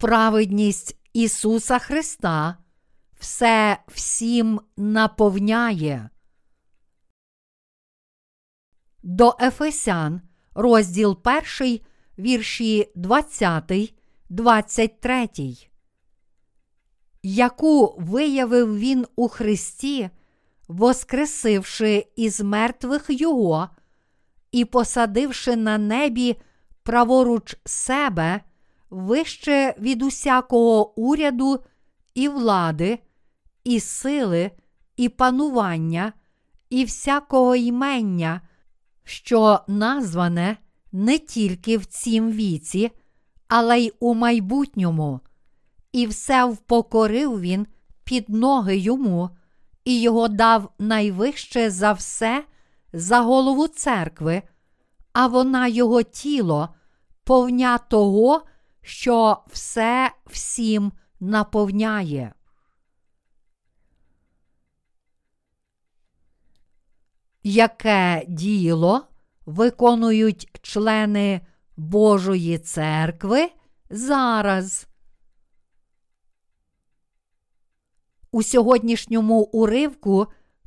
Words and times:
праведність 0.00 0.96
Ісуса 1.12 1.78
Христа 1.78 2.56
все 3.18 3.78
всім 3.88 4.60
наповняє. 4.76 6.10
До 9.02 9.36
Ефесян, 9.40 10.20
розділ 10.54 11.18
1, 11.58 11.80
вірші 12.18 12.92
20, 12.94 13.94
23, 14.28 15.28
яку 17.22 17.96
виявив 17.98 18.78
він 18.78 19.06
у 19.16 19.28
Христі, 19.28 20.10
воскресивши 20.68 22.06
із 22.16 22.40
мертвих 22.40 23.06
Його 23.08 23.68
і 24.52 24.64
посадивши 24.64 25.56
на 25.56 25.78
небі 25.78 26.36
праворуч 26.82 27.56
себе 27.64 28.40
вище 28.90 29.74
від 29.78 30.02
усякого 30.02 31.00
уряду 31.00 31.60
і 32.14 32.28
влади, 32.28 32.98
і 33.64 33.80
сили, 33.80 34.50
і 34.96 35.08
панування, 35.08 36.12
і 36.70 36.84
всякого 36.84 37.56
ймення, 37.56 38.40
що 39.04 39.60
назване 39.68 40.56
не 40.92 41.18
тільки 41.18 41.78
в 41.78 41.86
цім 41.86 42.32
віці, 42.32 42.90
але 43.48 43.80
й 43.80 43.92
у 44.00 44.14
майбутньому, 44.14 45.20
і 45.92 46.06
все 46.06 46.44
впокорив 46.44 47.40
він 47.40 47.66
під 48.04 48.28
ноги 48.28 48.76
йому, 48.76 49.30
і 49.84 50.00
його 50.00 50.28
дав 50.28 50.72
найвище 50.78 51.70
за 51.70 51.92
все 51.92 52.44
за 52.92 53.20
голову 53.20 53.68
церкви, 53.68 54.42
а 55.12 55.26
вона 55.26 55.66
його 55.66 56.02
тіло, 56.02 56.68
повня 57.24 57.78
того, 57.78 58.42
що 58.82 59.42
все 59.46 60.10
всім 60.26 60.92
наповняє. 61.20 62.32
Яке 67.42 68.24
діло 68.28 69.06
виконують 69.46 70.58
члени 70.62 71.40
Божої 71.76 72.58
церкви 72.58 73.50
зараз? 73.90 74.86
У 78.30 78.42
сьогоднішньому 78.42 79.40
уривку 79.40 80.26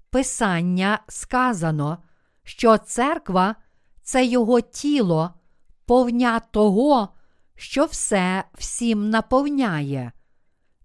Писання 0.09 0.99
сказано, 1.07 1.97
що 2.43 2.77
церква 2.77 3.55
це 4.03 4.25
його 4.25 4.61
тіло, 4.61 5.33
повня 5.85 6.39
того, 6.39 7.09
що 7.55 7.85
все 7.85 8.43
всім 8.53 9.09
наповняє. 9.09 10.11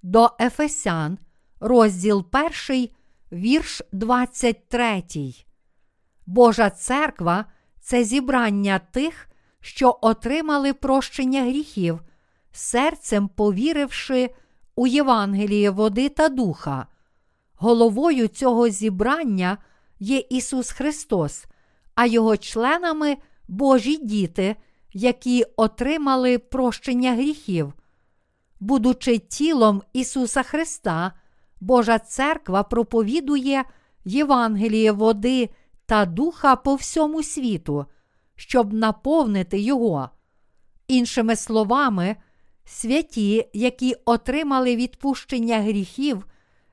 До 0.03 0.31
Ефесян, 0.41 1.19
розділ 1.61 2.27
1, 2.69 2.89
вірш 3.33 3.83
23. 3.93 5.03
Божа 6.27 6.71
церква 6.71 7.45
це 7.81 8.05
зібрання 8.05 8.79
тих, 8.79 9.29
що 9.61 9.99
отримали 10.01 10.73
прощення 10.73 11.43
гріхів, 11.43 12.01
серцем 12.53 13.29
повіривши 13.29 14.31
у 14.75 14.87
Євангеліє 14.87 15.71
води 15.71 16.09
та 16.09 16.29
духа. 16.29 16.87
Головою 17.55 18.29
цього 18.29 18.69
зібрання 18.69 19.59
є 20.01 20.25
Ісус 20.31 20.71
Христос, 20.71 21.45
а 21.95 22.07
Його 22.07 22.37
членами 22.37 23.17
Божі 23.49 23.97
діти, 23.97 24.57
які 24.93 25.45
отримали 25.57 26.39
прощення 26.39 27.15
гріхів. 27.15 27.73
Будучи 28.61 29.19
тілом 29.19 29.83
Ісуса 29.93 30.43
Христа, 30.43 31.13
Божа 31.61 31.99
церква 31.99 32.63
проповідує 32.63 33.65
Євангеліє 34.05 34.93
води 34.93 35.49
та 35.87 36.05
духа 36.05 36.57
по 36.57 36.75
всьому 36.75 37.23
світу, 37.23 37.87
щоб 38.37 38.73
наповнити 38.73 39.61
Його. 39.61 40.11
Іншими 40.89 41.37
словами, 41.37 42.17
святі, 42.65 43.49
які 43.53 43.95
отримали 44.05 44.77
відпущення 44.77 45.61
гріхів, 45.61 46.27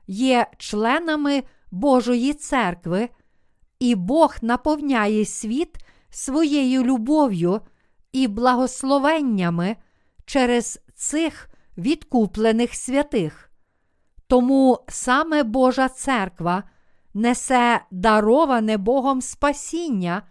є 0.06 0.46
членами 0.58 1.42
Божої 1.70 2.34
церкви, 2.34 3.08
і 3.78 3.94
Бог 3.94 4.36
наповняє 4.42 5.24
світ 5.24 5.76
своєю 6.10 6.82
любов'ю 6.82 7.60
і 8.16 8.28
благословеннями 8.28 9.76
через 10.24 10.80
цих 10.94 11.48
відкуплених 11.78 12.74
святих. 12.74 13.50
Тому 14.26 14.78
саме 14.88 15.42
Божа 15.42 15.88
церква 15.88 16.62
несе 17.14 17.80
дароване 17.90 18.76
Богом 18.76 19.22
спасіння, 19.22 20.22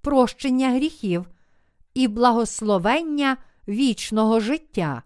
прощення 0.00 0.70
гріхів 0.70 1.26
і 1.94 2.08
благословення 2.08 3.36
вічного 3.68 4.40
життя. 4.40 5.02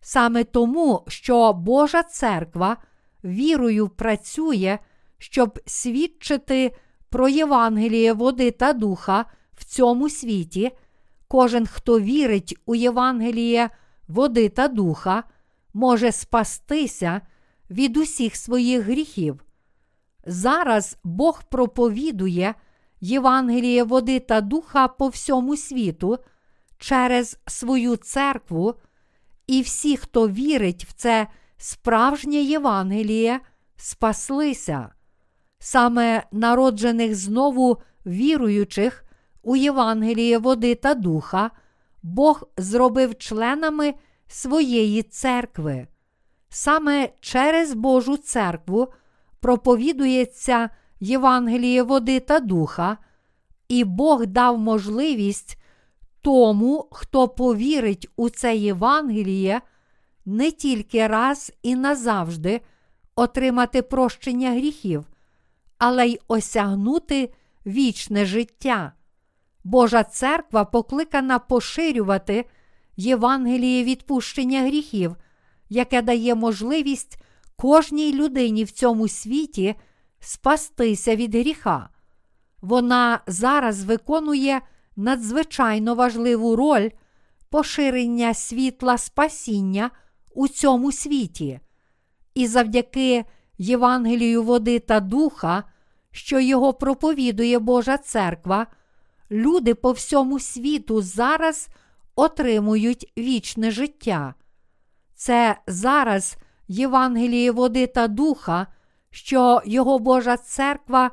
Саме 0.00 0.44
тому, 0.44 1.04
що 1.08 1.52
Божа 1.52 2.02
церква 2.02 2.76
вірою 3.24 3.88
працює, 3.88 4.78
щоб 5.18 5.58
свідчити 5.66 6.74
про 7.10 7.28
Євангеліє 7.28 8.12
води 8.12 8.50
та 8.50 8.72
духа 8.72 9.24
в 9.54 9.64
цьому 9.64 10.10
світі, 10.10 10.72
кожен, 11.28 11.66
хто 11.66 12.00
вірить 12.00 12.56
у 12.66 12.74
Євангеліє 12.74 13.70
води 14.08 14.48
та 14.48 14.68
духа, 14.68 15.24
може 15.74 16.12
спастися 16.12 17.20
від 17.70 17.96
усіх 17.96 18.36
своїх 18.36 18.82
гріхів. 18.82 19.44
Зараз 20.26 20.96
Бог 21.04 21.42
проповідує 21.42 22.54
Євангеліє 23.00 23.82
води 23.82 24.20
та 24.20 24.40
духа 24.40 24.88
по 24.88 25.08
всьому 25.08 25.56
світу 25.56 26.18
через 26.78 27.38
свою 27.46 27.96
церкву, 27.96 28.74
і 29.46 29.62
всі, 29.62 29.96
хто 29.96 30.28
вірить 30.28 30.84
в 30.84 30.92
це 30.92 31.26
справжнє 31.56 32.36
Євангеліє, 32.36 33.40
спаслися. 33.76 34.88
Саме 35.58 36.22
народжених 36.32 37.14
знову 37.14 37.78
віруючих 38.06 39.04
у 39.42 39.56
Євангеліє 39.56 40.38
води 40.38 40.74
та 40.74 40.94
духа, 40.94 41.50
Бог 42.02 42.42
зробив 42.56 43.18
членами 43.18 43.94
своєї 44.26 45.02
церкви. 45.02 45.86
Саме 46.48 47.08
через 47.20 47.74
Божу 47.74 48.16
церкву 48.16 48.92
проповідується 49.40 50.70
Євангеліє 51.00 51.82
води 51.82 52.20
та 52.20 52.40
духа, 52.40 52.98
і 53.68 53.84
Бог 53.84 54.26
дав 54.26 54.58
можливість 54.58 55.58
тому, 56.20 56.88
хто 56.90 57.28
повірить 57.28 58.08
у 58.16 58.28
це 58.28 58.56
Євангеліє, 58.56 59.60
не 60.26 60.50
тільки 60.50 61.06
раз 61.06 61.52
і 61.62 61.76
назавжди 61.76 62.60
отримати 63.16 63.82
прощення 63.82 64.50
гріхів, 64.50 65.04
але 65.78 66.06
й 66.06 66.20
осягнути 66.28 67.32
вічне 67.66 68.26
життя. 68.26 68.92
Божа 69.68 70.04
церква 70.04 70.64
покликана 70.64 71.38
поширювати 71.38 72.44
Євангеліє 72.96 73.84
відпущення 73.84 74.60
гріхів, 74.60 75.16
яке 75.68 76.02
дає 76.02 76.34
можливість 76.34 77.22
кожній 77.56 78.12
людині 78.12 78.64
в 78.64 78.70
цьому 78.70 79.08
світі 79.08 79.74
спастися 80.20 81.16
від 81.16 81.34
гріха. 81.34 81.88
Вона 82.60 83.20
зараз 83.26 83.84
виконує 83.84 84.60
надзвичайно 84.96 85.94
важливу 85.94 86.56
роль 86.56 86.88
поширення 87.50 88.34
світла 88.34 88.98
спасіння 88.98 89.90
у 90.34 90.48
цьому 90.48 90.92
світі. 90.92 91.60
І 92.34 92.46
завдяки 92.46 93.24
Євангелію 93.58 94.42
води 94.42 94.78
та 94.78 95.00
духа, 95.00 95.64
що 96.10 96.40
його 96.40 96.72
проповідує 96.72 97.58
Божа 97.58 97.98
церква, 97.98 98.66
люди 99.30 99.74
по 99.74 99.92
всьому 99.92 100.38
світу 100.38 101.02
зараз 101.02 101.68
отримують 102.16 103.12
вічне 103.18 103.70
життя. 103.70 104.34
Це 105.14 105.56
зараз 105.66 106.36
Євангеліє 106.68 107.50
води 107.50 107.86
та 107.86 108.08
духа, 108.08 108.66
що 109.10 109.62
його 109.64 109.98
Божа 109.98 110.36
церква 110.36 111.10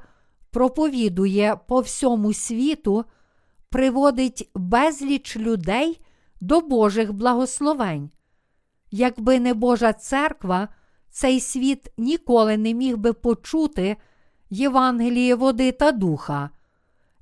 проповідує 0.51 1.57
по 1.67 1.79
всьому 1.79 2.33
світу, 2.33 3.05
приводить 3.69 4.49
безліч 4.55 5.37
людей 5.37 6.01
до 6.41 6.61
Божих 6.61 7.13
благословень. 7.13 8.11
Якби 8.91 9.39
не 9.39 9.53
Божа 9.53 9.93
церква, 9.93 10.67
цей 11.09 11.39
світ 11.39 11.91
ніколи 11.97 12.57
не 12.57 12.73
міг 12.73 12.97
би 12.97 13.13
почути 13.13 13.97
Євангеліє 14.49 15.35
води 15.35 15.71
та 15.71 15.91
духа. 15.91 16.49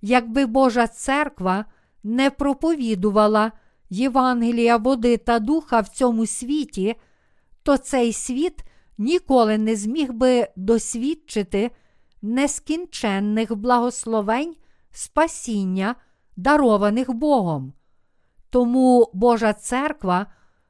Якби 0.06 0.46
Божа 0.46 0.88
церква 0.88 1.66
не 2.04 2.30
проповідувала 2.30 3.52
Євангелія 3.90 4.78
води 4.78 5.18
та 5.18 5.40
духа 5.40 5.80
в 5.80 5.88
цьому 5.88 6.26
світі, 6.26 6.96
то 7.64 7.78
цей 7.78 8.14
світ 8.14 8.64
ніколи 8.98 9.58
не 9.58 9.76
зміг 9.76 10.14
би 10.14 10.48
досвідчити 10.56 11.72
нескінченних 12.22 13.56
благословень 13.56 14.56
спасіння, 14.92 15.96
дарованих 16.38 17.14
Богом. 17.14 17.74
Тому 18.50 19.10
Божа 19.14 19.54
церква 19.54 20.26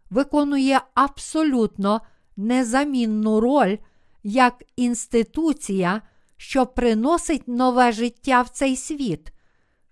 виконує 0.10 0.82
абсолютно 0.94 2.02
незамінну 2.38 3.40
роль 3.40 3.78
як 4.24 4.64
інституція, 4.76 6.02
що 6.38 6.66
приносить 6.66 7.48
нове 7.48 7.92
життя 7.92 8.42
в 8.42 8.50
цей 8.50 8.76
світ. 8.76 9.34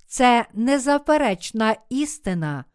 Це 0.07 0.45
незаперечна 0.53 1.75
істина. 1.89 2.65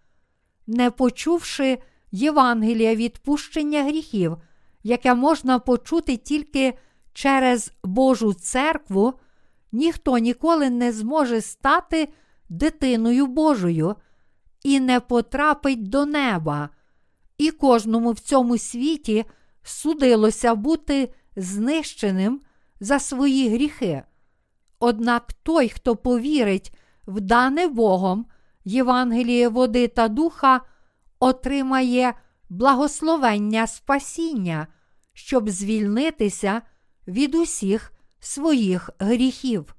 Не 0.66 0.90
почувши 0.90 1.78
Євангелія 2.12 2.94
відпущення 2.94 3.84
гріхів, 3.84 4.36
яке 4.82 5.14
можна 5.14 5.58
почути 5.58 6.16
тільки 6.16 6.78
через 7.12 7.72
Божу 7.84 8.34
церкву, 8.34 9.14
ніхто 9.72 10.18
ніколи 10.18 10.70
не 10.70 10.92
зможе 10.92 11.40
стати 11.40 12.08
дитиною 12.48 13.26
Божою 13.26 13.94
і 14.62 14.80
не 14.80 15.00
потрапить 15.00 15.88
до 15.88 16.06
неба, 16.06 16.68
і 17.38 17.50
кожному 17.50 18.12
в 18.12 18.18
цьому 18.18 18.58
світі 18.58 19.24
судилося 19.62 20.54
бути 20.54 21.14
знищеним 21.36 22.40
за 22.80 22.98
свої 22.98 23.48
гріхи. 23.48 24.02
Однак 24.78 25.32
той, 25.32 25.68
хто 25.68 25.96
повірить 25.96 26.74
в 27.06 27.20
дане 27.20 27.68
Богом 27.68 28.26
Євангеліє 28.64 29.48
води 29.48 29.88
та 29.88 30.08
духа, 30.08 30.60
отримає 31.18 32.14
благословення 32.48 33.66
спасіння, 33.66 34.66
щоб 35.12 35.50
звільнитися 35.50 36.62
від 37.08 37.34
усіх 37.34 37.92
своїх 38.20 38.90
гріхів. 38.98 39.76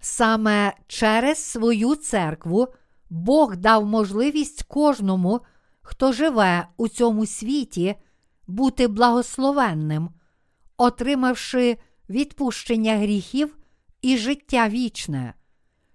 Саме 0.00 0.72
через 0.86 1.44
свою 1.44 1.94
церкву 1.94 2.68
Бог 3.10 3.56
дав 3.56 3.86
можливість 3.86 4.62
кожному, 4.62 5.40
хто 5.82 6.12
живе 6.12 6.68
у 6.76 6.88
цьому 6.88 7.26
світі, 7.26 7.94
бути 8.46 8.88
благословенним, 8.88 10.10
отримавши 10.76 11.76
відпущення 12.10 12.96
гріхів 12.96 13.56
і 14.02 14.16
життя 14.16 14.68
вічне. 14.68 15.34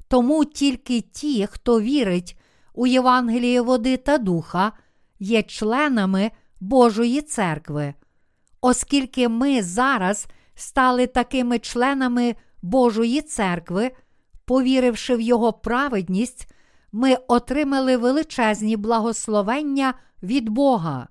Тому 0.07 0.45
тільки 0.45 1.01
ті, 1.01 1.47
хто 1.51 1.81
вірить 1.81 2.37
у 2.73 2.87
Євангеліє 2.87 3.61
води 3.61 3.97
та 3.97 4.17
духа, 4.17 4.71
є 5.19 5.43
членами 5.43 6.31
Божої 6.59 7.21
церкви. 7.21 7.93
Оскільки 8.61 9.29
ми 9.29 9.63
зараз 9.63 10.27
стали 10.55 11.07
такими 11.07 11.59
членами 11.59 12.35
Божої 12.61 13.21
церкви, 13.21 13.91
повіривши 14.45 15.15
в 15.15 15.21
Його 15.21 15.53
праведність, 15.53 16.53
ми 16.91 17.15
отримали 17.27 17.97
величезні 17.97 18.77
благословення 18.77 19.93
від 20.23 20.49
Бога. 20.49 21.07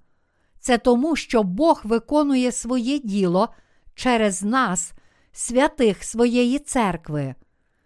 Це 0.61 0.79
тому, 0.79 1.17
що 1.17 1.43
Бог 1.43 1.81
виконує 1.85 2.53
своє 2.53 2.99
діло 2.99 3.49
через 3.95 4.43
нас, 4.43 4.93
святих 5.33 6.05
своєї 6.05 6.59
церкви. 6.59 7.35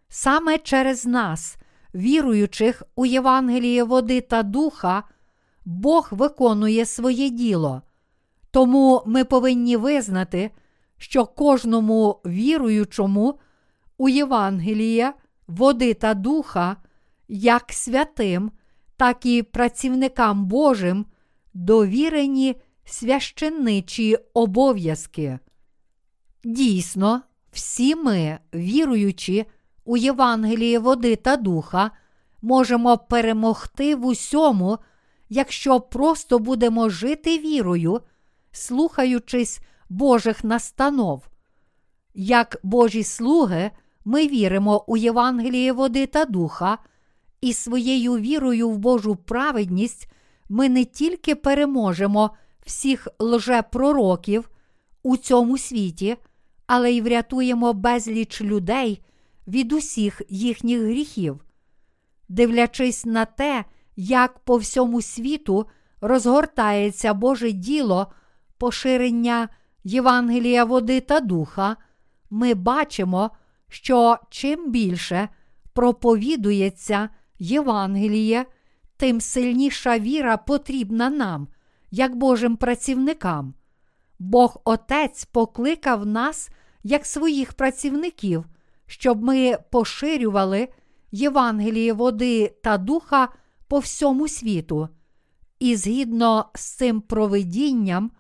Саме 0.09 0.59
через 0.59 1.07
нас, 1.07 1.57
віруючих 1.95 2.83
у 2.97 3.07
Євангеліє 3.07 3.85
води 3.85 4.21
та 4.21 4.43
духа, 4.43 5.03
Бог 5.65 6.09
виконує 6.11 6.87
своє 6.87 7.31
діло. 7.31 7.83
Тому 8.51 9.03
ми 9.07 9.25
повинні 9.25 9.77
визнати, 9.77 10.51
що 10.99 11.27
кожному 11.27 12.21
віруючому 12.27 13.39
у 13.99 14.09
Євангелія, 14.09 15.15
води 15.47 15.95
та 15.95 16.15
духа, 16.15 16.77
як 17.29 17.73
святим, 17.73 18.51
так 18.97 19.27
і 19.27 19.43
працівникам 19.43 20.45
Божим 20.45 21.07
довірені 21.55 22.57
священничі 22.85 24.17
обов'язки. 24.35 25.39
Дійсно, 26.45 27.23
всі 27.53 27.97
ми, 27.97 28.39
віруючи 28.55 29.47
у 29.85 29.97
Євангеліє 29.97 30.79
води 30.79 31.17
та 31.17 31.37
духа, 31.37 31.91
можемо 32.43 32.99
перемогти 32.99 33.97
в 33.97 34.07
усьому, 34.07 34.79
якщо 35.29 35.81
просто 35.81 36.39
будемо 36.39 36.89
жити 36.89 37.39
вірою, 37.39 38.01
слухаючись 38.53 39.61
Божих 39.89 40.45
настанов. 40.45 41.29
Як 42.15 42.61
Божі 42.63 43.05
слуги, 43.05 43.71
ми 44.05 44.29
віримо 44.29 44.85
у 44.87 44.97
Євангеліє 44.97 45.73
води 45.73 46.07
та 46.07 46.25
духа, 46.25 46.79
і 47.41 47.53
своєю 47.53 48.19
вірою 48.19 48.71
в 48.71 48.79
Божу 48.79 49.17
праведність 49.17 50.09
ми 50.49 50.69
не 50.69 50.85
тільки 50.85 51.35
переможемо 51.35 52.31
всіх 52.65 53.09
лжепророків 53.19 54.51
у 55.03 55.17
цьому 55.17 55.59
світі, 55.59 56.17
але 56.67 56.93
й 56.93 57.01
врятуємо 57.01 57.73
безліч 57.73 58.43
людей 58.43 59.03
від 59.49 59.73
усіх 59.73 60.23
їхніх 60.29 60.81
гріхів. 60.81 61.45
Дивлячись 62.29 63.05
на 63.05 63.25
те, 63.25 63.65
як 63.97 64.39
по 64.39 64.57
всьому 64.57 65.03
світу 65.03 65.67
розгортається 66.01 67.15
Боже 67.15 67.53
діло 67.53 68.13
поширення 68.59 69.49
Євангелія 69.85 70.65
води 70.65 71.01
та 71.01 71.21
духа, 71.21 71.77
ми 72.31 72.55
бачимо, 72.55 73.31
що 73.69 74.19
чим 74.31 74.71
більше 74.71 75.29
проповідується 75.73 77.09
Євангеліє, 77.39 78.47
тим 78.97 79.21
сильніша 79.21 79.99
віра 79.99 80.37
потрібна 80.37 81.11
нам, 81.11 81.49
як 81.95 82.17
Божим 82.17 82.57
працівникам. 82.57 83.55
Бог 84.19 84.61
Отець 84.65 85.25
покликав 85.25 86.07
нас 86.07 86.51
як 86.83 87.07
своїх 87.07 87.53
працівників, 87.53 88.45
щоб 88.87 89.23
ми 89.23 89.59
поширювали 89.71 90.69
Євангеліє 91.13 91.93
води 91.93 92.55
та 92.63 92.79
духа 92.79 93.29
по 93.69 93.79
всьому 93.79 94.29
світу. 94.29 94.89
І 95.59 95.77
згідно 95.77 96.45
з 96.55 96.65
цим 96.65 97.01
провидінням, 97.01 98.11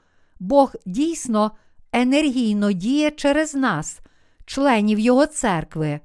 Бог 0.41 0.75
дійсно 0.87 1.51
енергійно 1.93 2.73
діє 2.73 3.11
через 3.11 3.55
нас, 3.55 4.01
членів 4.47 4.99
Його 4.99 5.27
церкви. 5.27 6.01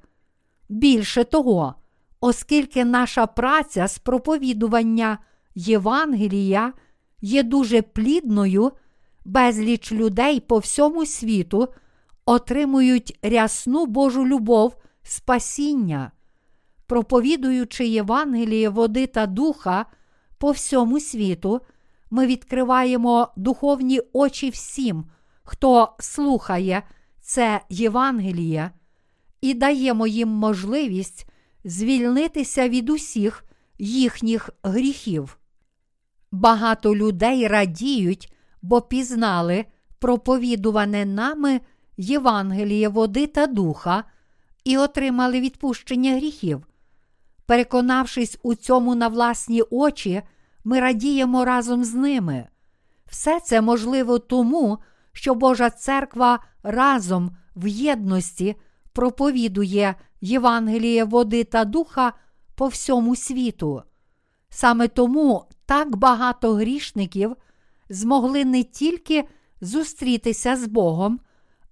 Більше 0.69 1.23
того, 1.23 1.75
оскільки 2.19 2.85
наша 2.85 3.27
праця 3.27 3.87
з 3.87 3.97
проповідування 3.97 5.17
Євангелія 5.55 6.73
є 7.21 7.43
дуже 7.43 7.81
плідною, 7.81 8.71
безліч 9.25 9.91
людей 9.91 10.39
по 10.39 10.57
всьому 10.57 11.05
світу 11.05 11.67
отримують 12.25 13.19
рясну 13.21 13.85
Божу 13.85 14.27
любов 14.27 14.75
спасіння, 15.03 16.11
проповідуючи 16.87 17.87
Євангеліє 17.87 18.69
води 18.69 19.07
та 19.07 19.25
духа 19.25 19.85
по 20.37 20.51
всьому 20.51 20.99
світу, 20.99 21.61
ми 22.11 22.27
відкриваємо 22.27 23.27
духовні 23.35 24.01
очі 24.13 24.49
всім, 24.49 25.05
хто 25.43 25.95
слухає 25.99 26.83
це 27.21 27.61
Євангеліє, 27.69 28.71
і 29.41 29.53
даємо 29.53 30.07
їм 30.07 30.29
можливість 30.29 31.25
звільнитися 31.63 32.69
від 32.69 32.89
усіх 32.89 33.45
їхніх 33.79 34.49
гріхів. 34.63 35.37
Багато 36.31 36.95
людей 36.95 37.47
радіють, 37.47 38.33
бо 38.61 38.81
пізнали 38.81 39.65
проповідуване 39.99 41.05
нами 41.05 41.61
Євангеліє 41.97 42.89
води 42.89 43.27
та 43.27 43.47
духа 43.47 44.03
і 44.63 44.77
отримали 44.77 45.41
відпущення 45.41 46.15
гріхів. 46.15 46.67
Переконавшись 47.45 48.39
у 48.43 48.55
цьому 48.55 48.95
на 48.95 49.07
власні 49.07 49.61
очі, 49.61 50.21
ми 50.63 50.79
радіємо 50.79 51.45
разом 51.45 51.83
з 51.83 51.93
ними. 51.93 52.47
Все 53.05 53.39
це 53.39 53.61
можливо 53.61 54.19
тому, 54.19 54.77
що 55.13 55.35
Божа 55.35 55.69
церква 55.69 56.39
разом 56.63 57.37
в 57.55 57.67
єдності 57.67 58.55
проповідує 58.93 59.95
Євангеліє 60.21 61.03
води 61.03 61.43
та 61.43 61.65
духа 61.65 62.13
по 62.55 62.67
всьому 62.67 63.15
світу. 63.15 63.83
Саме 64.49 64.87
тому 64.87 65.45
так 65.65 65.95
багато 65.95 66.53
грішників 66.53 67.35
змогли 67.89 68.45
не 68.45 68.63
тільки 68.63 69.27
зустрітися 69.61 70.55
з 70.55 70.67
Богом, 70.67 71.19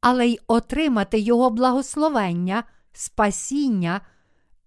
але 0.02 0.28
й 0.28 0.40
отримати 0.48 1.20
Його 1.20 1.50
благословення, 1.50 2.64
спасіння 2.94 4.02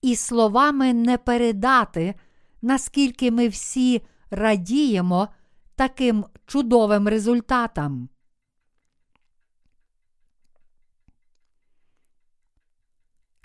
і 0.02 0.16
словами 0.16 0.92
не 0.92 1.18
передати, 1.18 2.14
наскільки 2.62 3.30
ми 3.30 3.48
всі 3.48 4.02
радіємо 4.30 5.28
таким 5.74 6.24
чудовим 6.46 7.08
результатам. 7.08 8.08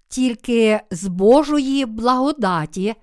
Тільки 0.08 0.82
з 0.92 1.08
Божої 1.08 1.86
благодаті 1.86 2.96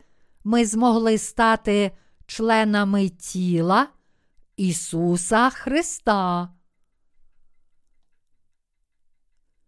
ми 0.45 0.65
змогли 0.65 1.19
стати 1.19 1.91
членами 2.27 3.09
тіла 3.09 3.89
Ісуса 4.57 5.51
Христа. 5.51 6.49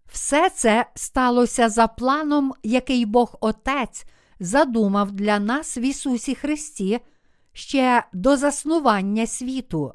Все 0.06 0.50
це 0.50 0.86
сталося 0.94 1.68
за 1.68 1.86
планом, 1.86 2.52
який 2.62 3.06
Бог 3.06 3.36
Отець 3.40 4.04
задумав 4.40 5.12
для 5.12 5.38
нас 5.38 5.78
в 5.78 5.78
Ісусі 5.78 6.34
Христі 6.34 7.00
ще 7.52 8.04
до 8.12 8.36
заснування 8.36 9.26
світу. 9.26 9.94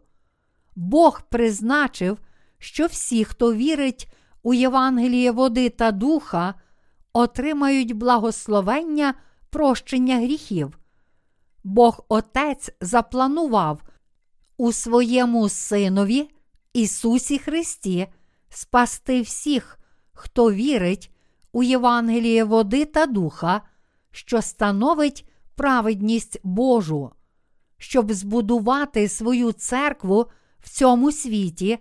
Бог 0.76 1.22
призначив, 1.30 2.18
що 2.58 2.86
всі, 2.86 3.26
хто 3.26 3.54
вірить 3.54 4.12
у 4.44 4.54
Євангеліє 4.54 5.32
води 5.32 5.70
та 5.70 5.92
духа, 5.92 6.54
отримають 7.14 7.94
благословення 7.94 9.14
прощення 9.50 10.18
гріхів. 10.18 10.80
Бог 11.64 12.06
Отець 12.10 12.70
запланував 12.82 13.82
у 14.58 14.72
своєму 14.72 15.50
Синові 15.50 16.30
Ісусі 16.74 17.40
Христі 17.40 18.08
спасти 18.50 19.22
всіх, 19.22 19.80
хто 20.14 20.52
вірить 20.52 21.12
у 21.52 21.64
Євангеліє 21.64 22.44
води 22.44 22.86
та 22.86 23.06
духа, 23.06 23.62
що 24.12 24.42
становить 24.42 25.30
праведність 25.56 26.40
Божу, 26.44 27.12
щоб 27.78 28.12
збудувати 28.12 29.10
свою 29.10 29.52
церкву 29.52 30.26
в 30.60 30.70
цьому 30.70 31.12
світі, 31.12 31.80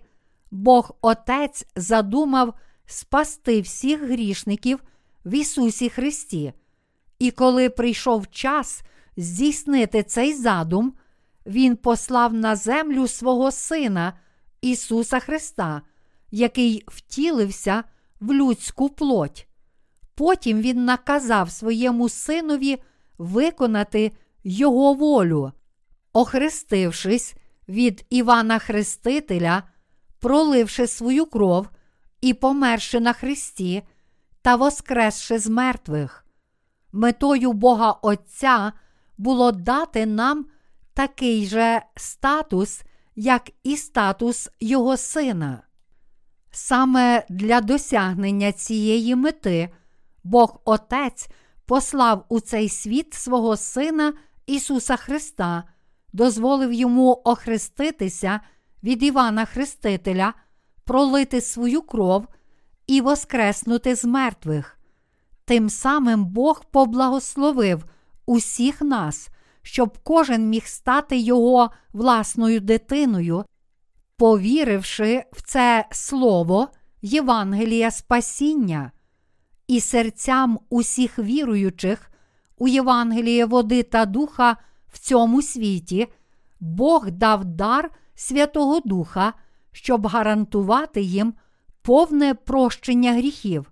Бог 0.51 0.91
Отець 1.01 1.65
задумав 1.75 2.53
спасти 2.85 3.61
всіх 3.61 4.03
грішників 4.03 4.83
в 5.25 5.33
Ісусі 5.33 5.89
Христі. 5.89 6.53
І 7.19 7.31
коли 7.31 7.69
прийшов 7.69 8.27
час 8.27 8.81
здійснити 9.17 10.03
цей 10.03 10.33
задум, 10.33 10.93
Він 11.45 11.75
послав 11.75 12.33
на 12.33 12.55
землю 12.55 13.07
свого 13.07 13.51
Сина 13.51 14.13
Ісуса 14.61 15.19
Христа, 15.19 15.81
який 16.31 16.83
втілився 16.87 17.83
в 18.19 18.33
людську 18.33 18.89
плоть. 18.89 19.47
Потім 20.15 20.61
Він 20.61 20.85
наказав 20.85 21.51
своєму 21.51 22.09
синові 22.09 22.77
виконати 23.17 24.11
Його 24.43 24.93
волю, 24.93 25.51
охрестившись 26.13 27.35
від 27.69 28.05
Івана 28.09 28.59
Хрестителя, 28.59 29.63
проливши 30.19 30.87
свою 30.87 31.25
кров 31.25 31.69
і 32.21 32.33
померши 32.33 32.99
на 32.99 33.13
Христі 33.13 33.83
та 34.41 34.55
воскресши 34.55 35.39
з 35.39 35.47
мертвих. 35.47 36.25
Метою 36.91 37.53
Бога 37.53 37.91
Отця 37.91 38.73
було 39.17 39.51
дати 39.51 40.05
нам 40.05 40.45
такий 40.93 41.45
же 41.45 41.81
статус, 41.95 42.81
як 43.15 43.51
і 43.63 43.77
статус 43.77 44.49
Його 44.59 44.97
Сина. 44.97 45.63
Саме 46.51 47.25
для 47.29 47.61
досягнення 47.61 48.51
цієї 48.51 49.15
мети 49.15 49.69
Бог 50.23 50.61
Отець 50.65 51.29
послав 51.65 52.25
у 52.29 52.39
цей 52.39 52.69
світ 52.69 53.13
свого 53.13 53.57
Сина 53.57 54.13
Ісуса 54.45 54.95
Христа, 54.95 55.63
дозволив 56.13 56.73
йому 56.73 57.21
охреститися 57.25 58.39
від 58.83 59.03
Івана 59.03 59.45
Хрестителя, 59.45 60.33
пролити 60.85 61.41
свою 61.41 61.81
кров 61.81 62.27
і 62.87 63.01
воскреснути 63.01 63.95
з 63.95 64.05
мертвих. 64.05 64.78
Тим 65.49 65.69
самим 65.69 66.25
Бог 66.25 66.63
поблагословив 66.71 67.85
усіх 68.25 68.81
нас, 68.81 69.29
щоб 69.61 69.97
кожен 70.03 70.49
міг 70.49 70.65
стати 70.65 71.17
Його 71.17 71.71
власною 71.93 72.59
дитиною, 72.59 73.45
повіривши 74.17 75.23
в 75.31 75.41
це 75.41 75.85
слово 75.91 76.67
Євангелія 77.01 77.91
Спасіння, 77.91 78.91
і 79.67 79.79
серцям 79.79 80.59
усіх 80.69 81.19
віруючих 81.19 82.11
у 82.57 82.67
Євангеліє 82.67 83.45
води 83.45 83.83
та 83.83 84.05
духа 84.05 84.57
в 84.91 84.99
цьому 84.99 85.41
світі, 85.41 86.07
Бог 86.59 87.11
дав 87.11 87.45
дар 87.45 87.91
Святого 88.15 88.79
Духа, 88.79 89.33
щоб 89.71 90.07
гарантувати 90.07 91.01
їм 91.01 91.33
повне 91.81 92.33
прощення 92.33 93.13
гріхів. 93.13 93.71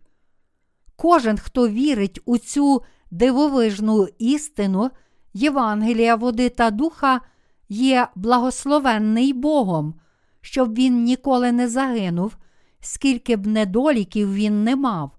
Кожен, 0.97 1.37
хто 1.37 1.67
вірить 1.69 2.19
у 2.25 2.37
цю 2.37 2.83
дивовижну 3.11 4.07
істину 4.19 4.91
Євангелія 5.33 6.15
води 6.15 6.49
та 6.49 6.71
духа, 6.71 7.21
є 7.69 8.07
благословенний 8.15 9.33
Богом, 9.33 9.93
щоб 10.41 10.73
він 10.75 11.03
ніколи 11.03 11.51
не 11.51 11.69
загинув, 11.69 12.37
скільки 12.79 13.35
б 13.35 13.47
недоліків 13.47 14.33
він 14.33 14.63
не 14.63 14.75
мав, 14.75 15.11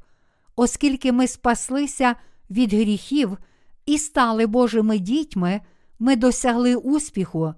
оскільки 0.57 1.13
ми 1.13 1.27
спаслися 1.27 2.15
від 2.51 2.75
гріхів 2.75 3.39
і 3.87 3.99
стали 3.99 4.47
Божими 4.47 4.99
дітьми, 4.99 5.61
ми 5.99 6.17
досягли 6.17 6.77
успіху, 6.77 7.55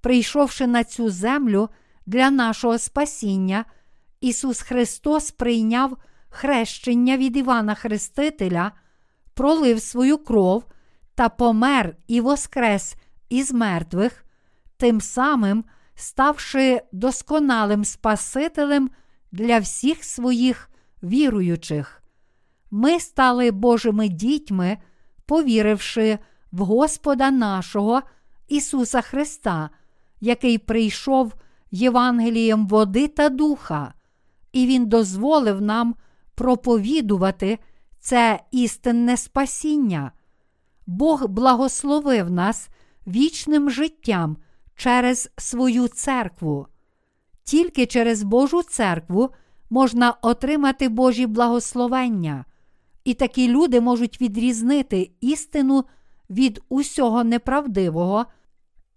прийшовши 0.00 0.66
на 0.66 0.84
цю 0.84 1.10
землю 1.10 1.68
для 2.06 2.30
нашого 2.30 2.78
спасіння, 2.78 3.64
Ісус 4.20 4.60
Христос 4.60 5.30
прийняв 5.30 5.96
хрещення 6.34 7.16
від 7.16 7.36
Івана 7.36 7.74
Хрестителя, 7.74 8.72
пролив 9.34 9.82
свою 9.82 10.18
кров 10.18 10.64
та 11.14 11.28
помер 11.28 11.96
і 12.06 12.20
воскрес 12.20 12.96
із 13.28 13.52
мертвих, 13.52 14.24
тим 14.76 15.00
самим 15.00 15.64
ставши 15.94 16.82
досконалим 16.92 17.84
Спасителем 17.84 18.90
для 19.32 19.58
всіх 19.58 20.04
своїх 20.04 20.70
віруючих. 21.02 22.02
Ми 22.70 23.00
стали 23.00 23.50
Божими 23.50 24.08
дітьми, 24.08 24.78
повіривши 25.26 26.18
в 26.52 26.58
Господа 26.58 27.30
нашого 27.30 28.02
Ісуса 28.48 29.00
Христа, 29.00 29.70
який 30.20 30.58
прийшов 30.58 31.34
Євангелієм 31.70 32.66
води 32.66 33.08
та 33.08 33.28
духа, 33.28 33.94
і 34.52 34.66
Він 34.66 34.86
дозволив 34.86 35.62
нам 35.62 35.94
проповідувати 36.34 37.58
це 38.00 38.40
істинне 38.50 39.16
спасіння. 39.16 40.12
Бог 40.86 41.28
благословив 41.28 42.30
нас 42.30 42.68
вічним 43.06 43.70
життям 43.70 44.36
через 44.76 45.30
свою 45.38 45.88
церкву. 45.88 46.66
Тільки 47.44 47.86
через 47.86 48.22
Божу 48.22 48.62
церкву 48.62 49.30
можна 49.70 50.14
отримати 50.22 50.88
Божі 50.88 51.26
благословення, 51.26 52.44
і 53.04 53.14
такі 53.14 53.48
люди 53.48 53.80
можуть 53.80 54.20
відрізнити 54.20 55.10
істину 55.20 55.84
від 56.30 56.62
усього 56.68 57.24
неправдивого 57.24 58.26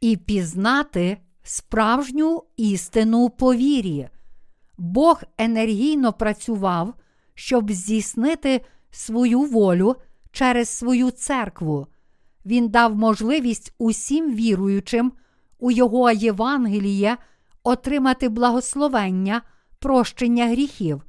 і 0.02 0.18
пізнати 0.18 1.18
справжню 1.44 2.44
істину 2.58 3.30
по 3.30 3.56
вірі. 3.56 4.10
Бог 4.78 5.24
енергійно 5.38 6.14
працював, 6.14 6.94
щоб 7.38 7.72
здійснити 7.72 8.62
свою 8.92 9.42
волю 9.42 9.96
через 10.32 10.70
свою 10.70 11.12
церкву. 11.12 11.88
Він 12.46 12.70
дав 12.70 12.96
можливість 12.96 13.74
усім 13.78 14.36
віруючим 14.36 15.12
у 15.60 15.72
Його 15.72 16.12
Євангеліє 16.12 17.18
отримати 17.64 18.30
благословення, 18.30 19.42
прощення 19.80 20.48
гріхів. 20.48 21.04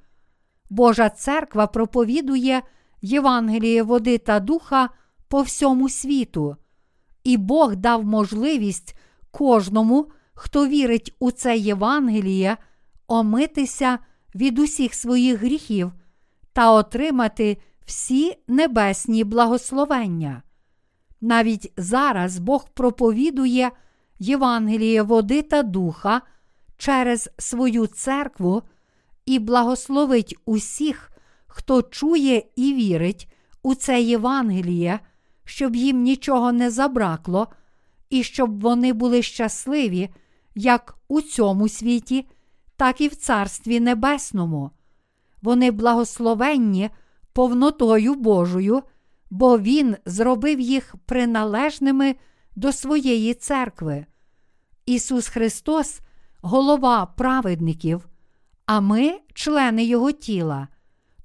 Божа 0.70 1.10
церква 1.10 1.66
проповідує 1.66 2.62
Євангеліє 3.02 3.82
води 3.82 4.18
та 4.18 4.40
духа 4.40 4.88
по 5.28 5.42
всьому 5.42 5.88
світу, 5.88 6.56
і 7.24 7.36
Бог 7.36 7.76
дав 7.76 8.04
можливість 8.04 8.96
кожному, 9.30 10.10
хто 10.34 10.66
вірить 10.66 11.16
у 11.18 11.30
це 11.30 11.56
Євангеліє, 11.56 12.56
омитися 13.06 13.98
від 14.34 14.58
усіх 14.58 14.94
своїх 14.94 15.40
гріхів 15.40 15.92
та 16.58 16.72
отримати 16.72 17.56
всі 17.86 18.34
небесні 18.48 19.24
благословення. 19.24 20.42
Навіть 21.20 21.72
зараз 21.76 22.38
Бог 22.38 22.68
проповідує 22.68 23.70
Євангеліє 24.18 25.02
води 25.02 25.42
та 25.42 25.62
духа 25.62 26.22
через 26.76 27.30
свою 27.38 27.86
церкву 27.86 28.62
і 29.26 29.38
благословить 29.38 30.36
усіх, 30.44 31.10
хто 31.46 31.82
чує 31.82 32.42
і 32.56 32.74
вірить 32.74 33.32
у 33.62 33.74
це 33.74 34.02
Євангеліє, 34.02 35.00
щоб 35.44 35.76
їм 35.76 36.02
нічого 36.02 36.52
не 36.52 36.70
забракло, 36.70 37.48
і 38.10 38.22
щоб 38.22 38.60
вони 38.60 38.92
були 38.92 39.22
щасливі 39.22 40.08
як 40.54 40.98
у 41.08 41.20
цьому 41.20 41.68
світі, 41.68 42.28
так 42.76 43.00
і 43.00 43.08
в 43.08 43.16
Царстві 43.16 43.80
Небесному. 43.80 44.70
Вони 45.42 45.70
благословенні 45.70 46.90
повнотою 47.32 48.14
Божою, 48.14 48.82
бо 49.30 49.58
Він 49.58 49.96
зробив 50.06 50.60
їх 50.60 50.94
приналежними 51.06 52.16
до 52.56 52.72
своєї 52.72 53.34
церкви. 53.34 54.06
Ісус 54.86 55.28
Христос 55.28 56.00
голова 56.42 57.06
праведників, 57.06 58.08
а 58.66 58.80
ми 58.80 59.20
члени 59.34 59.84
Його 59.84 60.12
тіла. 60.12 60.68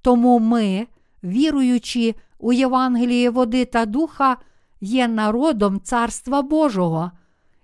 Тому 0.01 0.39
ми, 0.39 0.88
віруючи 1.24 2.15
у 2.39 2.53
Євангеліє 2.53 3.29
води 3.29 3.65
та 3.65 3.86
духа, 3.86 4.38
є 4.82 5.08
народом 5.08 5.82
Царства 5.82 6.41
Божого, 6.41 7.12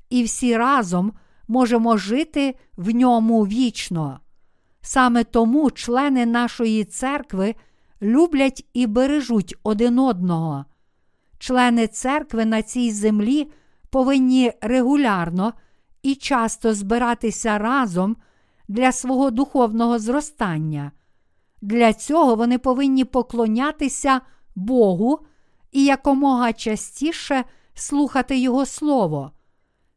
і 0.10 0.24
всі 0.24 0.58
разом 0.58 1.14
можемо 1.48 1.98
жити 1.98 2.56
в 2.78 2.90
ньому 2.90 3.48
вічно. 3.48 4.20
Саме 4.82 5.24
тому 5.24 5.72
члени 5.72 6.26
нашої 6.26 6.84
церкви 6.84 7.56
люблять 8.02 8.66
і 8.74 8.88
бережуть 8.88 9.56
один 9.64 10.00
одного. 10.00 10.66
Члени 11.40 11.88
церкви 11.88 12.46
на 12.46 12.62
цій 12.62 12.92
землі 12.92 13.52
повинні 13.90 14.52
регулярно 14.62 15.54
і 16.04 16.16
часто 16.16 16.74
збиратися 16.74 17.58
разом 17.58 18.18
для 18.68 18.92
свого 18.92 19.32
духовного 19.32 20.00
зростання. 20.00 20.92
Для 21.62 21.94
цього 21.94 22.36
вони 22.36 22.58
повинні 22.58 23.06
поклонятися 23.06 24.22
Богу 24.56 25.20
і 25.72 25.86
якомога 25.86 26.54
частіше 26.54 27.44
слухати 27.74 28.40
Його 28.40 28.66
Слово. 28.66 29.32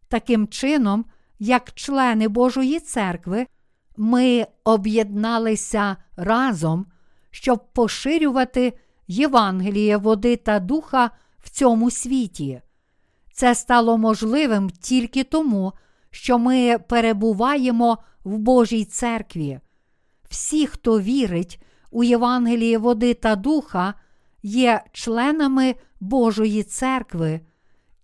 Таким 0.09 0.49
чином, 0.49 1.05
як 1.39 1.73
члени 1.73 2.29
Божої 2.29 2.81
церкви, 2.81 3.47
ми 3.97 4.47
об'єдналися 4.65 5.97
разом, 6.17 6.87
щоб 7.31 7.73
поширювати 7.73 8.73
Євангеліє 9.07 9.97
води 9.97 10.37
та 10.37 10.61
духа 10.61 11.11
в 11.39 11.51
цьому 11.51 11.91
світі. 11.91 12.61
Це 13.33 13.55
стало 13.55 13.99
можливим 13.99 14.71
тільки 14.71 15.25
тому, 15.25 15.73
що 16.11 16.39
ми 16.39 16.79
перебуваємо 16.79 17.99
в 18.25 18.39
Божій 18.39 18.85
церкві. 18.85 19.61
Всі, 20.31 20.67
хто 20.67 21.01
вірить 21.01 21.63
у 21.91 22.05
Євангеліє 22.05 22.79
води 22.79 23.15
та 23.15 23.37
духа, 23.37 23.95
є 24.43 24.85
членами 24.93 25.75
Божої 26.01 26.63
церкви, 26.63 27.41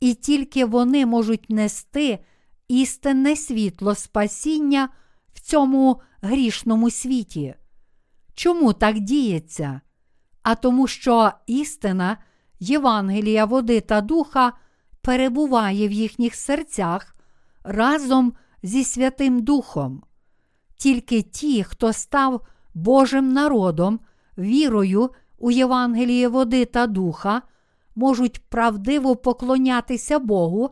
і 0.01 0.15
тільки 0.15 0.65
вони 0.65 1.07
можуть 1.07 1.51
нести 1.51 2.19
істинне 2.69 3.37
світло 3.37 3.95
спасіння 3.95 4.89
цьому 5.49 6.01
грішному 6.23 6.91
світі. 6.91 7.55
Чому 8.35 8.73
так 8.73 9.01
діється? 9.01 9.81
А 10.43 10.55
тому, 10.55 10.87
що 10.87 11.33
істина 11.47 12.17
Євангелія 12.61 13.45
води 13.45 13.81
та 13.81 14.01
духа 14.01 14.53
перебуває 15.03 15.89
в 15.89 15.93
їхніх 15.93 16.35
серцях 16.35 17.17
разом 17.65 18.33
зі 18.63 18.85
Святим 18.85 19.43
Духом. 19.43 20.03
Тільки 20.77 21.23
ті, 21.23 21.63
хто 21.63 21.93
став 21.93 22.47
Божим 22.75 23.33
народом, 23.33 24.01
вірою 24.39 25.11
у 25.39 25.51
Євангеліє 25.51 26.29
води 26.29 26.65
та 26.65 26.87
духа, 26.87 27.43
можуть 27.95 28.39
правдиво 28.49 29.17
поклонятися 29.17 30.19
Богу, 30.19 30.71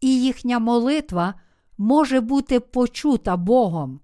і 0.00 0.22
їхня 0.22 0.58
молитва 0.58 1.34
може 1.78 2.20
бути 2.20 2.60
почута 2.60 3.36
Богом. 3.36 4.00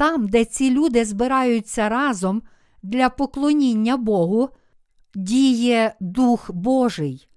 Там, 0.00 0.28
де 0.28 0.44
ці 0.44 0.70
люди 0.70 1.04
збираються 1.04 1.88
разом 1.88 2.42
для 2.82 3.08
поклоніння 3.08 3.96
Богу, 3.96 4.48
діє 5.14 5.94
Дух 6.00 6.50
Божий. 6.52 7.28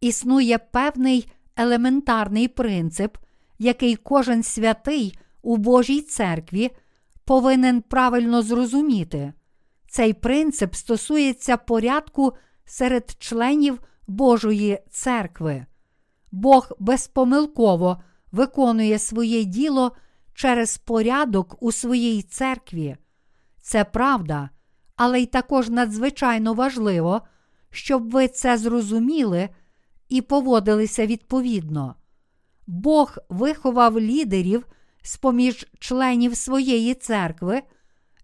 Існує 0.00 0.58
певний 0.58 1.32
елементарний 1.56 2.48
принцип, 2.48 3.16
який 3.58 3.96
кожен 3.96 4.42
святий 4.42 5.18
у 5.42 5.56
Божій 5.56 6.00
церкві 6.00 6.70
повинен 7.24 7.82
правильно 7.82 8.42
зрозуміти. 8.42 9.32
Цей 9.88 10.12
принцип 10.12 10.74
стосується 10.74 11.56
порядку 11.56 12.32
серед 12.64 13.16
членів 13.18 13.80
Божої 14.06 14.78
церкви. 14.90 15.66
Бог 16.32 16.72
безпомилково 16.78 18.02
виконує 18.32 18.98
своє 18.98 19.44
діло 19.44 19.92
через 20.34 20.78
порядок 20.78 21.62
у 21.62 21.72
своїй 21.72 22.22
церкві. 22.22 22.96
Це 23.62 23.84
правда, 23.84 24.50
але 24.96 25.20
й 25.20 25.26
також 25.26 25.68
надзвичайно 25.70 26.54
важливо, 26.54 27.20
щоб 27.70 28.10
ви 28.10 28.28
це 28.28 28.58
зрозуміли 28.58 29.48
і 30.08 30.22
поводилися 30.22 31.06
відповідно. 31.06 31.94
Бог 32.66 33.16
виховав 33.28 34.00
лідерів 34.00 34.66
з 35.02 35.16
поміж 35.16 35.66
членів 35.78 36.36
своєї 36.36 36.94
церкви 36.94 37.62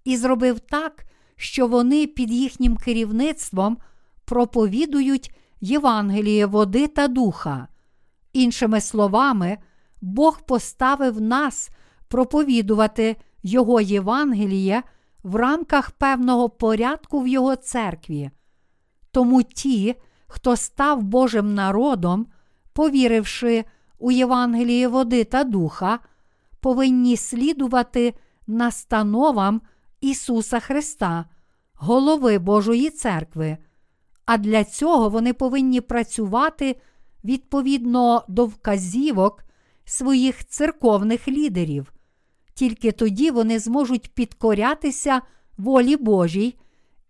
і 0.04 0.16
зробив 0.16 0.60
так, 0.60 1.04
що 1.36 1.66
вони 1.66 2.06
під 2.06 2.32
їхнім 2.32 2.76
керівництвом 2.76 3.78
проповідують 4.24 5.34
Євангеліє 5.60 6.46
води 6.46 6.86
та 6.86 7.08
духа. 7.08 7.68
Іншими 8.32 8.80
словами, 8.80 9.58
Бог 10.00 10.46
поставив 10.46 11.20
нас 11.20 11.70
проповідувати 12.10 13.16
Його 13.42 13.80
Євангеліє 13.80 14.82
в 15.22 15.36
рамках 15.36 15.90
певного 15.90 16.48
порядку 16.48 17.20
в 17.20 17.28
Його 17.28 17.56
церкві. 17.56 18.30
Тому 19.10 19.42
ті, 19.42 19.94
хто 20.26 20.56
став 20.56 21.02
Божим 21.02 21.54
народом, 21.54 22.26
повіривши 22.72 23.64
у 23.98 24.10
Євангеліє 24.10 24.88
води 24.88 25.24
та 25.24 25.44
духа, 25.44 25.98
повинні 26.60 27.16
слідувати 27.16 28.14
настановам 28.46 29.60
Ісуса 30.00 30.60
Христа, 30.60 31.24
голови 31.74 32.38
Божої 32.38 32.90
церкви. 32.90 33.56
А 34.26 34.38
для 34.38 34.64
цього 34.64 35.08
вони 35.08 35.32
повинні 35.32 35.80
працювати 35.80 36.76
відповідно 37.24 38.24
до 38.28 38.46
вказівок 38.46 39.44
своїх 39.84 40.46
церковних 40.46 41.28
лідерів. 41.28 41.92
Тільки 42.54 42.92
тоді 42.92 43.30
вони 43.30 43.58
зможуть 43.58 44.14
підкорятися 44.14 45.22
волі 45.58 45.96
Божій 45.96 46.58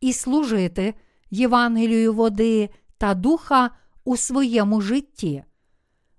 і 0.00 0.12
служити 0.12 0.94
Євангелію 1.30 2.12
води 2.12 2.68
та 2.98 3.14
духа 3.14 3.70
у 4.04 4.16
своєму 4.16 4.80
житті. 4.80 5.44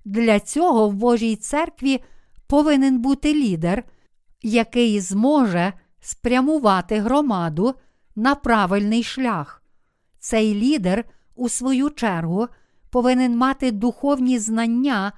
Для 0.05 0.39
цього 0.39 0.89
в 0.89 0.93
Божій 0.93 1.35
церкві 1.35 2.03
повинен 2.47 2.99
бути 2.99 3.33
лідер, 3.33 3.83
який 4.41 4.99
зможе 4.99 5.73
спрямувати 5.99 6.99
громаду 6.99 7.75
на 8.15 8.35
правильний 8.35 9.03
шлях. 9.03 9.63
Цей 10.19 10.55
лідер, 10.55 11.05
у 11.35 11.49
свою 11.49 11.89
чергу, 11.89 12.47
повинен 12.89 13.37
мати 13.37 13.71
духовні 13.71 14.39
знання 14.39 15.11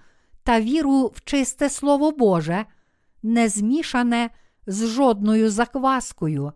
та 0.43 0.61
віру 0.61 1.11
в 1.15 1.23
чисте 1.23 1.69
Слово 1.69 2.11
Боже, 2.11 2.65
не 3.23 3.49
змішане 3.49 4.29
з 4.67 4.88
жодною 4.88 5.49
закваскою. 5.49 6.51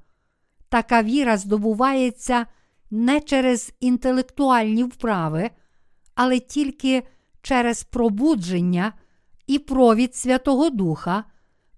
Така 0.69 1.03
віра 1.03 1.37
здобувається 1.37 2.45
не 2.91 3.21
через 3.21 3.73
інтелектуальні 3.79 4.83
вправи, 4.83 5.49
але 6.15 6.39
тільки 6.39 7.03
через 7.41 7.83
пробудження 7.83 8.93
і 9.47 9.59
провід 9.59 10.15
Святого 10.15 10.69
Духа 10.69 11.23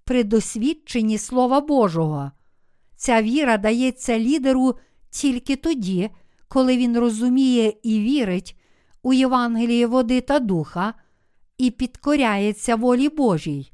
при 0.04 0.24
досвідченні 0.24 1.18
Слова 1.18 1.62
Божого. 1.62 2.32
Ця 2.96 3.22
віра 3.22 3.58
дається 3.58 4.20
лідеру 4.20 4.76
тільки 5.10 5.56
тоді, 5.56 6.10
коли 6.48 6.78
він 6.78 7.00
розуміє 7.00 7.74
і 7.84 8.00
вірить 8.00 8.60
у 9.04 9.14
Євангеліє 9.14 9.88
води 9.88 10.22
та 10.22 10.40
духа 10.40 10.94
і 11.58 11.72
підкоряється 11.72 12.76
волі 12.76 13.10
Божій, 13.10 13.72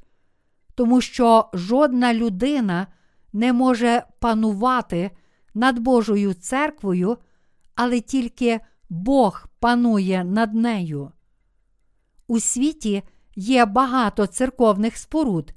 тому 0.76 1.00
що 1.00 1.48
жодна 1.52 2.14
людина 2.14 2.86
не 3.32 3.52
може 3.52 4.02
панувати 4.20 5.10
над 5.54 5.78
Божою 5.78 6.34
церквою, 6.34 7.16
але 7.74 8.00
тільки 8.00 8.60
Бог 8.88 9.46
панує 9.60 10.24
над 10.24 10.54
нею. 10.54 11.12
У 12.26 12.40
світі 12.40 13.02
є 13.36 13.64
багато 13.64 14.26
церковних 14.26 14.96
споруд, 14.96 15.54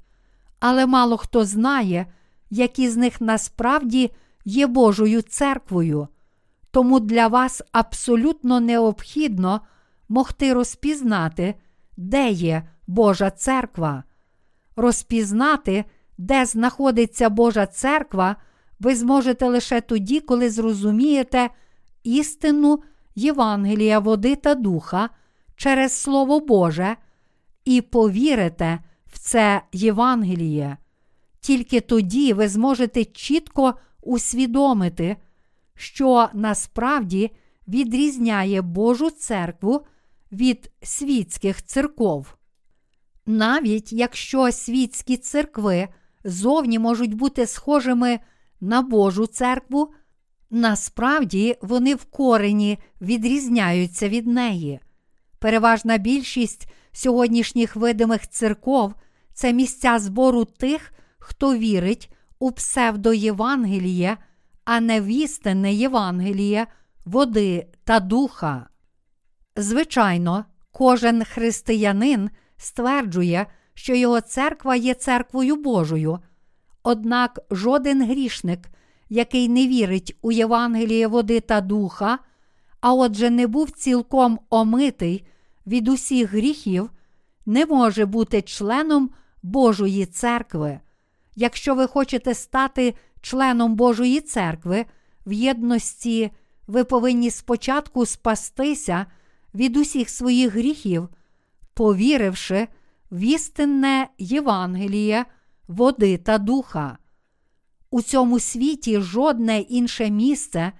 але 0.60 0.86
мало 0.86 1.16
хто 1.16 1.44
знає, 1.44 2.06
які 2.50 2.88
з 2.88 2.96
них 2.96 3.20
насправді 3.20 4.10
є 4.44 4.66
Божою 4.66 5.22
церквою. 5.22 6.08
Тому 6.70 7.00
для 7.00 7.26
вас 7.26 7.62
абсолютно 7.72 8.60
необхідно 8.60 9.60
могти 10.08 10.52
розпізнати, 10.52 11.54
де 11.96 12.30
є 12.30 12.68
Божа 12.86 13.30
церква. 13.30 14.04
Розпізнати, 14.80 15.84
де 16.18 16.46
знаходиться 16.46 17.28
Божа 17.28 17.66
церква, 17.66 18.36
ви 18.78 18.96
зможете 18.96 19.48
лише 19.48 19.80
тоді, 19.80 20.20
коли 20.20 20.50
зрозумієте 20.50 21.50
істину 22.02 22.82
Євангелія, 23.14 23.98
води 23.98 24.36
та 24.36 24.54
духа 24.54 25.10
через 25.56 25.92
Слово 25.92 26.40
Боже 26.40 26.96
і 27.64 27.80
повірите 27.80 28.78
в 29.06 29.18
це 29.18 29.62
Євангеліє. 29.72 30.76
Тільки 31.40 31.80
тоді 31.80 32.32
ви 32.32 32.48
зможете 32.48 33.04
чітко 33.04 33.74
усвідомити, 34.02 35.16
що 35.74 36.28
насправді 36.34 37.30
відрізняє 37.68 38.62
Божу 38.62 39.10
церкву 39.10 39.86
від 40.32 40.70
світських 40.82 41.62
церков. 41.62 42.34
Навіть 43.26 43.92
якщо 43.92 44.52
світські 44.52 45.16
церкви 45.16 45.88
зовні 46.24 46.78
можуть 46.78 47.14
бути 47.14 47.46
схожими 47.46 48.20
на 48.60 48.82
Божу 48.82 49.26
церкву, 49.26 49.92
насправді 50.50 51.56
вони 51.62 51.94
в 51.94 52.04
корені 52.04 52.78
відрізняються 53.00 54.08
від 54.08 54.26
неї. 54.26 54.80
Переважна 55.38 55.98
більшість 55.98 56.68
сьогоднішніх 56.92 57.76
видимих 57.76 58.28
церков 58.28 58.94
це 59.34 59.52
місця 59.52 59.98
збору 59.98 60.44
тих, 60.44 60.92
хто 61.18 61.56
вірить 61.56 62.12
у 62.38 62.52
псевдоєвангеліє, 62.52 64.16
а 64.64 64.80
не 64.80 65.00
в 65.00 65.06
істинне 65.06 65.72
Євангеліє, 65.72 66.66
води 67.04 67.66
та 67.84 68.00
духа. 68.00 68.66
Звичайно, 69.56 70.44
кожен 70.72 71.24
християнин 71.24 72.30
стверджує, 72.60 73.46
що 73.74 73.94
його 73.94 74.20
церква 74.20 74.76
є 74.76 74.94
церквою 74.94 75.56
Божою, 75.56 76.18
однак 76.82 77.40
жоден 77.50 78.04
грішник, 78.04 78.70
який 79.08 79.48
не 79.48 79.66
вірить 79.66 80.16
у 80.22 80.32
Євангеліє 80.32 81.06
води 81.06 81.40
та 81.40 81.60
духа, 81.60 82.18
а 82.80 82.94
отже, 82.94 83.30
не 83.30 83.46
був 83.46 83.70
цілком 83.70 84.38
омитий 84.50 85.26
від 85.66 85.88
усіх 85.88 86.32
гріхів, 86.32 86.90
не 87.46 87.66
може 87.66 88.06
бути 88.06 88.42
членом 88.42 89.10
Божої 89.42 90.06
церкви. 90.06 90.80
Якщо 91.36 91.74
ви 91.74 91.86
хочете 91.86 92.34
стати 92.34 92.94
членом 93.20 93.74
Божої 93.74 94.20
церкви 94.20 94.86
в 95.26 95.32
єдності, 95.32 96.30
ви 96.66 96.84
повинні 96.84 97.30
спочатку 97.30 98.06
спастися 98.06 99.06
від 99.54 99.76
усіх 99.76 100.10
своїх 100.10 100.52
гріхів, 100.52 101.08
повіривши 101.74 102.68
в 103.10 103.20
істинне 103.20 104.08
Євангеліє, 104.18 105.24
води 105.68 106.16
та 106.16 106.38
духа. 106.38 106.98
У 107.90 108.02
цьому 108.02 108.38
світі 108.38 109.00
жодне 109.00 109.60
інше 109.60 110.10
місце, 110.10 110.72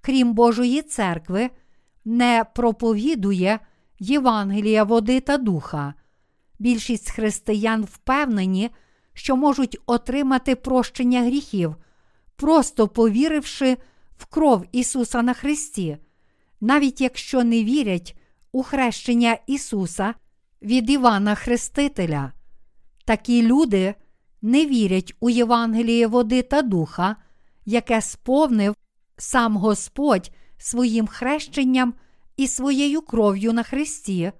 крім 0.00 0.32
Божої 0.32 0.82
церкви, 0.82 1.50
не 2.04 2.44
проповідує 2.54 3.58
Євангелія, 3.98 4.84
води 4.84 5.20
та 5.20 5.36
духа. 5.38 5.94
Більшість 6.58 7.10
християн 7.10 7.84
впевнені, 7.84 8.70
що 9.12 9.36
можуть 9.36 9.78
отримати 9.86 10.56
прощення 10.56 11.22
гріхів, 11.22 11.76
просто 12.36 12.88
повіривши 12.88 13.76
в 14.16 14.26
кров 14.26 14.64
Ісуса 14.72 15.22
на 15.22 15.34
Христі, 15.34 15.98
навіть 16.60 17.00
якщо 17.00 17.44
не 17.44 17.64
вірять 17.64 18.16
у 18.52 18.62
хрещення 18.62 19.38
Ісуса 19.46 20.14
від 20.66 20.90
Івана 20.90 21.34
Хрестителя. 21.34 22.32
Такі 23.04 23.42
люди 23.42 23.94
не 24.42 24.66
вірять 24.66 25.14
у 25.20 25.30
Євангеліє 25.30 26.06
води 26.06 26.42
та 26.42 26.62
духа, 26.62 27.16
яке 27.64 28.02
сповнив 28.02 28.74
сам 29.16 29.56
Господь 29.56 30.30
своїм 30.58 31.06
хрещенням 31.06 31.94
і 32.36 32.46
своєю 32.46 33.02
кров'ю 33.02 33.52
на 33.52 33.62
Христі, 33.62 34.32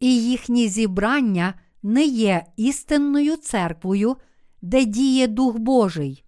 і 0.00 0.22
їхні 0.22 0.68
зібрання 0.68 1.54
не 1.82 2.04
є 2.04 2.44
істинною 2.56 3.36
церквою, 3.36 4.16
де 4.62 4.84
діє 4.84 5.26
Дух 5.26 5.58
Божий. 5.58 6.24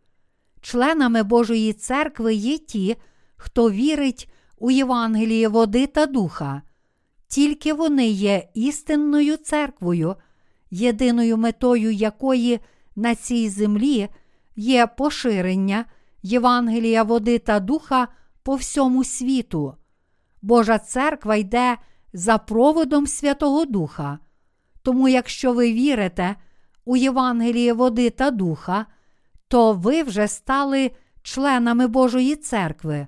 Членами 0.60 1.22
Божої 1.22 1.72
церкви 1.72 2.34
є 2.34 2.58
ті, 2.58 2.96
хто 3.36 3.70
вірить 3.70 4.30
у 4.58 4.70
Євангеліє 4.70 5.48
води 5.48 5.86
та 5.86 6.06
духа. 6.06 6.62
Тільки 7.28 7.72
вони 7.72 8.08
є 8.08 8.48
істинною 8.54 9.36
церквою, 9.36 10.16
єдиною 10.70 11.36
метою 11.36 11.90
якої 11.90 12.60
на 12.96 13.14
цій 13.14 13.48
землі 13.48 14.08
є 14.56 14.86
поширення 14.86 15.84
Євангелія 16.22 17.02
води 17.02 17.38
та 17.38 17.60
духа 17.60 18.08
по 18.42 18.54
всьому 18.54 19.04
світу. 19.04 19.74
Божа 20.42 20.78
церква 20.78 21.36
йде 21.36 21.76
за 22.12 22.38
проводом 22.38 23.06
Святого 23.06 23.64
Духа. 23.64 24.18
Тому, 24.82 25.08
якщо 25.08 25.52
ви 25.52 25.72
вірите 25.72 26.36
у 26.84 26.96
Євангеліє 26.96 27.72
води 27.72 28.10
та 28.10 28.30
духа, 28.30 28.86
то 29.48 29.72
ви 29.72 30.02
вже 30.02 30.28
стали 30.28 30.90
членами 31.22 31.86
Божої 31.86 32.36
церкви. 32.36 33.06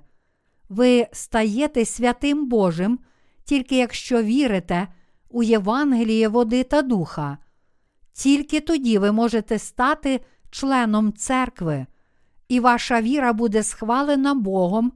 Ви 0.69 1.07
стаєте 1.11 1.85
святим 1.85 2.49
Божим, 2.49 2.99
тільки 3.43 3.77
якщо 3.77 4.23
вірите 4.23 4.87
у 5.29 5.43
Євангеліє 5.43 6.27
води 6.27 6.63
та 6.63 6.81
духа. 6.81 7.37
Тільки 8.13 8.59
тоді 8.59 8.97
ви 8.97 9.11
можете 9.11 9.59
стати 9.59 10.21
членом 10.49 11.13
церкви, 11.13 11.85
і 12.47 12.59
ваша 12.59 13.01
віра 13.01 13.33
буде 13.33 13.63
схвалена 13.63 14.33
Богом 14.33 14.91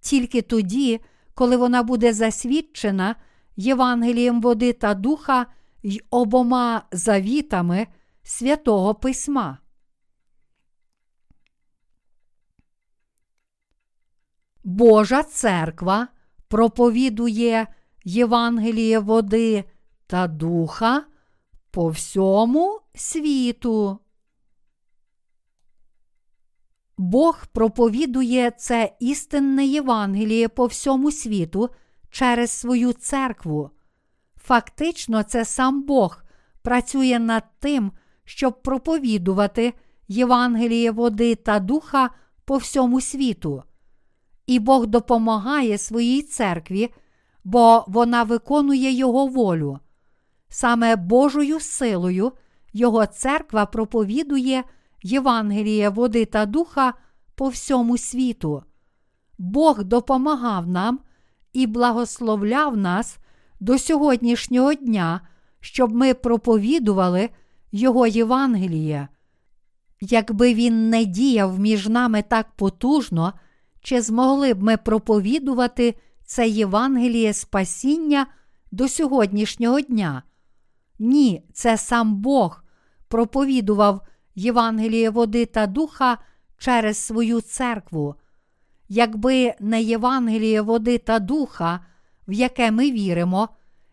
тільки 0.00 0.42
тоді, 0.42 1.00
коли 1.34 1.56
вона 1.56 1.82
буде 1.82 2.12
засвідчена 2.12 3.16
Євангелієм 3.56 4.40
води 4.40 4.72
та 4.72 4.94
духа 4.94 5.46
й 5.82 6.02
обома 6.10 6.82
завітами 6.92 7.86
святого 8.22 8.94
Письма. 8.94 9.58
Божа 14.64 15.22
церква 15.22 16.08
проповідує 16.48 17.66
Євангеліє 18.08 18.98
води 18.98 19.64
та 20.06 20.26
духа 20.26 21.04
по 21.70 21.88
всьому 21.88 22.80
світу. 22.94 23.98
Бог 26.98 27.46
проповідує 27.52 28.50
це 28.50 28.96
істинне 29.00 29.66
Євангеліє 29.66 30.48
по 30.48 30.66
всьому 30.66 31.12
світу 31.12 31.68
через 32.10 32.50
свою 32.50 32.92
церкву. 32.92 33.70
Фактично, 34.36 35.22
це 35.22 35.44
сам 35.44 35.82
Бог 35.82 36.22
працює 36.62 37.18
над 37.18 37.44
тим, 37.60 37.92
щоб 38.24 38.62
проповідувати 38.62 39.72
Євангеліє 40.08 40.90
води 40.90 41.34
та 41.34 41.58
духа 41.58 42.10
по 42.44 42.56
всьому 42.56 43.00
світу. 43.00 43.62
І 44.46 44.58
Бог 44.58 44.86
допомагає 44.86 45.78
своїй 45.78 46.22
церкві, 46.22 46.90
бо 47.46 47.84
вона 47.86 48.22
виконує 48.22 48.92
Його 48.92 49.26
волю. 49.26 49.78
Саме 50.48 50.96
Божою 50.96 51.60
силою 51.60 52.32
Його 52.72 53.06
церква 53.06 53.66
проповідує 53.66 54.64
Євангеліє 55.02 55.88
води 55.88 56.24
та 56.24 56.46
духа 56.46 56.94
по 57.34 57.48
всьому 57.48 57.98
світу. 57.98 58.62
Бог 59.38 59.84
допомагав 59.84 60.68
нам 60.68 61.00
і 61.52 61.66
благословляв 61.66 62.76
нас 62.76 63.18
до 63.60 63.78
сьогоднішнього 63.78 64.74
дня, 64.74 65.20
щоб 65.60 65.94
ми 65.94 66.14
проповідували 66.14 67.30
Його 67.72 68.06
Євангеліє. 68.06 69.08
Якби 70.00 70.54
він 70.54 70.90
не 70.90 71.04
діяв 71.04 71.58
між 71.58 71.88
нами 71.88 72.22
так 72.28 72.46
потужно, 72.56 73.32
чи 73.80 74.02
змогли 74.02 74.54
б 74.54 74.62
ми 74.62 74.76
проповідувати 74.76 75.94
це 76.26 76.48
Євангеліє 76.48 77.32
спасіння 77.32 78.26
до 78.72 78.88
сьогоднішнього 78.88 79.80
дня? 79.80 80.22
Ні, 80.98 81.42
це 81.52 81.76
сам 81.76 82.16
Бог 82.16 82.62
проповідував 83.08 84.00
Євангеліє 84.34 85.10
води 85.10 85.46
та 85.46 85.66
духа 85.66 86.18
через 86.58 86.98
свою 86.98 87.40
церкву. 87.40 88.14
Якби 88.88 89.54
не 89.60 89.82
Євангеліє 89.82 90.60
води 90.60 90.98
та 90.98 91.18
духа, 91.18 91.80
в 92.28 92.32
яке 92.32 92.70
ми 92.70 92.90
віримо, 92.90 93.48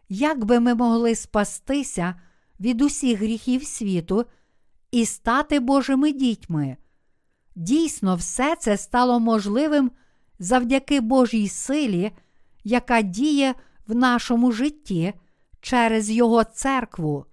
як 0.09 0.45
би 0.45 0.59
ми 0.59 0.75
могли 0.75 1.15
спастися 1.15 2.15
від 2.59 2.81
усіх 2.81 3.19
гріхів 3.19 3.63
світу 3.63 4.25
і 4.91 5.05
стати 5.05 5.59
Божими 5.59 6.11
дітьми? 6.11 6.77
Дійсно, 7.55 8.15
все 8.15 8.55
це 8.55 8.77
стало 8.77 9.19
можливим 9.19 9.91
завдяки 10.39 11.01
Божій 11.01 11.47
силі, 11.47 12.11
яка 12.63 13.01
діє 13.01 13.55
в 13.87 13.95
нашому 13.95 14.51
житті 14.51 15.13
через 15.61 16.11
Його 16.11 16.43
церкву. 16.43 17.25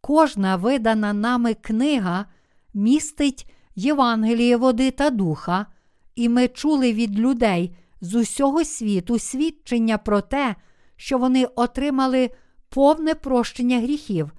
Кожна 0.00 0.56
видана 0.56 1.12
нами 1.12 1.54
книга 1.54 2.26
містить 2.74 3.52
Євангеліє 3.74 4.56
води 4.56 4.90
та 4.90 5.10
духа, 5.10 5.66
і 6.14 6.28
ми 6.28 6.48
чули 6.48 6.92
від 6.92 7.18
людей 7.18 7.76
з 8.00 8.14
усього 8.14 8.64
світу 8.64 9.18
свідчення 9.18 9.98
про 9.98 10.20
те, 10.20 10.54
що 10.96 11.18
вони 11.18 11.44
отримали 11.44 12.30
повне 12.68 13.14
прощення 13.14 13.80
гріхів, 13.80 14.32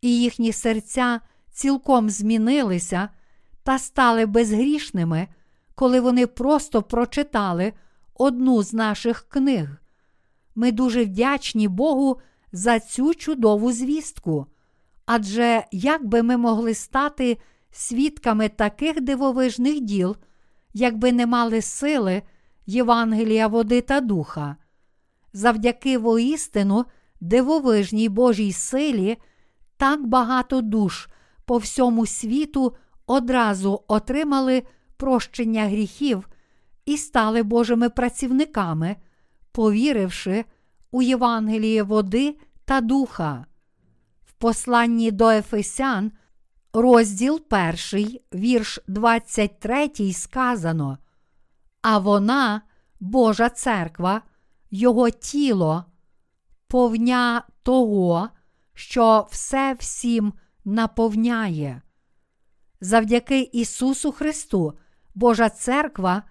і 0.00 0.20
їхні 0.20 0.52
серця 0.52 1.20
цілком 1.52 2.10
змінилися 2.10 3.08
та 3.62 3.78
стали 3.78 4.26
безгрішними, 4.26 5.28
коли 5.74 6.00
вони 6.00 6.26
просто 6.26 6.82
прочитали 6.82 7.72
одну 8.14 8.62
з 8.62 8.72
наших 8.72 9.28
книг. 9.28 9.68
Ми 10.54 10.72
дуже 10.72 11.04
вдячні 11.04 11.68
Богу 11.68 12.20
за 12.52 12.80
цю 12.80 13.14
чудову 13.14 13.72
звістку. 13.72 14.46
Адже 15.06 15.64
як 15.72 16.06
би 16.06 16.22
ми 16.22 16.36
могли 16.36 16.74
стати 16.74 17.38
свідками 17.70 18.48
таких 18.48 19.00
дивовижних 19.00 19.80
діл, 19.80 20.16
якби 20.74 21.12
не 21.12 21.26
мали 21.26 21.62
сили 21.62 22.22
Євангелія 22.66 23.46
води 23.46 23.80
та 23.80 24.00
духа. 24.00 24.56
Завдяки 25.32 25.98
воістину 25.98 26.84
дивовижній 27.20 28.08
Божій 28.08 28.52
силі, 28.52 29.16
так 29.76 30.06
багато 30.06 30.60
душ 30.60 31.08
по 31.44 31.56
всьому 31.56 32.06
світу 32.06 32.76
одразу 33.06 33.82
отримали 33.88 34.62
прощення 34.96 35.66
гріхів 35.68 36.28
і 36.86 36.96
стали 36.96 37.42
Божими 37.42 37.90
працівниками, 37.90 38.96
повіривши 39.52 40.44
у 40.90 41.02
Євангеліє 41.02 41.82
води 41.82 42.36
та 42.64 42.80
духа. 42.80 43.46
В 44.26 44.32
посланні 44.32 45.10
до 45.10 45.30
Ефесян, 45.30 46.12
розділ 46.72 47.42
1, 47.92 48.18
вірш 48.34 48.80
23 48.88 50.12
сказано. 50.12 50.98
А 51.82 51.98
вона, 51.98 52.62
Божа 53.00 53.48
церква, 53.48 54.22
Його 54.70 55.10
тіло, 55.10 55.84
повня 56.68 57.42
того, 57.62 58.28
що 58.74 59.26
все 59.30 59.76
всім 59.78 60.32
наповняє. 60.64 61.82
Завдяки 62.80 63.40
Ісусу 63.40 64.12
Христу, 64.12 64.78
Божа 65.14 65.50
церква 65.50 66.22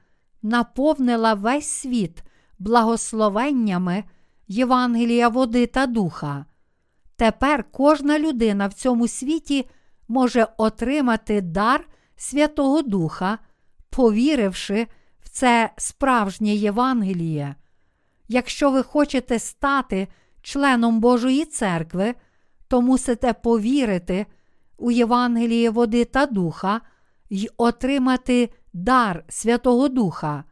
наповнила 0.43 1.33
весь 1.33 1.67
світ 1.67 2.23
благословеннями 2.59 4.03
Євангелія 4.47 5.29
води 5.29 5.65
та 5.67 5.85
духа. 5.85 6.45
Тепер 7.15 7.65
кожна 7.71 8.19
людина 8.19 8.67
в 8.67 8.73
цьому 8.73 9.07
світі 9.07 9.69
може 10.07 10.47
отримати 10.57 11.41
дар 11.41 11.87
Святого 12.15 12.81
Духа, 12.81 13.37
повіривши 13.89 14.87
в 15.21 15.29
це 15.29 15.69
справжнє 15.77 16.49
Євангеліє. 16.49 17.55
Якщо 18.27 18.71
ви 18.71 18.83
хочете 18.83 19.39
стати 19.39 20.07
членом 20.41 20.99
Божої 20.99 21.45
церкви, 21.45 22.15
то 22.67 22.81
мусите 22.81 23.33
повірити 23.33 24.25
у 24.77 24.91
Євангеліє 24.91 25.69
води 25.69 26.05
та 26.05 26.25
духа 26.25 26.81
й 27.29 27.49
отримати 27.57 28.49
дар 28.73 29.23
Святого 29.29 29.89
Духа. 29.89 30.43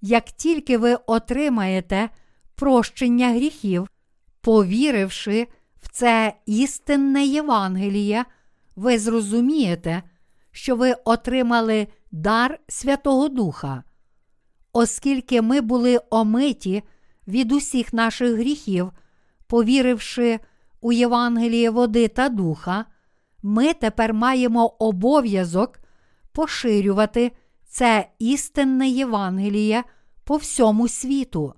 Як 0.00 0.24
тільки 0.24 0.78
ви 0.78 0.94
отримаєте 1.06 2.10
прощення 2.54 3.28
гріхів, 3.28 3.88
повіривши 4.40 5.46
в 5.82 5.88
це 5.88 6.34
істинне 6.46 7.24
Євангеліє, 7.24 8.24
ви 8.76 8.98
зрозумієте, 8.98 10.02
що 10.50 10.76
ви 10.76 10.94
отримали 11.04 11.88
дар 12.12 12.60
Святого 12.68 13.28
Духа. 13.28 13.82
Оскільки 14.72 15.42
ми 15.42 15.60
були 15.60 16.00
омиті 16.10 16.82
від 17.28 17.52
усіх 17.52 17.92
наших 17.92 18.32
гріхів, 18.34 18.92
повіривши 19.46 20.40
у 20.80 20.92
Євангеліє 20.92 21.70
води 21.70 22.08
та 22.08 22.28
духа, 22.28 22.84
ми 23.42 23.72
тепер 23.72 24.14
маємо 24.14 24.66
обов'язок 24.66 25.78
поширювати 26.36 27.32
це 27.68 28.08
істинне 28.18 28.88
Євангеліє 28.88 29.84
по 30.24 30.36
всьому 30.36 30.88
світу. 30.88 31.54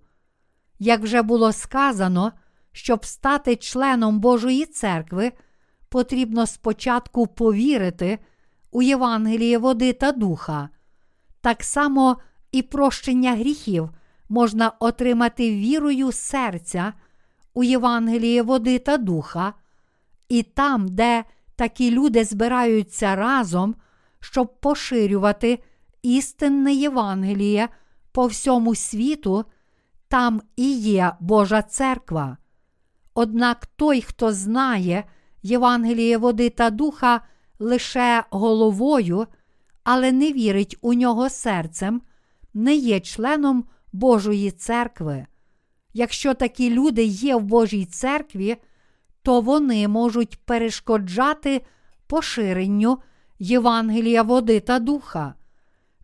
Як 0.78 1.00
вже 1.00 1.22
було 1.22 1.52
сказано, 1.52 2.32
щоб 2.72 3.04
стати 3.04 3.56
членом 3.56 4.20
Божої 4.20 4.66
церкви, 4.66 5.32
потрібно 5.88 6.46
спочатку 6.46 7.26
повірити 7.26 8.18
у 8.70 8.82
Євангеліє 8.82 9.58
води 9.58 9.92
та 9.92 10.12
духа. 10.12 10.68
Так 11.40 11.64
само 11.64 12.16
і 12.52 12.62
прощення 12.62 13.36
гріхів 13.36 13.90
можна 14.28 14.72
отримати 14.80 15.50
вірою 15.50 16.12
серця 16.12 16.92
у 17.54 17.64
Євангеліє 17.64 18.42
води 18.42 18.78
та 18.78 18.96
духа, 18.96 19.54
і 20.28 20.42
там, 20.42 20.88
де 20.88 21.24
такі 21.56 21.90
люди 21.90 22.24
збираються 22.24 23.16
разом, 23.16 23.74
щоб 24.20 24.60
поширювати 24.60 25.58
істинне 26.02 26.72
Євангеліє 26.72 27.68
по 28.12 28.26
всьому 28.26 28.74
світу, 28.74 29.44
там 30.08 30.42
і 30.56 30.72
є 30.78 31.12
Божа 31.20 31.62
церква. 31.62 32.36
Однак 33.14 33.66
той, 33.66 34.00
хто 34.00 34.32
знає 34.32 35.04
Євангеліє 35.42 36.18
води 36.18 36.50
та 36.50 36.70
духа 36.70 37.20
лише 37.58 38.24
головою, 38.30 39.26
але 39.84 40.12
не 40.12 40.32
вірить 40.32 40.76
у 40.80 40.94
нього 40.94 41.30
серцем, 41.30 42.02
не 42.54 42.74
є 42.74 43.00
членом 43.00 43.64
Божої 43.92 44.50
церкви. 44.50 45.26
Якщо 45.92 46.34
такі 46.34 46.70
люди 46.70 47.04
є 47.04 47.36
в 47.36 47.42
Божій 47.42 47.84
церкві, 47.84 48.56
то 49.22 49.40
вони 49.40 49.88
можуть 49.88 50.36
перешкоджати 50.44 51.62
поширенню 52.06 52.98
Євангелія 53.38 54.22
води 54.22 54.60
та 54.60 54.78
духа, 54.78 55.34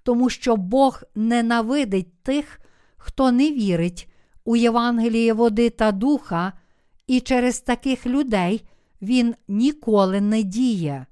тому 0.03 0.31
що 0.31 0.57
Бог 0.57 1.03
ненавидить 1.15 2.23
тих, 2.23 2.61
хто 2.97 3.33
не 3.33 3.51
вірить 3.51 4.09
у 4.45 4.57
Євангеліє 4.57 5.33
води 5.33 5.71
та 5.71 5.93
духа, 5.93 6.53
і 7.07 7.21
через 7.21 7.61
таких 7.61 8.07
людей 8.07 8.65
Він 9.03 9.35
ніколи 9.49 10.21
не 10.21 10.43
діє. 10.43 11.07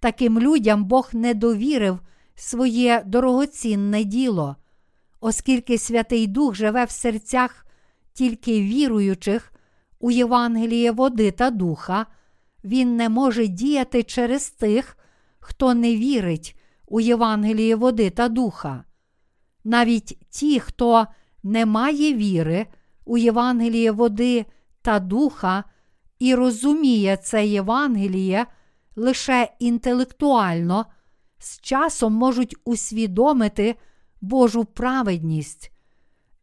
Таким 0.00 0.40
людям 0.40 0.84
Бог 0.84 1.10
не 1.12 1.34
довірив 1.34 2.00
своє 2.34 3.02
дорогоцінне 3.06 4.04
діло, 4.04 4.56
оскільки 5.20 5.78
Святий 5.78 6.26
Дух 6.26 6.54
живе 6.54 6.84
в 6.84 6.90
серцях 6.90 7.66
тільки 8.12 8.60
віруючих 8.60 9.52
у 10.00 10.10
Євангеліє 10.10 10.90
води 10.90 11.30
та 11.30 11.50
духа, 11.50 12.06
Він 12.64 12.96
не 12.96 13.08
може 13.08 13.46
діяти 13.46 14.02
через 14.02 14.50
тих, 14.50 14.96
хто 15.44 15.74
не 15.74 15.96
вірить 15.96 16.56
у 16.86 17.00
Євангеліє 17.00 17.76
води 17.76 18.10
та 18.10 18.28
духа. 18.28 18.84
Навіть 19.64 20.18
ті, 20.30 20.60
хто 20.60 21.06
не 21.42 21.66
має 21.66 22.14
віри 22.14 22.66
у 23.04 23.18
Євангеліє 23.18 23.90
води 23.90 24.46
та 24.82 24.98
духа 24.98 25.64
і 26.18 26.34
розуміє 26.34 27.16
це 27.16 27.46
Євангеліє 27.46 28.46
лише 28.96 29.48
інтелектуально, 29.58 30.86
з 31.38 31.60
часом 31.60 32.12
можуть 32.12 32.56
усвідомити 32.64 33.74
Божу 34.20 34.64
праведність. 34.64 35.72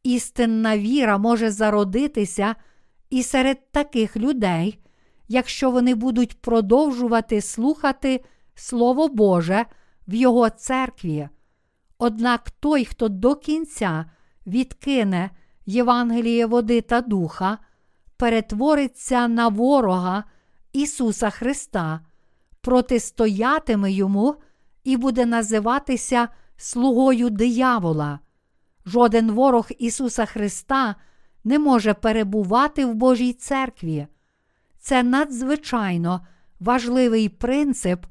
Істинна 0.03 0.77
віра 0.77 1.17
може 1.17 1.51
зародитися 1.51 2.55
і 3.09 3.23
серед 3.23 3.71
таких 3.71 4.17
людей, 4.17 4.79
якщо 5.27 5.71
вони 5.71 5.95
будуть 5.95 6.41
продовжувати 6.41 7.41
слухати 7.41 8.23
Слово 8.55 9.07
Боже 9.07 9.65
в 10.07 10.13
Його 10.13 10.49
церкві. 10.49 11.29
Однак 11.97 12.51
той, 12.51 12.85
хто 12.85 13.09
до 13.09 13.35
кінця 13.35 14.05
відкине 14.47 15.29
Євангеліє 15.65 16.45
води 16.45 16.81
та 16.81 17.01
духа, 17.01 17.57
перетвориться 18.17 19.27
на 19.27 19.47
ворога 19.47 20.23
Ісуса 20.73 21.29
Христа, 21.29 21.99
протистоятиме 22.61 23.91
йому 23.91 24.35
і 24.83 24.97
буде 24.97 25.25
називатися 25.25 26.27
слугою 26.57 27.29
диявола. 27.29 28.19
Жоден 28.85 29.31
ворог 29.31 29.67
Ісуса 29.79 30.25
Христа 30.25 30.95
не 31.43 31.59
може 31.59 31.93
перебувати 31.93 32.85
в 32.85 32.93
Божій 32.93 33.33
церкві. 33.33 34.07
Це 34.79 35.03
надзвичайно 35.03 36.25
важливий 36.59 37.29
принцип, 37.29 38.05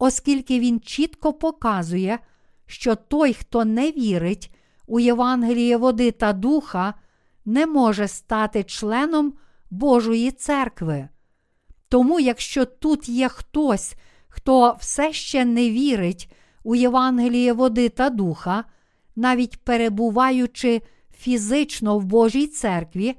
оскільки 0.00 0.60
він 0.60 0.80
чітко 0.80 1.32
показує, 1.32 2.18
що 2.66 2.94
той, 2.94 3.32
хто 3.32 3.64
не 3.64 3.90
вірить 3.90 4.54
у 4.86 5.00
Євангеліє 5.00 5.76
води 5.76 6.10
та 6.10 6.32
духа, 6.32 6.94
не 7.44 7.66
може 7.66 8.08
стати 8.08 8.64
членом 8.64 9.32
Божої 9.70 10.30
церкви. 10.30 11.08
Тому, 11.88 12.20
якщо 12.20 12.64
тут 12.64 13.08
є 13.08 13.28
хтось, 13.28 13.94
хто 14.28 14.76
все 14.80 15.12
ще 15.12 15.44
не 15.44 15.70
вірить 15.70 16.32
у 16.64 16.74
Євангеліє 16.74 17.52
води 17.52 17.88
та 17.88 18.10
духа, 18.10 18.64
навіть 19.16 19.64
перебуваючи 19.64 20.82
фізично 21.16 21.98
в 21.98 22.04
Божій 22.04 22.46
церкві, 22.46 23.16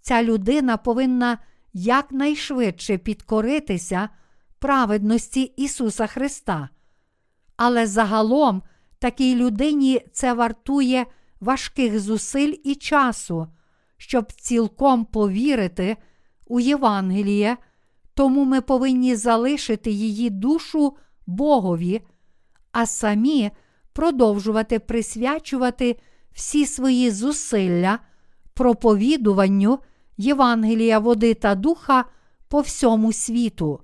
ця 0.00 0.22
людина 0.22 0.76
повинна 0.76 1.38
якнайшвидше 1.72 2.98
підкоритися 2.98 4.08
праведності 4.60 5.42
Ісуса 5.42 6.06
Христа. 6.06 6.68
Але 7.56 7.86
загалом 7.86 8.62
такій 8.98 9.34
людині 9.34 10.00
це 10.12 10.32
вартує 10.32 11.06
важких 11.40 12.00
зусиль 12.00 12.54
і 12.64 12.74
часу, 12.74 13.46
щоб 13.96 14.32
цілком 14.32 15.04
повірити 15.04 15.96
у 16.46 16.60
Євангеліє, 16.60 17.56
тому 18.14 18.44
ми 18.44 18.60
повинні 18.60 19.16
залишити 19.16 19.90
її 19.90 20.30
душу 20.30 20.96
Богові, 21.26 22.00
а 22.72 22.86
самі 22.86 23.50
продовжувати 23.92 24.78
присвячувати 24.78 25.96
всі 26.32 26.66
свої 26.66 27.10
зусилля 27.10 27.98
проповідуванню 28.54 29.78
Євангелія 30.16 30.98
води 30.98 31.34
та 31.34 31.54
духа 31.54 32.04
по 32.48 32.60
всьому 32.60 33.12
світу. 33.12 33.80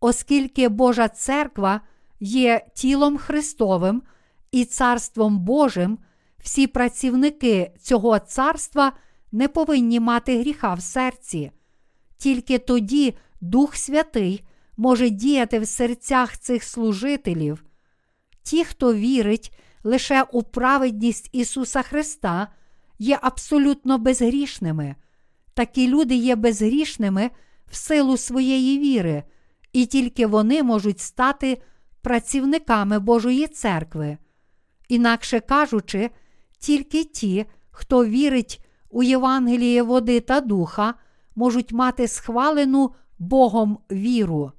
Оскільки 0.00 0.68
Божа 0.68 1.08
церква 1.08 1.80
є 2.20 2.66
тілом 2.74 3.16
Христовим 3.16 4.02
і 4.52 4.64
Царством 4.64 5.38
Божим, 5.38 5.98
всі 6.38 6.66
працівники 6.66 7.70
цього 7.80 8.18
царства 8.18 8.92
не 9.32 9.48
повинні 9.48 10.00
мати 10.00 10.40
гріха 10.40 10.74
в 10.74 10.82
серці. 10.82 11.50
Тільки 12.16 12.58
тоді 12.58 13.14
Дух 13.40 13.76
Святий 13.76 14.44
може 14.76 15.10
діяти 15.10 15.58
в 15.58 15.66
серцях 15.66 16.38
цих 16.38 16.64
служителів. 16.64 17.64
Ті, 18.42 18.64
хто 18.64 18.94
вірить 18.94 19.52
лише 19.84 20.22
у 20.22 20.42
праведність 20.42 21.30
Ісуса 21.32 21.82
Христа, 21.82 22.48
є 22.98 23.18
абсолютно 23.22 23.98
безгрішними. 23.98 24.94
Такі 25.54 25.88
люди 25.88 26.14
є 26.14 26.36
безгрішними 26.36 27.30
в 27.70 27.76
силу 27.76 28.16
своєї 28.16 28.78
віри, 28.78 29.22
і 29.72 29.86
тільки 29.86 30.26
вони 30.26 30.62
можуть 30.62 31.00
стати 31.00 31.62
працівниками 32.02 32.98
Божої 32.98 33.46
церкви. 33.46 34.18
Інакше 34.88 35.40
кажучи, 35.40 36.10
тільки 36.58 37.04
ті, 37.04 37.46
хто 37.70 38.04
вірить 38.04 38.64
у 38.90 39.02
Євангеліє 39.02 39.82
води 39.82 40.20
та 40.20 40.40
духа, 40.40 40.94
можуть 41.36 41.72
мати 41.72 42.08
схвалену 42.08 42.94
Богом 43.18 43.78
віру. 43.90 44.52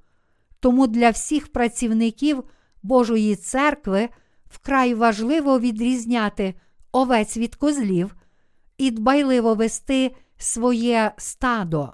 Тому 0.60 0.86
для 0.86 1.10
всіх 1.10 1.52
працівників 1.52 2.44
Божої 2.82 3.36
церкви 3.36 4.08
вкрай 4.50 4.94
важливо 4.94 5.60
відрізняти 5.60 6.54
овець 6.92 7.36
від 7.36 7.54
козлів 7.54 8.16
і 8.78 8.90
дбайливо 8.90 9.54
вести 9.54 10.16
своє 10.36 11.12
стадо. 11.16 11.92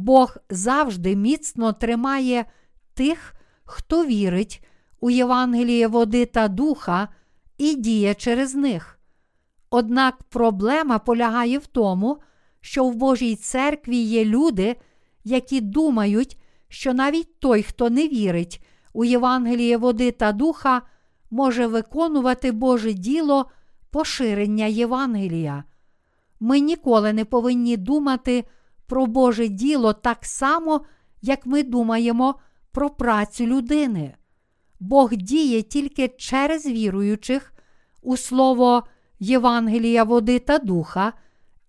Бог 0.00 0.36
завжди 0.50 1.16
міцно 1.16 1.72
тримає 1.72 2.44
тих, 2.94 3.34
хто 3.64 4.06
вірить 4.06 4.64
у 5.00 5.10
Євангеліє 5.10 5.86
води 5.86 6.26
та 6.26 6.48
духа 6.48 7.08
і 7.58 7.74
діє 7.74 8.14
через 8.14 8.54
них. 8.54 8.98
Однак 9.70 10.22
проблема 10.22 10.98
полягає 10.98 11.58
в 11.58 11.66
тому, 11.66 12.18
що 12.60 12.84
в 12.84 12.94
Божій 12.94 13.36
церкві 13.36 13.96
є 13.96 14.24
люди, 14.24 14.76
які 15.24 15.60
думають, 15.60 16.40
що 16.68 16.94
навіть 16.94 17.40
той, 17.40 17.62
хто 17.62 17.90
не 17.90 18.08
вірить 18.08 18.64
у 18.92 19.04
Євангеліє 19.04 19.76
води 19.76 20.10
та 20.10 20.32
духа, 20.32 20.82
може 21.30 21.66
виконувати 21.66 22.52
Боже 22.52 22.92
діло 22.92 23.50
поширення 23.90 24.66
Євангелія. 24.66 25.64
Ми 26.40 26.60
ніколи 26.60 27.12
не 27.12 27.24
повинні 27.24 27.76
думати 27.76 28.44
про 28.90 29.06
Боже 29.06 29.48
діло 29.48 29.92
так 29.92 30.18
само, 30.22 30.80
як 31.22 31.46
ми 31.46 31.62
думаємо 31.62 32.34
про 32.72 32.90
працю 32.90 33.46
людини. 33.46 34.14
Бог 34.80 35.12
діє 35.12 35.62
тільки 35.62 36.08
через 36.08 36.66
віруючих 36.66 37.52
у 38.02 38.16
слово 38.16 38.82
Євангелія 39.20 40.04
води 40.04 40.38
та 40.38 40.58
духа 40.58 41.12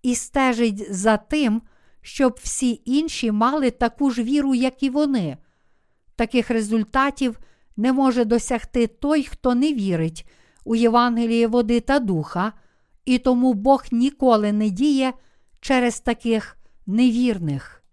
і 0.02 0.14
стежить 0.14 0.94
за 0.94 1.16
тим, 1.16 1.62
щоб 2.00 2.38
всі 2.42 2.82
інші 2.84 3.32
мали 3.32 3.70
таку 3.70 4.10
ж 4.10 4.22
віру, 4.22 4.54
як 4.54 4.82
і 4.82 4.90
вони. 4.90 5.36
Таких 6.16 6.50
результатів 6.50 7.38
не 7.76 7.92
може 7.92 8.24
досягти 8.24 8.86
той, 8.86 9.22
хто 9.22 9.54
не 9.54 9.72
вірить 9.72 10.28
у 10.64 10.76
Євангеліє 10.76 11.46
води 11.46 11.80
та 11.80 11.98
духа, 11.98 12.52
і 13.04 13.18
тому 13.18 13.54
Бог 13.54 13.84
ніколи 13.92 14.52
не 14.52 14.70
діє 14.70 15.12
через 15.60 16.00
таких 16.00 16.56
невірних. 16.86 17.84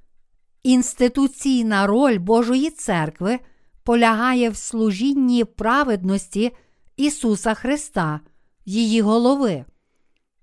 Інституційна 0.64 1.88
роль 1.88 2.18
Божої 2.18 2.70
церкви 2.70 3.40
полягає 3.84 4.50
в 4.50 4.56
служінні 4.56 5.44
праведності 5.44 6.52
Ісуса 6.98 7.54
Христа, 7.54 8.20
її 8.66 9.02
голови. 9.02 9.66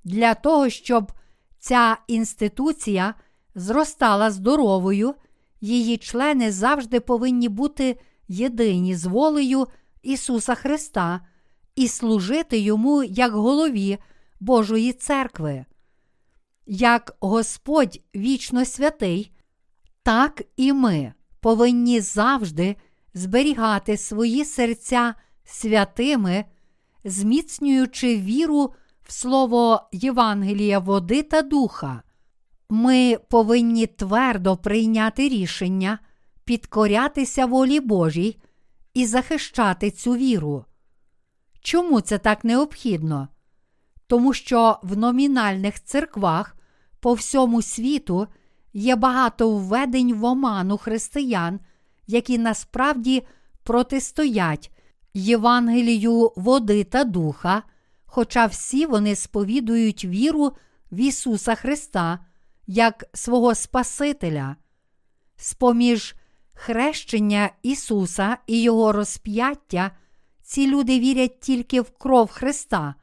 Для 0.05 0.35
того, 0.35 0.69
щоб 0.69 1.13
ця 1.59 1.97
інституція 2.07 3.15
зростала 3.55 4.31
здоровою, 4.31 5.15
її 5.61 5.97
члени 5.97 6.53
завжди 6.53 7.01
повинні 7.01 7.49
бути 7.49 8.01
єдині 8.29 8.95
з 8.95 9.05
волею 9.05 9.67
Ісуса 10.03 10.55
Христа 10.55 11.21
і 11.77 11.89
служити 11.89 12.59
йому 12.59 13.05
як 13.05 13.33
голові 13.33 13.99
Божої 14.41 14.93
церкви. 14.93 15.65
Як 16.67 17.17
Господь 17.21 18.01
вічно 18.15 18.65
святий, 18.65 19.33
так 20.03 20.43
і 20.57 20.73
ми 20.73 21.13
повинні 21.41 22.01
завжди 22.01 22.77
зберігати 23.15 23.97
свої 23.97 24.45
серця 24.45 25.15
святими, 25.45 26.45
зміцнюючи 27.05 28.17
віру 28.17 28.73
в 29.03 29.13
слово 29.13 29.89
Євангелія 29.93 30.79
води 30.79 31.23
та 31.23 31.43
духа. 31.43 32.03
Ми 32.71 33.19
повинні 33.31 33.87
твердо 33.87 34.57
прийняти 34.57 35.29
рішення, 35.29 35.99
підкорятися 36.45 37.47
волі 37.47 37.81
Божій 37.81 38.37
і 38.95 39.07
захищати 39.07 39.91
цю 39.91 40.15
віру. 40.15 40.65
Чому 41.61 42.01
це 42.01 42.19
так 42.19 42.45
необхідно? 42.45 43.29
Тому 44.07 44.33
що 44.33 44.79
в 44.83 44.97
номінальних 44.97 45.85
церквах 45.85 46.56
по 47.01 47.13
всьому 47.13 47.63
світу 47.63 48.27
є 48.73 48.97
багато 48.97 49.51
введень 49.51 50.15
в 50.15 50.25
оману 50.25 50.79
християн, 50.79 51.61
які 52.07 52.39
насправді 52.39 53.27
протистоять 53.63 54.73
Євангелію 55.15 56.33
води 56.37 56.85
та 56.85 57.05
духа, 57.05 57.63
хоча 58.05 58.47
всі 58.47 58.87
вони 58.87 59.17
сповідують 59.17 60.05
віру 60.05 60.53
в 60.93 61.01
Ісуса 61.01 61.55
Христа 61.55 62.19
як 62.67 63.05
свого 63.15 63.55
Спасителя. 63.55 64.57
З-поміж 65.37 66.15
хрещення 66.55 67.51
Ісуса 67.63 68.37
і 68.47 68.63
Його 68.63 68.93
розп'яття, 68.93 69.91
ці 70.43 70.67
люди 70.67 71.01
вірять 71.01 71.41
тільки 71.41 71.81
в 71.81 71.91
кров 71.91 72.31
Христа, 72.31 72.95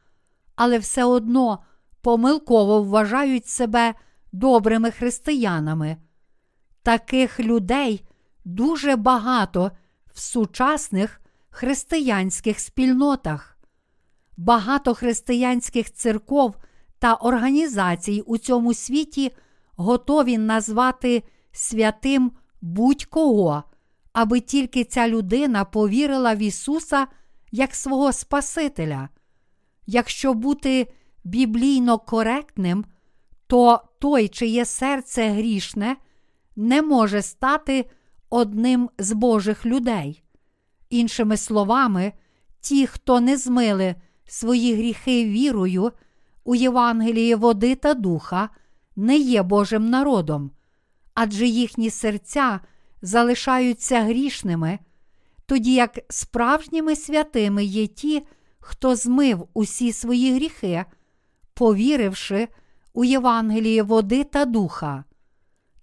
але 0.56 0.78
все 0.80 1.04
одно 1.04 1.60
помилково 2.04 2.84
вважають 2.84 3.48
себе 3.48 3.94
добрими 4.32 4.92
християнами. 4.92 5.98
Таких 6.84 7.40
людей 7.40 8.06
дуже 8.46 8.96
багато 8.96 9.72
в 10.14 10.20
сучасних 10.20 11.22
християнських 11.50 12.60
спільнотах. 12.60 13.58
Багато 14.38 14.94
християнських 14.94 15.94
церков 15.94 16.56
та 17.00 17.14
організацій 17.14 18.24
у 18.26 18.38
цьому 18.38 18.74
світі 18.74 19.32
готові 19.76 20.38
назвати 20.38 21.24
святим 21.52 22.32
будь-кого, 22.62 23.64
аби 24.14 24.40
тільки 24.40 24.84
ця 24.84 25.08
людина 25.08 25.66
повірила 25.66 26.36
в 26.36 26.38
Ісуса 26.38 27.08
як 27.52 27.76
свого 27.76 28.12
Спасителя. 28.12 29.10
Якщо 29.86 30.34
бути 30.34 30.88
біблійно 31.24 32.00
коректним, 32.00 32.86
то 33.48 33.82
той, 34.00 34.28
чиє 34.28 34.66
серце 34.66 35.30
грішне, 35.30 35.96
не 36.56 36.82
може 36.82 37.22
стати 37.22 37.86
одним 38.30 38.90
з 38.98 39.12
Божих 39.12 39.66
людей. 39.66 40.24
Іншими 40.90 41.38
словами, 41.38 42.14
ті, 42.62 42.88
хто 42.88 43.20
не 43.20 43.38
змили 43.38 43.96
свої 44.26 44.76
гріхи 44.76 45.26
вірою 45.26 45.92
у 46.44 46.56
Євангелії 46.56 47.36
води 47.36 47.76
та 47.76 47.94
духа, 47.94 48.50
не 48.96 49.18
є 49.18 49.44
Божим 49.44 49.90
народом, 49.90 50.52
адже 51.14 51.48
їхні 51.48 51.90
серця 51.90 52.60
залишаються 53.02 54.02
грішними, 54.02 54.80
тоді 55.46 55.74
як 55.74 56.00
справжніми 56.10 56.96
святими 56.96 57.64
є 57.64 57.88
ті, 57.88 58.24
хто 58.60 58.96
змив 58.96 59.48
усі 59.54 59.94
свої 59.94 60.36
гріхи, 60.36 60.86
повіривши 61.54 62.48
у 62.94 63.04
Євангеліє 63.04 63.84
води 63.84 64.24
та 64.24 64.46
духа. 64.46 65.04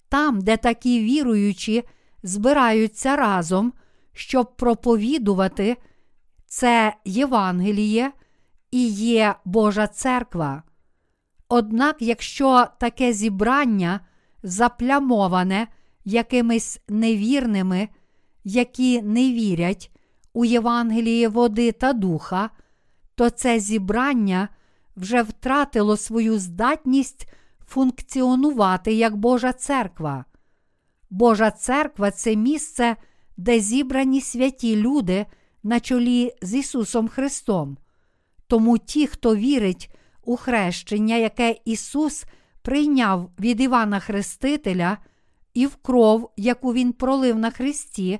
Там, 0.08 0.40
де 0.40 0.56
такі 0.56 1.00
віруючі 1.00 1.84
збираються 2.22 3.16
разом, 3.16 3.72
щоб 4.12 4.56
проповідувати 4.56 5.76
це 6.46 6.94
Євангеліє 7.04 8.12
і 8.70 8.88
є 8.88 9.34
Божа 9.44 9.86
церква. 9.86 10.62
Однак, 11.48 11.96
якщо 12.00 12.66
таке 12.80 13.12
зібрання 13.12 14.00
заплямоване 14.42 15.66
якимись 16.04 16.80
невірними, 16.88 17.88
які 18.44 19.02
не 19.02 19.32
вірять 19.32 19.90
у 20.32 20.44
Євангеліє 20.44 21.28
води 21.28 21.72
та 21.72 21.92
духа, 21.92 22.50
то 23.14 23.30
це 23.30 23.60
зібрання 23.60 24.48
вже 24.96 25.22
втратило 25.22 25.96
свою 25.96 26.38
здатність 26.38 27.32
функціонувати 27.66 28.92
як 28.92 29.16
Божа 29.16 29.52
церква. 29.52 30.24
Божа 31.10 31.50
церква 31.50 32.10
це 32.10 32.36
місце, 32.36 32.96
де 33.36 33.60
зібрані 33.60 34.20
святі 34.20 34.76
люди 34.76 35.26
на 35.62 35.80
чолі 35.80 36.32
з 36.42 36.54
Ісусом 36.54 37.08
Христом. 37.08 37.78
Тому 38.46 38.78
ті, 38.78 39.06
хто 39.06 39.36
вірить 39.36 39.94
у 40.24 40.36
хрещення, 40.36 41.16
яке 41.16 41.56
Ісус 41.64 42.24
прийняв 42.62 43.30
від 43.40 43.60
Івана 43.60 44.00
Хрестителя, 44.00 44.98
і 45.54 45.66
в 45.66 45.76
кров, 45.76 46.30
яку 46.36 46.72
Він 46.72 46.92
пролив 46.92 47.38
на 47.38 47.50
Христі, 47.50 48.18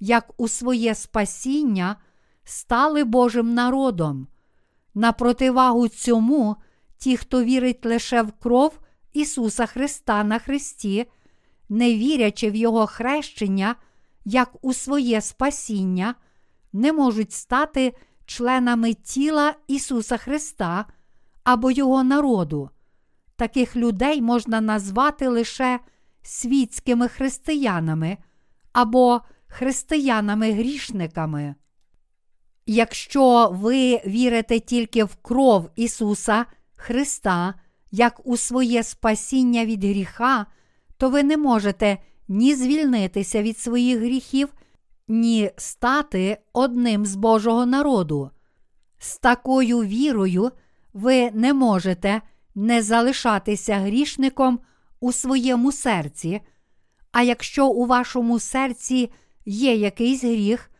як 0.00 0.32
у 0.36 0.48
своє 0.48 0.94
спасіння, 0.94 1.96
стали 2.44 3.04
Божим 3.04 3.54
народом. 3.54 4.26
На 4.98 5.12
противагу 5.12 5.88
цьому, 5.88 6.56
ті, 6.96 7.16
хто 7.16 7.44
вірить 7.44 7.86
лише 7.86 8.22
в 8.22 8.32
кров 8.32 8.78
Ісуса 9.12 9.66
Христа 9.66 10.24
на 10.24 10.38
Христі, 10.38 11.06
не 11.68 11.94
вірячи 11.94 12.50
в 12.50 12.56
Його 12.56 12.86
хрещення, 12.86 13.76
як 14.24 14.50
у 14.62 14.74
своє 14.74 15.20
спасіння, 15.20 16.14
не 16.72 16.92
можуть 16.92 17.32
стати 17.32 17.92
членами 18.26 18.94
тіла 18.94 19.54
Ісуса 19.68 20.16
Христа 20.16 20.84
або 21.44 21.70
Його 21.70 22.04
народу. 22.04 22.70
Таких 23.36 23.76
людей 23.76 24.22
можна 24.22 24.60
назвати 24.60 25.28
лише 25.28 25.80
світськими 26.22 27.08
християнами 27.08 28.16
або 28.72 29.20
християнами-грішниками. 29.48 31.54
Якщо 32.70 33.48
ви 33.52 34.00
вірите 34.06 34.60
тільки 34.60 35.04
в 35.04 35.16
кров 35.16 35.70
Ісуса 35.76 36.46
Христа, 36.76 37.54
як 37.90 38.20
у 38.24 38.36
своє 38.36 38.82
спасіння 38.82 39.64
від 39.64 39.84
гріха, 39.84 40.46
то 40.96 41.10
ви 41.10 41.22
не 41.22 41.36
можете 41.36 41.98
ні 42.28 42.54
звільнитися 42.54 43.42
від 43.42 43.58
своїх 43.58 43.98
гріхів, 43.98 44.48
ні 45.08 45.50
стати 45.56 46.38
одним 46.52 47.06
з 47.06 47.14
Божого 47.14 47.66
народу. 47.66 48.30
З 48.98 49.18
такою 49.18 49.78
вірою 49.78 50.50
ви 50.92 51.30
не 51.30 51.54
можете 51.54 52.22
не 52.54 52.82
залишатися 52.82 53.76
грішником 53.76 54.60
у 55.00 55.12
своєму 55.12 55.72
серці, 55.72 56.40
а 57.12 57.22
якщо 57.22 57.66
у 57.66 57.86
вашому 57.86 58.38
серці 58.38 59.10
є 59.46 59.74
якийсь 59.74 60.24
гріх, 60.24 60.70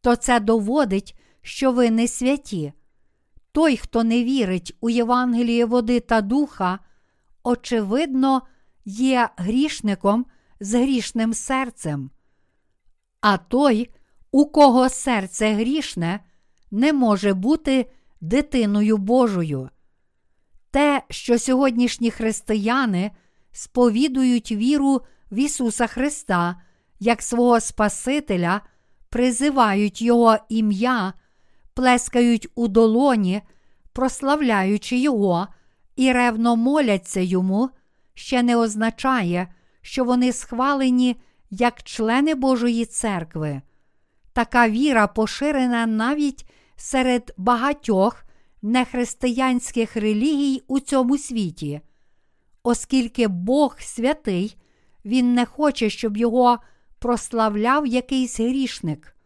то 0.00 0.16
це 0.16 0.40
доводить, 0.40 1.17
що 1.42 1.72
ви 1.72 1.90
не 1.90 2.08
святі. 2.08 2.72
Той, 3.52 3.76
хто 3.76 4.04
не 4.04 4.24
вірить 4.24 4.76
у 4.80 4.90
Євангеліє 4.90 5.64
води 5.64 6.00
та 6.00 6.20
духа, 6.20 6.78
очевидно, 7.42 8.42
є 8.84 9.28
грішником 9.36 10.26
з 10.60 10.74
грішним 10.74 11.34
серцем. 11.34 12.10
А 13.20 13.36
той, 13.36 13.90
у 14.30 14.46
кого 14.46 14.88
серце 14.88 15.52
грішне, 15.52 16.20
не 16.70 16.92
може 16.92 17.34
бути 17.34 17.90
дитиною 18.20 18.96
Божою. 18.96 19.70
Те, 20.70 21.02
що 21.10 21.38
сьогоднішні 21.38 22.10
християни 22.10 23.10
сповідують 23.52 24.52
віру 24.52 25.00
в 25.30 25.38
Ісуса 25.38 25.86
Христа 25.86 26.56
як 27.00 27.22
свого 27.22 27.60
Спасителя, 27.60 28.60
призивають 29.08 30.02
Його 30.02 30.36
ім'я, 30.48 31.12
плескають 31.78 32.48
у 32.54 32.68
долоні, 32.68 33.42
прославляючи 33.92 34.96
Його 34.96 35.46
і 35.96 36.12
ревно 36.12 36.56
моляться 36.56 37.20
йому, 37.20 37.70
ще 38.14 38.42
не 38.42 38.56
означає, 38.56 39.48
що 39.82 40.04
вони 40.04 40.32
схвалені 40.32 41.16
як 41.50 41.82
члени 41.82 42.34
Божої 42.34 42.84
церкви. 42.84 43.62
Така 44.32 44.68
віра 44.68 45.06
поширена 45.06 45.86
навіть 45.86 46.50
серед 46.76 47.34
багатьох 47.36 48.24
нехристиянських 48.62 49.96
релігій 49.96 50.62
у 50.68 50.80
цьому 50.80 51.18
світі. 51.18 51.80
Оскільки 52.62 53.28
Бог 53.28 53.76
святий, 53.80 54.56
Він 55.04 55.34
не 55.34 55.44
хоче, 55.44 55.90
щоб 55.90 56.16
його 56.16 56.58
прославляв 56.98 57.86
якийсь 57.86 58.40
грішник. 58.40 59.17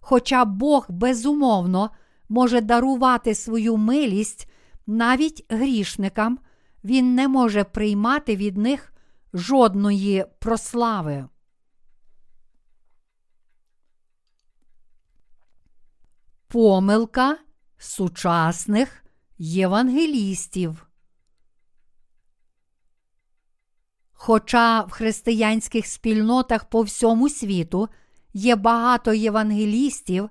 Хоча 0.00 0.44
Бог 0.44 0.86
безумовно 0.88 1.90
може 2.28 2.60
дарувати 2.60 3.34
свою 3.34 3.76
милість 3.76 4.50
навіть 4.86 5.46
грішникам, 5.48 6.38
Він 6.84 7.14
не 7.14 7.28
може 7.28 7.64
приймати 7.64 8.36
від 8.36 8.56
них 8.56 8.92
жодної 9.34 10.24
прослави. 10.38 11.28
Помилка 16.48 17.38
сучасних 17.78 19.04
євангелістів. 19.38 20.86
Хоча 24.12 24.82
в 24.82 24.90
християнських 24.90 25.86
спільнотах 25.86 26.64
по 26.64 26.82
всьому 26.82 27.28
світу 27.28 27.88
є 28.34 28.56
багато 28.56 29.12
євангелістів, 29.12 30.28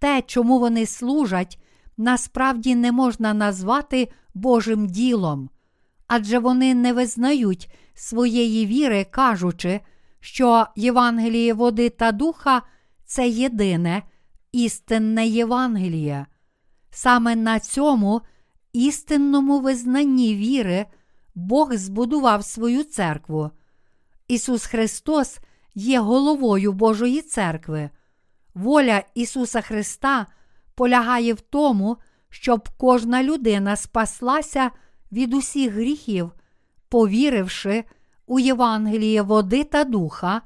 те, 0.00 0.22
чому 0.22 0.58
вони 0.58 0.86
служать, 0.86 1.58
насправді 1.96 2.74
не 2.74 2.92
можна 2.92 3.34
назвати 3.34 4.08
Божим 4.34 4.86
ділом, 4.86 5.50
адже 6.06 6.38
вони 6.38 6.74
не 6.74 6.92
визнають 6.92 7.70
своєї 7.94 8.66
віри, 8.66 9.06
кажучи, 9.10 9.80
що 10.20 10.66
Євангеліє 10.76 11.54
води 11.54 11.90
та 11.90 12.12
духа 12.12 12.62
це 13.04 13.28
єдине 13.28 14.02
істинне 14.52 15.26
Євангеліє. 15.26 16.26
Саме 16.90 17.36
на 17.36 17.60
цьому 17.60 18.20
істинному 18.72 19.60
визнанні 19.60 20.34
віри 20.34 20.86
Бог 21.34 21.74
збудував 21.74 22.44
свою 22.44 22.84
церкву. 22.84 23.50
Ісус 24.28 24.66
Христос 24.66 25.38
є 25.74 26.00
головою 26.00 26.72
Божої 26.72 27.22
церкви. 27.22 27.90
Воля 28.54 29.02
Ісуса 29.14 29.60
Христа 29.60 30.26
полягає 30.74 31.34
в 31.34 31.40
тому, 31.40 31.96
щоб 32.28 32.68
кожна 32.78 33.22
людина 33.22 33.76
спаслася 33.76 34.70
від 35.12 35.34
усіх 35.34 35.72
гріхів, 35.72 36.32
повіривши 36.88 37.84
у 38.26 38.38
Євангеліє 38.38 39.22
води 39.22 39.64
та 39.64 39.84
духа, 39.84 40.42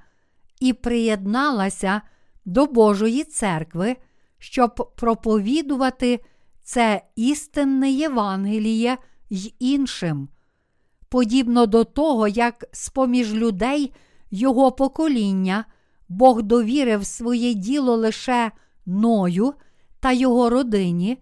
і 0.60 0.72
приєдналася 0.72 2.02
до 2.44 2.66
Божої 2.66 3.24
церкви, 3.24 3.96
щоб 4.38 4.92
проповідувати 4.96 6.20
це 6.62 7.02
істинне 7.16 7.90
Євангеліє 7.90 8.98
й 9.30 9.54
іншим. 9.58 10.28
Подібно 11.08 11.66
до 11.66 11.84
того, 11.84 12.28
як 12.28 12.64
з 12.72 12.88
поміж 12.88 13.34
людей 13.34 13.92
його 14.30 14.72
покоління 14.72 15.64
Бог 16.08 16.42
довірив 16.42 17.06
своє 17.06 17.54
діло 17.54 17.96
лише 17.96 18.50
ною 18.86 19.54
та 20.00 20.12
його 20.12 20.50
родині, 20.50 21.18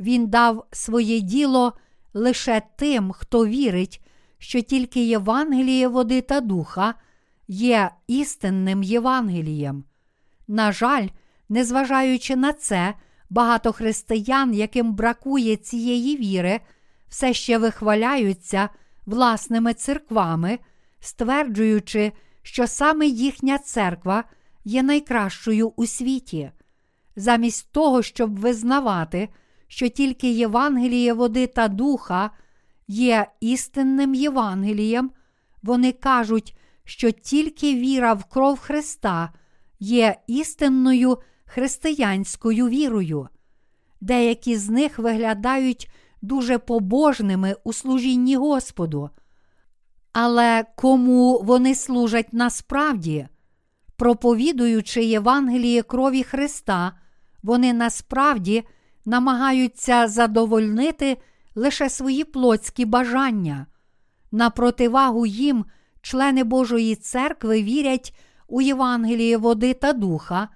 Він 0.00 0.26
дав 0.26 0.66
своє 0.72 1.20
діло 1.20 1.72
лише 2.14 2.62
тим, 2.76 3.12
хто 3.12 3.46
вірить, 3.46 4.00
що 4.38 4.60
тільки 4.60 5.04
Євангеліє 5.04 5.88
води 5.88 6.20
та 6.20 6.40
духа 6.40 6.94
є 7.48 7.90
істинним 8.06 8.82
Євангелієм. 8.82 9.84
На 10.48 10.72
жаль, 10.72 11.08
незважаючи 11.48 12.36
на 12.36 12.52
це, 12.52 12.94
багато 13.30 13.72
християн, 13.72 14.54
яким 14.54 14.94
бракує 14.94 15.56
цієї 15.56 16.16
віри, 16.16 16.60
все 17.08 17.34
ще 17.34 17.58
вихваляються 17.58 18.68
власними 19.06 19.74
церквами, 19.74 20.58
стверджуючи, 21.00 22.12
що 22.44 22.66
саме 22.66 23.06
їхня 23.06 23.58
церква 23.58 24.24
є 24.64 24.82
найкращою 24.82 25.72
у 25.76 25.86
світі. 25.86 26.50
Замість 27.16 27.72
того, 27.72 28.02
щоб 28.02 28.38
визнавати, 28.38 29.28
що 29.68 29.88
тільки 29.88 30.30
Євангеліє 30.30 31.12
води 31.12 31.46
та 31.46 31.68
духа 31.68 32.30
є 32.88 33.26
істинним 33.40 34.14
Євангелієм, 34.14 35.10
вони 35.62 35.92
кажуть, 35.92 36.56
що 36.84 37.10
тільки 37.10 37.74
віра 37.74 38.12
в 38.12 38.24
кров 38.24 38.58
Христа 38.58 39.32
є 39.80 40.16
істинною 40.26 41.18
християнською 41.44 42.68
вірою. 42.68 43.28
Деякі 44.00 44.56
з 44.56 44.68
них 44.68 44.98
виглядають 44.98 45.90
дуже 46.22 46.58
побожними 46.58 47.56
у 47.64 47.72
служінні 47.72 48.36
Господу. 48.36 49.10
Але 50.14 50.64
кому 50.76 51.42
вони 51.44 51.74
служать 51.74 52.32
насправді? 52.32 53.28
Проповідуючи 53.96 55.04
Євангеліє 55.04 55.82
крові 55.82 56.22
Христа, 56.22 56.92
вони 57.42 57.72
насправді 57.72 58.64
намагаються 59.04 60.08
задовольнити 60.08 61.16
лише 61.54 61.88
свої 61.90 62.24
плотські 62.24 62.84
бажання. 62.84 63.66
На 64.32 64.50
противагу 64.50 65.26
їм 65.26 65.64
члени 66.02 66.44
Божої 66.44 66.96
церкви 66.96 67.62
вірять 67.62 68.16
у 68.48 68.60
Євангеліє 68.60 69.36
води 69.36 69.74
та 69.74 69.92
духа, 69.92 70.48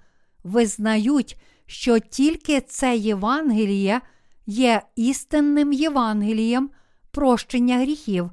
визнають, 0.43 1.41
що 1.65 1.99
тільки 1.99 2.61
це 2.61 2.97
Євангеліє 2.97 4.01
є 4.45 4.81
істинним 4.95 5.73
Євангелієм 5.73 6.69
прощення 7.11 7.77
гріхів, 7.77 8.31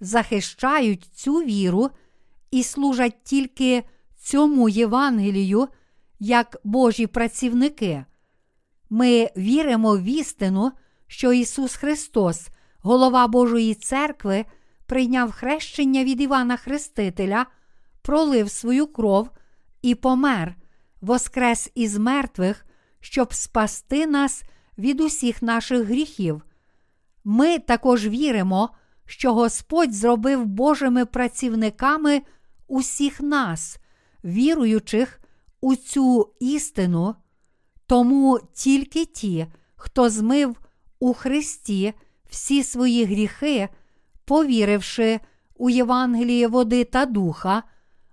захищають 0.00 1.04
цю 1.04 1.34
віру 1.34 1.90
і 2.50 2.62
служать 2.62 3.16
тільки 3.24 3.82
цьому 4.24 4.68
Євангелію 4.68 5.68
як 6.20 6.56
Божі 6.64 7.06
працівники. 7.06 8.04
Ми 8.90 9.30
віримо 9.36 9.96
в 9.96 10.02
істину, 10.02 10.72
що 11.06 11.32
Ісус 11.32 11.74
Христос, 11.74 12.48
голова 12.78 13.26
Божої 13.26 13.74
церкви, 13.74 14.44
прийняв 14.86 15.32
хрещення 15.32 16.04
від 16.04 16.20
Івана 16.20 16.56
Хрестителя, 16.56 17.46
пролив 18.02 18.50
свою 18.50 18.86
кров 18.86 19.30
і 19.82 19.94
помер, 19.94 20.56
воскрес 21.00 21.70
із 21.74 21.98
мертвих, 21.98 22.66
щоб 23.00 23.34
спасти 23.34 24.06
нас 24.06 24.42
від 24.78 25.00
усіх 25.00 25.42
наших 25.42 25.86
гріхів. 25.86 26.42
Ми 27.24 27.58
також 27.58 28.08
віримо, 28.08 28.70
що 29.06 29.34
Господь 29.34 29.94
зробив 29.94 30.46
Божими 30.46 31.06
працівниками 31.06 32.22
усіх 32.68 33.20
нас, 33.20 33.78
віруючих 34.24 35.20
у 35.60 35.76
цю 35.76 36.32
істину, 36.40 37.14
тому 37.86 38.40
тільки 38.52 39.04
ті, 39.04 39.46
хто 39.76 40.10
змив 40.10 40.56
у 41.00 41.12
Христі 41.12 41.92
всі 42.30 42.62
свої 42.62 43.04
гріхи, 43.04 43.68
повіривши 44.24 45.20
у 45.54 45.70
Євангеліє 45.70 46.48
води 46.48 46.84
та 46.84 47.06
духа, 47.06 47.62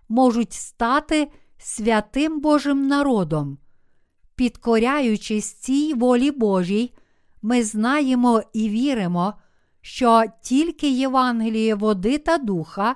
можуть 0.09 0.53
стати 0.53 1.31
святим 1.57 2.39
Божим 2.39 2.87
народом. 2.87 3.57
Підкоряючись 4.35 5.53
цій 5.53 5.93
волі 5.93 6.31
Божій, 6.31 6.93
ми 7.41 7.63
знаємо 7.63 8.43
і 8.53 8.69
віримо, 8.69 9.33
що 9.81 10.23
тільки 10.41 10.89
Євангеліє 10.89 11.75
води 11.75 12.17
та 12.17 12.37
духа 12.37 12.95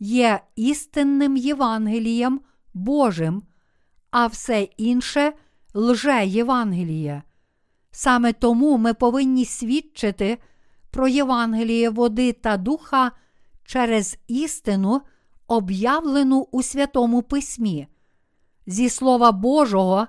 є 0.00 0.40
істинним 0.56 1.36
Євангелієм 1.36 2.40
Божим, 2.74 3.42
а 4.10 4.26
все 4.26 4.62
інше 4.62 5.32
лже 5.74 6.26
Євангеліє. 6.26 7.22
Саме 7.90 8.32
тому 8.32 8.78
ми 8.78 8.94
повинні 8.94 9.44
свідчити 9.44 10.38
про 10.90 11.08
Євангеліє 11.08 11.90
води 11.90 12.32
та 12.32 12.56
духа 12.56 13.12
через 13.64 14.18
істину, 14.28 15.00
об'явлену 15.46 16.48
у 16.52 16.62
Святому 16.62 17.22
Письмі. 17.22 17.86
Зі 18.66 18.88
Слова 18.88 19.32
Божого 19.32 20.06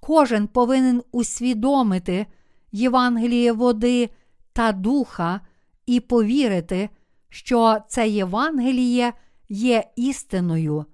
кожен 0.00 0.46
повинен 0.46 1.02
усвідомити 1.12 2.26
Євангеліє 2.72 3.52
води 3.52 4.10
та 4.52 4.72
духа 4.72 5.40
і 5.86 6.00
повірити, 6.00 6.88
що 7.28 7.78
це 7.88 8.08
Євангеліє 8.08 9.12
є 9.48 9.84
істиною. 9.96 10.84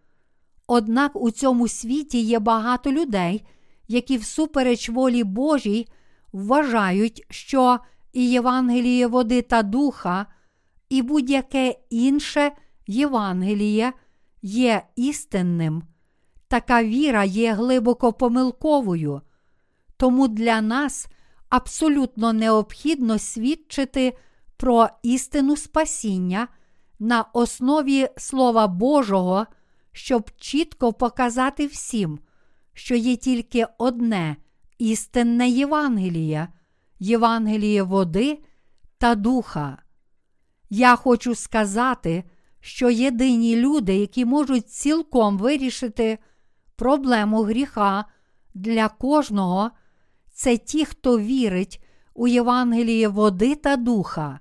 Однак 0.67 1.17
у 1.17 1.31
цьому 1.31 1.69
світі 1.69 2.21
є 2.21 2.39
багато 2.39 2.93
людей, 2.93 3.47
які 3.89 4.17
всупереч 4.17 4.89
волі 4.89 5.25
Божій 5.25 5.89
вважають, 6.33 7.27
що 7.31 7.79
і 8.13 8.31
Євангеліє 8.31 9.07
води 9.07 9.43
та 9.43 9.63
духа, 9.63 10.27
і 10.89 11.03
будь-яке 11.03 11.77
інше 11.91 12.53
Євангеліє 12.87 13.93
є 14.43 14.83
істинним. 14.97 15.83
Така 16.49 16.85
віра 16.85 17.25
є 17.25 17.53
глибоко 17.53 18.13
помилковою, 18.13 19.21
тому 19.97 20.29
для 20.29 20.61
нас 20.61 21.07
абсолютно 21.49 22.33
необхідно 22.33 23.19
свідчити 23.19 24.13
про 24.63 24.89
істину 25.03 25.57
спасіння 25.57 26.49
на 26.99 27.23
основі 27.33 28.09
Слова 28.17 28.67
Божого, 28.67 29.47
щоб 29.93 30.31
чітко 30.37 30.93
показати 30.93 31.67
всім, 31.67 32.19
що 32.73 32.95
є 32.95 33.17
тільки 33.17 33.67
одне 33.79 34.37
істинне 34.79 35.49
Євангеліє, 35.49 36.49
Євангеліє 36.99 37.83
води 37.83 38.39
та 38.99 39.15
духа. 39.15 39.83
Я 40.71 40.97
хочу 40.97 41.35
сказати, 41.35 42.25
що 42.61 42.91
єдині 42.91 43.57
люди, 43.57 43.97
які 43.97 44.25
можуть 44.25 44.71
цілком 44.71 45.39
вирішити 45.39 46.19
проблему 46.77 47.43
гріха 47.43 48.05
для 48.55 48.89
кожного, 48.89 49.71
це 50.33 50.57
ті, 50.57 50.85
хто 50.85 51.19
вірить 51.19 51.85
у 52.15 52.29
Євангеліє 52.29 53.09
води 53.09 53.55
та 53.55 53.77
духа, 53.77 54.41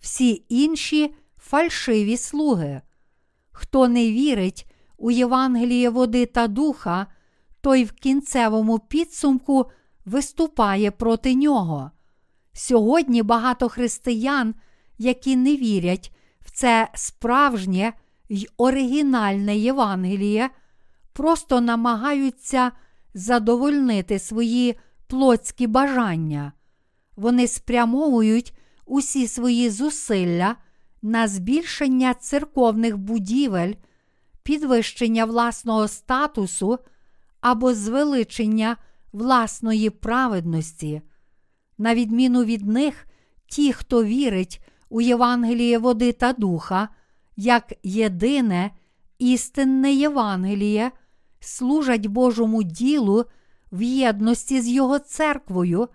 всі 0.00 0.44
інші 0.48 1.14
фальшиві 1.38 2.16
слуги. 2.16 2.80
Хто 3.50 3.88
не 3.88 4.12
вірить 4.12 4.66
у 4.96 5.10
Євангеліє 5.10 5.90
води 5.90 6.26
та 6.26 6.48
духа, 6.48 7.06
той 7.60 7.84
в 7.84 7.92
кінцевому 7.92 8.78
підсумку 8.78 9.70
виступає 10.04 10.90
проти 10.90 11.34
нього. 11.34 11.90
Сьогодні 12.52 13.22
багато 13.22 13.68
християн, 13.68 14.54
які 14.98 15.36
не 15.36 15.56
вірять 15.56 16.12
в 16.40 16.50
це 16.50 16.88
справжнє 16.94 17.92
й 18.28 18.48
оригінальне 18.56 19.56
Євангеліє, 19.56 20.50
просто 21.12 21.60
намагаються 21.60 22.72
задовольнити 23.14 24.18
свої 24.18 24.78
плотські 25.06 25.66
бажання. 25.66 26.52
Вони 27.16 27.48
спрямовують 27.48 28.57
усі 28.88 29.28
свої 29.28 29.70
зусилля 29.70 30.56
на 31.02 31.28
збільшення 31.28 32.14
церковних 32.14 32.98
будівель, 32.98 33.72
підвищення 34.42 35.24
власного 35.24 35.88
статусу 35.88 36.78
або 37.40 37.74
звеличення 37.74 38.76
власної 39.12 39.90
праведності. 39.90 41.02
На 41.78 41.94
відміну 41.94 42.44
від 42.44 42.66
них, 42.66 43.06
ті, 43.46 43.72
хто 43.72 44.04
вірить 44.04 44.64
у 44.88 45.00
Євангеліє 45.00 45.78
води 45.78 46.12
та 46.12 46.32
духа, 46.32 46.88
як 47.36 47.72
єдине 47.82 48.70
істинне 49.18 49.92
Євангеліє, 49.92 50.90
служать 51.40 52.06
Божому 52.06 52.62
ділу 52.62 53.24
в 53.72 53.82
єдності 53.82 54.60
з 54.60 54.68
Його 54.68 54.98
церквою, 54.98 55.88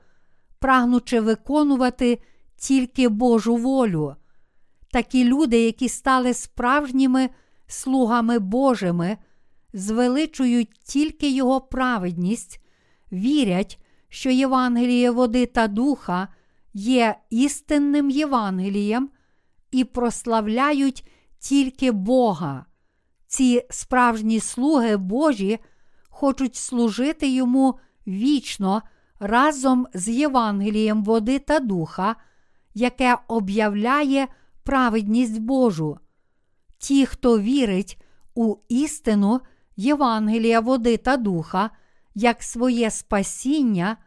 прагнучи 0.60 1.20
виконувати 1.20 2.20
тільки 2.64 3.10
Божу 3.10 3.56
волю. 3.56 4.16
Такі 4.92 5.26
люди, 5.26 5.60
які 5.60 5.90
стали 5.90 6.34
справжніми 6.34 7.30
слугами 7.68 8.40
Божими, 8.40 9.18
звеличують 9.74 10.70
тільки 10.84 11.30
Його 11.30 11.62
праведність, 11.62 12.62
вірять, 13.12 13.80
що 14.10 14.30
Євангеліє 14.30 15.12
води 15.12 15.46
та 15.46 15.68
духа 15.68 16.28
є 16.74 17.16
істинним 17.30 18.10
Євангелієм 18.10 19.10
і 19.72 19.84
прославляють 19.84 21.08
тільки 21.40 21.92
Бога. 21.92 22.66
Ці 23.28 23.66
справжні 23.70 24.40
слуги 24.40 24.98
Божі 24.98 25.60
хочуть 26.10 26.56
служити 26.56 27.28
йому 27.28 27.80
вічно 28.08 28.82
разом 29.20 29.88
з 29.94 30.10
Євангелієм 30.10 31.04
води 31.04 31.40
та 31.40 31.60
духа, 31.60 32.16
яке 32.74 33.18
об'являє 33.28 34.28
праведність 34.64 35.40
Божу. 35.40 36.00
Ті, 36.78 37.06
хто 37.06 37.40
вірить 37.40 38.02
у 38.36 38.56
істину 38.70 39.42
Євангелія 39.76 40.60
води 40.60 40.98
та 40.98 41.18
духа, 41.18 41.70
як 42.16 42.44
своє 42.44 42.92
спасіння, 42.92 43.98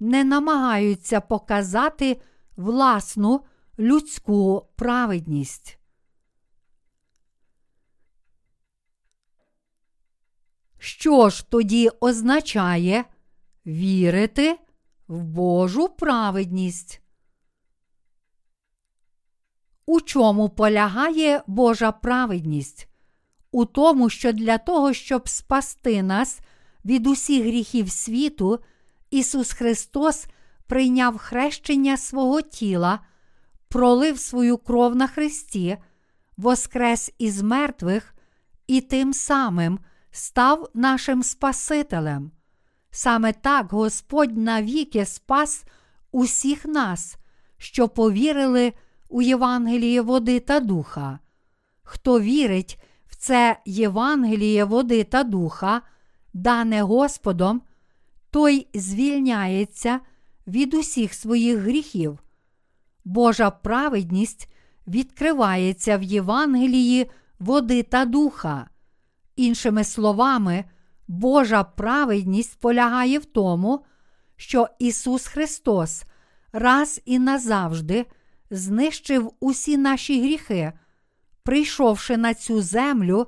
не 0.00 0.24
намагаються 0.24 1.20
показати 1.20 2.20
власну 2.56 3.40
людську 3.78 4.66
праведність. 4.76 5.78
Що 10.78 11.28
ж 11.30 11.50
тоді 11.50 11.90
означає 12.00 13.04
вірити 13.66 14.58
в 15.08 15.24
Божу 15.24 15.88
праведність? 15.88 17.01
У 19.92 20.00
чому 20.00 20.48
полягає 20.48 21.42
Божа 21.46 21.92
праведність? 21.92 22.88
У 23.50 23.64
тому, 23.64 24.10
що 24.10 24.32
для 24.32 24.58
того, 24.58 24.92
щоб 24.92 25.28
спасти 25.28 26.02
нас 26.02 26.40
від 26.84 27.06
усіх 27.06 27.44
гріхів 27.44 27.90
світу, 27.90 28.58
Ісус 29.10 29.52
Христос 29.52 30.26
прийняв 30.66 31.18
хрещення 31.18 31.96
свого 31.96 32.40
тіла, 32.40 32.98
пролив 33.68 34.18
свою 34.18 34.58
кров 34.58 34.96
на 34.96 35.06
Христі, 35.06 35.76
воскрес 36.36 37.12
із 37.18 37.42
мертвих 37.42 38.14
і 38.66 38.80
тим 38.80 39.12
самим 39.12 39.78
став 40.10 40.70
нашим 40.74 41.22
Спасителем. 41.22 42.30
Саме 42.90 43.32
так 43.32 43.72
Господь 43.72 44.36
навіки 44.36 45.06
спас 45.06 45.64
усіх 46.12 46.64
нас, 46.64 47.16
що 47.58 47.88
повірили 47.88 48.72
у 49.12 49.22
Євангеліє 49.22 50.00
води 50.00 50.40
та 50.40 50.60
духа. 50.60 51.18
Хто 51.82 52.20
вірить 52.20 52.78
в 53.06 53.16
це 53.16 53.60
Євангеліє 53.66 54.64
води 54.64 55.04
та 55.04 55.22
духа, 55.22 55.82
дане 56.34 56.82
Господом, 56.82 57.62
той 58.30 58.68
звільняється 58.74 60.00
від 60.46 60.74
усіх 60.74 61.14
своїх 61.14 61.58
гріхів. 61.58 62.18
Божа 63.04 63.50
праведність 63.50 64.52
відкривається 64.86 65.98
в 65.98 66.02
Євангелії 66.02 67.10
води 67.38 67.82
та 67.82 68.04
духа. 68.04 68.68
Іншими 69.36 69.84
словами, 69.84 70.64
Божа 71.08 71.64
праведність 71.64 72.60
полягає 72.60 73.18
в 73.18 73.24
тому, 73.24 73.84
що 74.36 74.68
Ісус 74.78 75.26
Христос 75.26 76.04
раз 76.52 77.00
і 77.04 77.18
назавжди 77.18 78.06
знищив 78.52 79.32
усі 79.40 79.78
наші 79.78 80.22
гріхи, 80.22 80.72
прийшовши 81.42 82.16
на 82.16 82.34
цю 82.34 82.62
землю, 82.62 83.26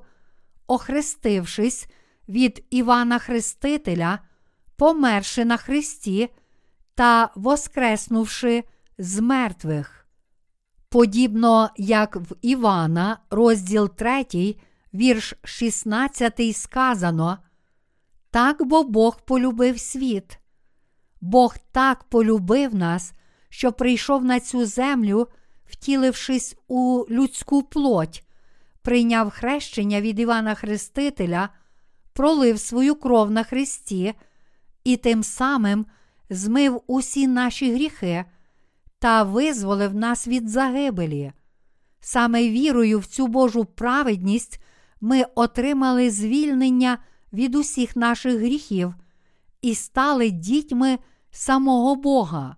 охрестившись 0.67 1.87
від 2.29 2.65
Івана 2.69 3.19
Хрестителя, 3.19 4.19
померши 4.75 5.45
на 5.45 5.57
Христі 5.57 6.29
та 6.95 7.29
воскреснувши 7.35 8.63
з 8.97 9.19
мертвих. 9.19 10.07
Подібно 10.89 11.69
як 11.77 12.15
в 12.15 12.35
Івана, 12.41 13.19
розділ 13.29 13.89
3, 13.89 14.55
вірш 14.93 15.33
16 15.43 16.57
сказано, 16.57 17.37
так 18.31 18.65
бо 18.65 18.83
Бог 18.83 19.21
полюбив 19.25 19.79
світ. 19.79 20.39
Бог 21.21 21.55
так 21.71 22.03
полюбив 22.03 22.75
нас, 22.75 23.13
що 23.55 23.71
прийшов 23.71 24.25
на 24.25 24.39
цю 24.39 24.65
землю, 24.65 25.27
втілившись 25.65 26.55
у 26.67 27.05
людську 27.09 27.63
плоть, 27.63 28.23
прийняв 28.81 29.29
хрещення 29.29 30.01
від 30.01 30.19
Івана 30.19 30.55
Хрестителя, 30.55 31.49
пролив 32.13 32.59
свою 32.59 32.95
кров 32.95 33.31
на 33.31 33.43
Христі 33.43 34.13
і 34.83 34.97
тим 34.97 35.23
самим 35.23 35.85
змив 36.29 36.81
усі 36.87 37.27
наші 37.27 37.73
гріхи 37.73 38.25
та 38.99 39.23
визволив 39.23 39.95
нас 39.95 40.27
від 40.27 40.49
загибелі. 40.49 41.31
Саме 41.99 42.49
вірою 42.49 42.99
в 42.99 43.05
цю 43.05 43.27
Божу 43.27 43.65
праведність 43.65 44.61
ми 45.01 45.23
отримали 45.35 46.11
звільнення 46.11 46.97
від 47.33 47.55
усіх 47.55 47.95
наших 47.95 48.35
гріхів 48.35 48.93
і 49.61 49.75
стали 49.75 50.29
дітьми 50.29 50.99
самого 51.31 51.95
Бога. 51.95 52.55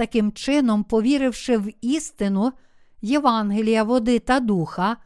Таким 0.00 0.32
чином, 0.32 0.84
повіривши 0.84 1.56
в 1.56 1.72
істину 1.80 2.52
Євангелія 3.02 3.82
води 3.82 4.18
та 4.18 4.40
духа, 4.40 4.96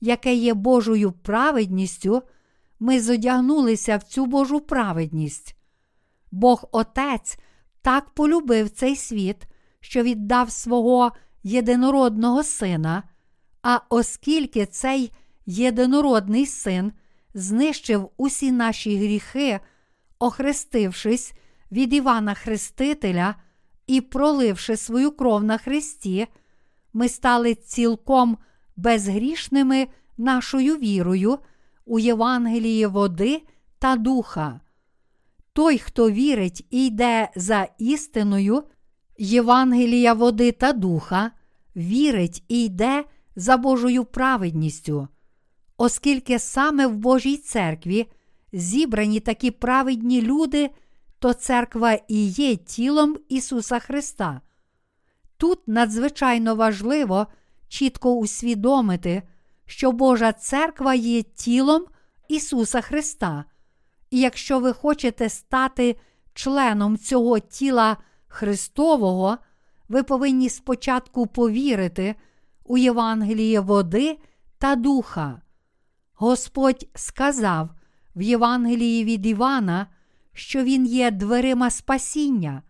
яке 0.00 0.34
є 0.34 0.54
Божою 0.54 1.12
праведністю, 1.12 2.22
ми 2.80 3.00
зодягнулися 3.00 3.96
в 3.96 4.02
цю 4.02 4.26
Божу 4.26 4.60
праведність. 4.60 5.56
Бог 6.30 6.64
Отець 6.72 7.38
так 7.82 8.10
полюбив 8.10 8.70
цей 8.70 8.96
світ, 8.96 9.36
що 9.80 10.02
віддав 10.02 10.50
свого 10.50 11.12
єдинородного 11.42 12.42
сина, 12.42 13.02
а 13.62 13.80
оскільки 13.88 14.66
цей 14.66 15.12
єдинородний 15.46 16.46
син 16.46 16.92
знищив 17.34 18.10
усі 18.16 18.52
наші 18.52 18.96
гріхи, 18.96 19.60
охрестившись 20.18 21.32
від 21.72 21.92
Івана 21.92 22.34
Хрестителя 22.34 23.34
і 23.86 24.00
проливши 24.00 24.76
свою 24.76 25.10
кров 25.10 25.44
на 25.44 25.58
Христі, 25.58 26.26
ми 26.92 27.08
стали 27.08 27.54
цілком 27.54 28.38
безгрішними 28.76 29.88
нашою 30.18 30.76
вірою 30.76 31.38
у 31.84 31.98
Євангеліє 31.98 32.86
води 32.86 33.42
та 33.78 33.96
духа. 33.96 34.60
Той, 35.52 35.78
хто 35.78 36.10
вірить 36.10 36.66
і 36.70 36.86
йде 36.86 37.28
за 37.36 37.68
істиною 37.78 38.62
Євангелія 39.18 40.12
води 40.12 40.52
та 40.52 40.72
духа, 40.72 41.30
вірить 41.76 42.44
і 42.48 42.64
йде 42.64 43.04
за 43.36 43.56
Божою 43.56 44.04
праведністю, 44.04 45.08
оскільки 45.76 46.38
саме 46.38 46.86
в 46.86 46.96
Божій 46.96 47.36
церкві 47.36 48.06
зібрані 48.52 49.20
такі 49.20 49.50
праведні 49.50 50.22
люди, 50.22 50.70
то 51.24 51.32
церква 51.32 51.92
і 52.08 52.26
є 52.26 52.56
тілом 52.56 53.16
Ісуса 53.28 53.78
Христа. 53.78 54.40
Тут 55.36 55.68
надзвичайно 55.68 56.54
важливо 56.54 57.26
чітко 57.68 58.12
усвідомити, 58.12 59.22
що 59.66 59.92
Божа 59.92 60.32
церква 60.32 60.94
є 60.94 61.22
тілом 61.22 61.84
Ісуса 62.28 62.80
Христа. 62.80 63.44
І 64.10 64.20
якщо 64.20 64.60
ви 64.60 64.72
хочете 64.72 65.28
стати 65.28 65.96
членом 66.34 66.98
цього 66.98 67.38
тіла 67.38 67.96
Христового, 68.26 69.38
ви 69.88 70.02
повинні 70.02 70.48
спочатку 70.48 71.26
повірити 71.26 72.14
у 72.64 72.78
Євангеліє 72.78 73.60
води 73.60 74.18
та 74.58 74.76
духа. 74.76 75.40
Господь 76.14 76.88
сказав 76.94 77.70
в 78.16 78.22
Євангелії 78.22 79.04
від 79.04 79.26
Івана, 79.26 79.86
що 80.34 80.62
Він 80.62 80.86
є 80.86 81.10
дверима 81.10 81.70
спасіння. 81.70 82.62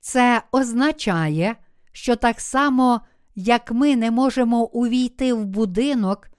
Це 0.00 0.42
означає, 0.52 1.56
що 1.92 2.16
так 2.16 2.40
само, 2.40 3.00
як 3.34 3.70
ми 3.70 3.96
не 3.96 4.10
можемо 4.10 4.64
увійти 4.64 5.32
в 5.32 5.44
будинок, 5.44 6.30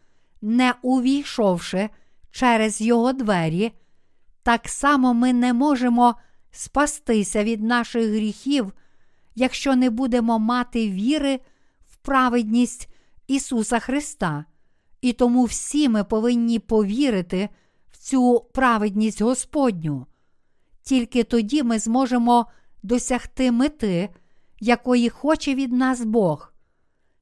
не 0.41 0.73
увійшовши 0.81 1.89
через 2.31 2.81
його 2.81 3.13
двері, 3.13 3.71
так 4.43 4.69
само 4.69 5.13
ми 5.13 5.33
не 5.33 5.53
можемо 5.53 6.15
спастися 6.51 7.43
від 7.43 7.63
наших 7.63 8.09
гріхів, 8.09 8.73
якщо 9.35 9.75
не 9.75 9.89
будемо 9.89 10.39
мати 10.39 10.89
віри 10.89 11.39
в 11.88 11.97
праведність 11.97 12.89
Ісуса 13.27 13.79
Христа. 13.79 14.45
І 15.01 15.13
тому 15.13 15.43
всі 15.43 15.89
ми 15.89 16.03
повинні 16.03 16.59
повірити 16.59 17.49
в 17.91 17.97
цю 17.97 18.45
праведність 18.53 19.21
Господню. 19.21 20.05
Тільки 20.88 21.23
тоді 21.23 21.63
ми 21.63 21.79
зможемо 21.79 22.45
досягти 22.83 23.51
мети, 23.51 24.09
якої 24.59 25.09
хоче 25.09 25.55
від 25.55 25.73
нас 25.73 26.01
Бог. 26.05 26.53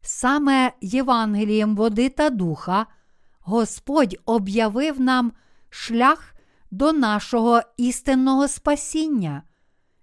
Саме 0.01 0.71
Євангелієм 0.81 1.75
води 1.75 2.09
та 2.09 2.29
духа 2.29 2.85
Господь 3.39 4.15
об'явив 4.25 5.01
нам 5.01 5.31
шлях 5.69 6.35
до 6.71 6.93
нашого 6.93 7.61
істинного 7.77 8.47
спасіння. 8.47 9.43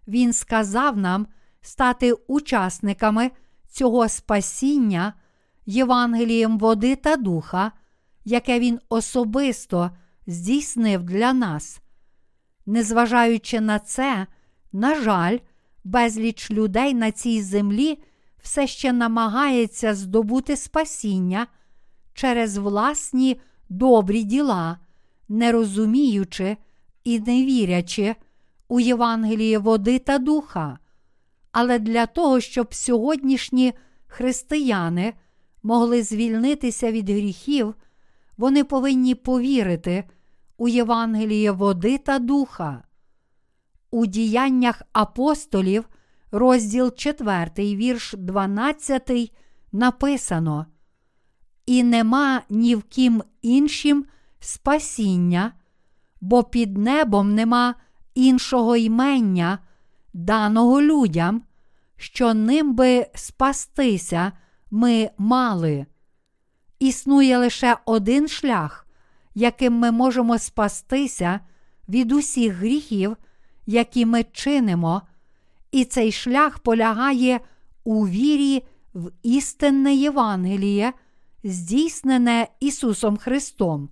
Він 0.08 0.32
сказав 0.32 0.96
нам 0.96 1.26
стати 1.60 2.12
учасниками 2.12 3.30
цього 3.68 4.08
спасіння 4.08 5.14
Євангелієм 5.66 6.58
води 6.58 6.96
та 6.96 7.16
духа, 7.16 7.72
яке 8.24 8.60
Він 8.60 8.80
особисто 8.88 9.90
здійснив 10.26 11.02
для 11.02 11.32
нас. 11.32 11.82
Незважаючи 12.66 13.60
на 13.60 13.78
це, 13.78 14.26
на 14.72 14.94
жаль, 14.94 15.38
безліч 15.84 16.50
людей 16.50 16.94
на 16.94 17.10
цій 17.10 17.42
землі 17.42 17.98
все 18.42 18.66
ще 18.66 18.92
намагається 18.92 19.94
здобути 19.94 20.56
спасіння 20.56 21.46
через 22.14 22.56
власні 22.56 23.40
добрі 23.68 24.22
діла, 24.22 24.78
не 25.28 25.52
розуміючи 25.52 26.56
і 27.04 27.20
не 27.20 27.44
вірячи 27.44 28.14
у 28.68 28.80
Євангеліє 28.80 29.58
води 29.58 29.98
та 29.98 30.18
духа. 30.18 30.78
Але 31.52 31.78
для 31.78 32.06
того, 32.06 32.40
щоб 32.40 32.74
сьогоднішні 32.74 33.72
християни 34.06 35.14
могли 35.62 36.02
звільнитися 36.02 36.92
від 36.92 37.10
гріхів, 37.10 37.74
вони 38.36 38.64
повинні 38.64 39.14
повірити 39.14 40.04
у 40.62 40.68
Євангеліє 40.68 41.50
води 41.50 41.98
та 41.98 42.18
духа. 42.18 42.82
У 43.90 44.06
діяннях 44.06 44.82
апостолів, 44.92 45.88
розділ 46.30 46.94
4, 46.94 47.50
вірш 47.56 48.14
12, 48.18 49.32
написано: 49.72 50.66
І 51.66 51.82
нема 51.82 52.42
ні 52.50 52.74
в 52.74 52.82
ким 52.82 53.22
іншим 53.40 54.04
спасіння, 54.40 55.52
бо 56.20 56.44
під 56.44 56.78
небом 56.78 57.34
нема 57.34 57.74
іншого 58.14 58.76
ймення, 58.76 59.58
даного 60.12 60.82
людям, 60.82 61.42
що 61.96 62.34
ним 62.34 62.74
би 62.74 63.06
спастися 63.14 64.32
ми 64.70 65.10
мали. 65.18 65.86
Існує 66.78 67.38
лише 67.38 67.76
один 67.84 68.28
шлях, 68.28 68.82
яким 69.35 69.72
ми 69.72 69.91
можемо 69.91 70.39
спастися 70.39 71.41
від 71.89 72.12
усіх 72.12 72.55
гріхів, 72.55 73.16
які 73.66 74.07
ми 74.07 74.24
чинимо, 74.33 75.03
і 75.72 75.85
цей 75.85 76.12
шлях 76.12 76.59
полягає 76.59 77.41
у 77.85 78.09
вірі 78.09 78.62
в 78.95 79.11
істинне 79.22 79.95
Євангеліє, 79.95 80.93
здійснене 81.45 82.49
Ісусом 82.61 83.16
Христом. 83.16 83.89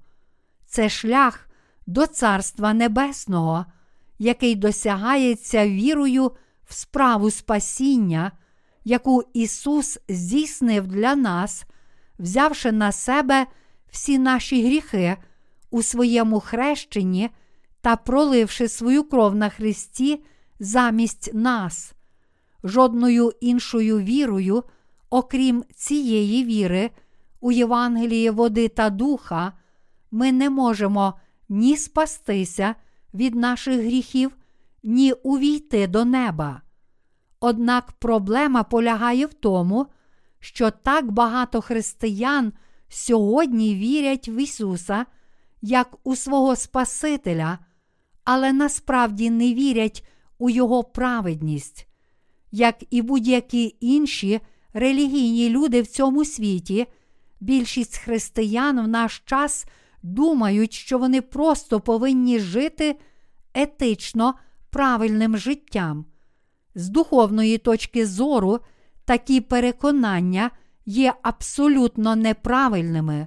Це 0.67 0.89
шлях 0.89 1.49
до 1.87 2.07
Царства 2.07 2.73
Небесного, 2.73 3.67
який 4.19 4.55
досягається 4.55 5.69
вірою 5.69 6.33
в 6.65 6.75
справу 6.75 7.31
спасіння, 7.31 8.33
яку 8.85 9.25
Ісус 9.33 9.99
здійснив 10.09 10.87
для 10.87 11.15
нас, 11.15 11.65
взявши 12.19 12.73
на 12.73 12.93
себе 12.93 13.47
всі 13.91 14.19
наші 14.19 14.65
гріхи 14.67 15.17
у 15.71 15.83
своєму 15.83 16.41
хрещенні 16.41 17.31
та 17.81 17.97
проливши 17.97 18.69
свою 18.69 19.05
кров 19.05 19.35
на 19.35 19.49
Христі 19.49 20.25
замість 20.61 21.35
нас. 21.35 21.93
Жодною 22.65 23.33
іншою 23.41 23.99
вірою, 23.99 24.65
окрім 25.11 25.65
цієї 25.75 26.45
віри, 26.45 26.91
у 27.41 27.53
Євангелії 27.53 28.31
води 28.31 28.69
та 28.69 28.91
духа, 28.91 29.53
ми 30.11 30.33
не 30.33 30.51
можемо 30.51 31.15
ні 31.49 31.77
спастися 31.77 32.75
від 33.15 33.35
наших 33.35 33.81
гріхів, 33.81 34.37
ні 34.83 35.13
увійти 35.13 35.87
до 35.87 36.05
неба. 36.05 36.63
Однак 37.41 37.93
проблема 37.93 38.63
полягає 38.63 39.27
в 39.27 39.35
тому, 39.35 39.87
що 40.41 40.71
так 40.71 41.11
багато 41.11 41.61
християн 41.61 42.53
сьогодні 42.89 43.75
вірять 43.75 44.29
в 44.29 44.37
Ісуса 44.43 45.07
як 45.63 45.97
у 46.05 46.17
свого 46.17 46.57
Спасителя, 46.57 47.59
але 48.25 48.53
насправді 48.53 49.31
не 49.31 49.55
вірять 49.55 50.09
у 50.39 50.51
Його 50.51 50.85
праведність. 50.85 51.87
Як 52.53 52.77
і 52.91 53.03
будь-які 53.03 53.77
інші 53.81 54.41
релігійні 54.73 55.49
люди 55.49 55.83
в 55.83 55.87
цьому 55.87 56.25
світі, 56.25 56.87
більшість 57.41 57.97
християн 57.97 58.81
в 58.81 58.89
наш 58.89 59.23
час 59.27 59.67
думають, 60.03 60.73
що 60.73 60.99
вони 60.99 61.23
просто 61.23 61.81
повинні 61.81 62.39
жити 62.39 62.97
етично 63.55 64.35
правильним 64.71 65.37
життям. 65.37 66.05
З 66.75 66.89
духовної 66.89 67.59
точки 67.59 68.07
зору 68.07 68.59
такі 69.05 69.41
переконання 69.41 70.51
є 70.87 71.15
абсолютно 71.23 72.17
неправильними. 72.17 73.27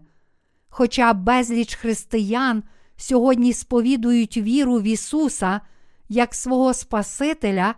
Хоча 0.76 1.14
безліч 1.14 1.76
християн 1.76 2.64
сьогодні 2.98 3.54
сповідують 3.54 4.38
віру 4.38 4.80
в 4.80 4.84
Ісуса 4.84 5.62
як 6.10 6.36
свого 6.36 6.74
Спасителя, 6.74 7.76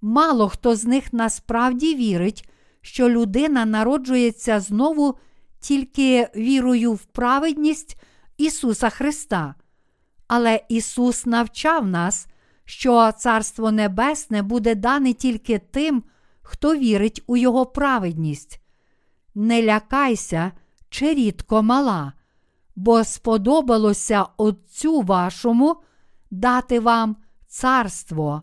мало 0.00 0.48
хто 0.48 0.76
з 0.76 0.84
них 0.84 1.12
насправді 1.12 1.94
вірить, 1.94 2.48
що 2.80 3.08
людина 3.08 3.64
народжується 3.64 4.60
знову 4.60 5.18
тільки 5.58 6.28
вірою 6.36 6.92
в 6.92 7.04
праведність 7.04 7.96
Ісуса 8.36 8.90
Христа. 8.90 9.54
Але 10.28 10.60
Ісус 10.68 11.26
навчав 11.26 11.86
нас, 11.86 12.26
що 12.64 13.12
Царство 13.12 13.72
Небесне 13.72 14.42
буде 14.42 14.74
дане 14.74 15.12
тільки 15.12 15.58
тим, 15.58 16.02
хто 16.42 16.76
вірить 16.76 17.22
у 17.26 17.36
Його 17.36 17.66
праведність. 17.66 18.60
Не 19.34 19.62
лякайся, 19.62 20.52
чи 20.90 21.14
рідко 21.14 21.62
мала, 21.62 22.12
бо 22.76 23.04
сподобалося 23.04 24.26
Отцю 24.36 25.00
вашому 25.00 25.76
дати 26.30 26.80
вам 26.80 27.16
царство. 27.46 28.42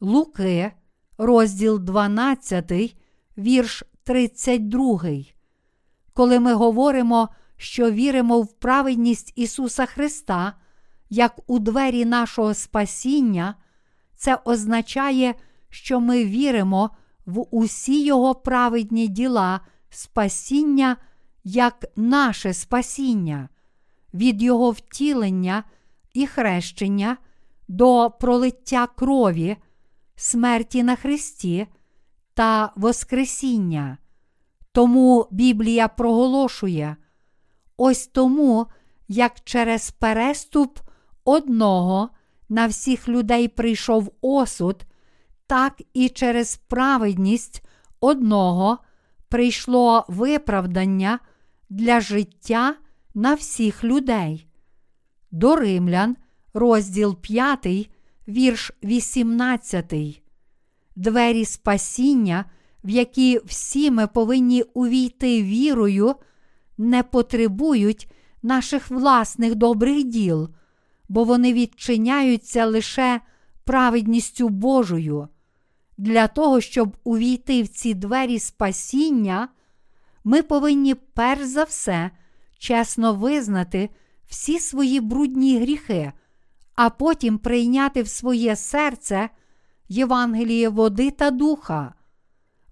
Луки, 0.00 0.72
розділ 1.18 1.78
12, 1.78 2.96
вірш 3.38 3.82
32. 4.04 5.00
Коли 6.12 6.40
ми 6.40 6.54
говоримо, 6.54 7.28
що 7.56 7.90
віримо 7.90 8.40
в 8.40 8.52
праведність 8.52 9.32
Ісуса 9.36 9.86
Христа, 9.86 10.52
як 11.10 11.32
у 11.46 11.58
двері 11.58 12.04
нашого 12.04 12.54
спасіння, 12.54 13.54
це 14.16 14.38
означає, 14.44 15.34
що 15.68 16.00
ми 16.00 16.24
віримо 16.24 16.90
в 17.26 17.46
усі 17.50 18.04
Його 18.04 18.34
праведні 18.34 19.08
діла 19.08 19.60
спасіння 19.90 20.96
як 21.48 21.84
наше 21.96 22.54
спасіння, 22.54 23.48
від 24.14 24.42
Його 24.42 24.70
втілення 24.70 25.64
і 26.14 26.26
хрещення 26.26 27.16
до 27.68 28.10
пролиття 28.20 28.86
крові, 28.86 29.56
смерті 30.16 30.82
на 30.82 30.96
Христі 30.96 31.66
та 32.34 32.72
Воскресіння. 32.76 33.98
Тому 34.72 35.28
Біблія 35.30 35.88
проголошує: 35.88 36.96
ось 37.76 38.06
тому, 38.06 38.66
як 39.08 39.40
через 39.44 39.90
переступ 39.90 40.78
одного 41.24 42.08
на 42.48 42.66
всіх 42.66 43.08
людей 43.08 43.48
прийшов 43.48 44.12
осуд, 44.20 44.84
так 45.46 45.82
і 45.94 46.08
через 46.08 46.56
праведність 46.56 47.62
одного 48.00 48.78
прийшло 49.28 50.04
виправдання 50.08 51.18
для 51.70 52.00
життя 52.00 52.74
на 53.14 53.34
всіх 53.34 53.84
людей. 53.84 54.46
До 55.30 55.56
Римлян, 55.56 56.16
розділ 56.54 57.20
5, 57.20 57.90
вірш 58.28 58.72
18. 58.84 60.22
Двері 60.96 61.44
спасіння, 61.44 62.44
в 62.84 62.88
які 62.90 63.40
всі 63.44 63.90
ми 63.90 64.06
повинні 64.06 64.62
увійти 64.62 65.42
вірою, 65.42 66.14
не 66.78 67.02
потребують 67.02 68.10
наших 68.42 68.90
власних 68.90 69.54
добрих 69.54 70.04
діл, 70.04 70.48
бо 71.08 71.24
вони 71.24 71.52
відчиняються 71.52 72.66
лише 72.66 73.20
праведністю 73.64 74.48
Божою. 74.48 75.28
Для 75.98 76.28
того, 76.28 76.60
щоб 76.60 76.96
увійти 77.04 77.62
в 77.62 77.68
ці 77.68 77.94
двері 77.94 78.38
спасіння, 78.38 79.48
ми 80.28 80.42
повинні 80.42 80.94
перш 80.94 81.44
за 81.44 81.64
все 81.64 82.10
чесно 82.58 83.14
визнати 83.14 83.90
всі 84.28 84.58
свої 84.58 85.00
брудні 85.00 85.58
гріхи, 85.58 86.12
а 86.74 86.90
потім 86.90 87.38
прийняти 87.38 88.02
в 88.02 88.08
своє 88.08 88.56
серце 88.56 89.30
Євангеліє 89.88 90.68
води 90.68 91.10
та 91.10 91.30
духа, 91.30 91.94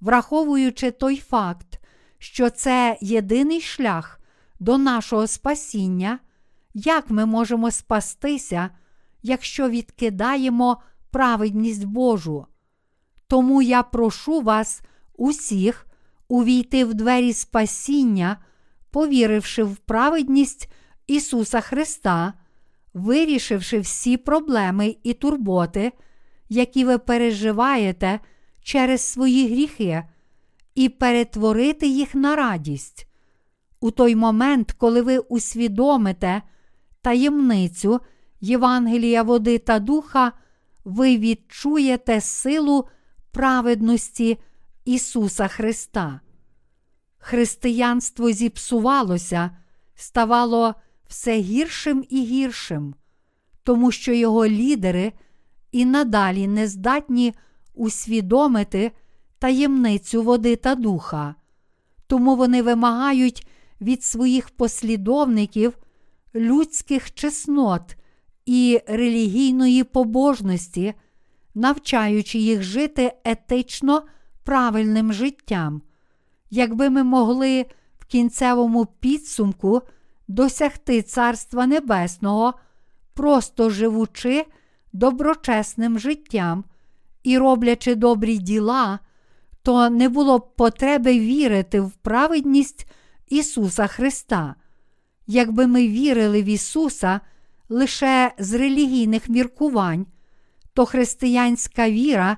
враховуючи 0.01 0.91
той 0.91 1.17
факт, 1.17 1.81
що 2.19 2.51
це 2.51 2.99
єдиний 3.01 3.61
шлях 3.61 4.21
до 4.61 4.79
нашого 4.79 5.27
спасіння, 5.27 6.19
як 6.75 7.11
ми 7.11 7.27
можемо 7.27 7.71
спастися, 7.71 8.71
якщо 9.23 9.69
відкидаємо 9.69 10.83
праведність 11.11 11.85
Божу. 11.85 12.47
Тому 13.27 13.63
я 13.63 13.83
прошу 13.83 14.41
вас 14.41 14.83
усіх 15.17 15.84
увійти 16.29 16.85
в 16.85 16.95
двері 16.95 17.33
спасіння, 17.33 18.37
повіривши 18.91 19.63
в 19.63 19.77
праведність 19.77 20.73
Ісуса 21.07 21.61
Христа, 21.61 22.33
вирішивши 22.95 23.79
всі 23.79 24.17
проблеми 24.17 24.97
і 25.03 25.13
турботи, 25.13 25.93
які 26.49 26.85
ви 26.85 26.99
переживаєте 26.99 28.21
через 28.63 29.01
свої 29.01 29.49
гріхи, 29.49 30.03
і 30.75 30.89
перетворити 30.89 31.87
їх 31.87 32.15
на 32.15 32.37
радість. 32.37 33.07
У 33.81 33.91
той 33.91 34.17
момент, 34.17 34.73
коли 34.73 35.03
ви 35.03 35.19
усвідомите 35.19 36.43
таємницю 37.03 38.01
Євангелія 38.41 39.23
води 39.23 39.59
та 39.59 39.79
духа, 39.79 40.33
ви 40.85 41.19
відчуєте 41.19 42.21
силу 42.21 42.89
праведності 43.31 44.39
Ісуса 44.85 45.49
Христа. 45.49 46.21
Християнство 47.19 48.31
зіпсувалося, 48.31 49.51
ставало 49.95 50.75
все 51.09 51.41
гіршим 51.41 52.05
і 52.09 52.25
гіршим, 52.25 52.95
тому 53.63 53.91
що 53.91 54.13
його 54.13 54.47
лідери 54.47 55.13
і 55.73 55.85
надалі 55.85 56.47
не 56.47 56.69
здатні 56.69 57.35
усвідомити 57.75 58.93
таємницю 59.39 60.23
води 60.23 60.57
та 60.57 60.75
духа, 60.75 61.35
тому 62.07 62.37
вони 62.37 62.63
вимагають 62.63 63.47
від 63.81 64.05
своїх 64.05 64.51
послідовників 64.51 65.79
людських 66.35 67.15
чеснот 67.15 67.97
і 68.47 68.81
релігійної 68.87 69.85
побожності, 69.85 70.95
навчаючи 71.55 72.39
їх 72.39 72.63
жити 72.63 73.13
етично 73.25 74.03
правильним 74.45 75.13
життям. 75.13 75.83
Якби 76.51 76.91
ми 76.91 77.03
могли 77.03 77.67
в 77.99 78.05
кінцевому 78.05 78.87
підсумку 78.87 79.83
досягти 80.29 81.03
Царства 81.03 81.67
Небесного, 81.67 82.55
просто 83.15 83.71
живучи 83.71 84.47
доброчесним 84.93 85.99
життям 85.99 86.65
і 87.23 87.39
роблячи 87.39 87.95
добрі 87.95 88.39
діла, 88.39 88.99
то 89.63 89.91
не 89.91 90.09
було 90.09 90.39
б 90.39 90.57
потреби 90.57 91.19
вірити 91.19 91.81
в 91.81 91.93
праведність 91.93 92.87
Ісуса 93.29 93.87
Христа. 93.87 94.55
Якби 95.27 95.67
ми 95.67 95.89
вірили 95.89 96.43
в 96.43 96.45
Ісуса 96.45 97.21
лише 97.69 98.33
з 98.39 98.55
релігійних 98.55 99.29
міркувань, 99.29 100.07
то 100.75 100.87
християнська 100.87 101.91
віра 101.91 102.37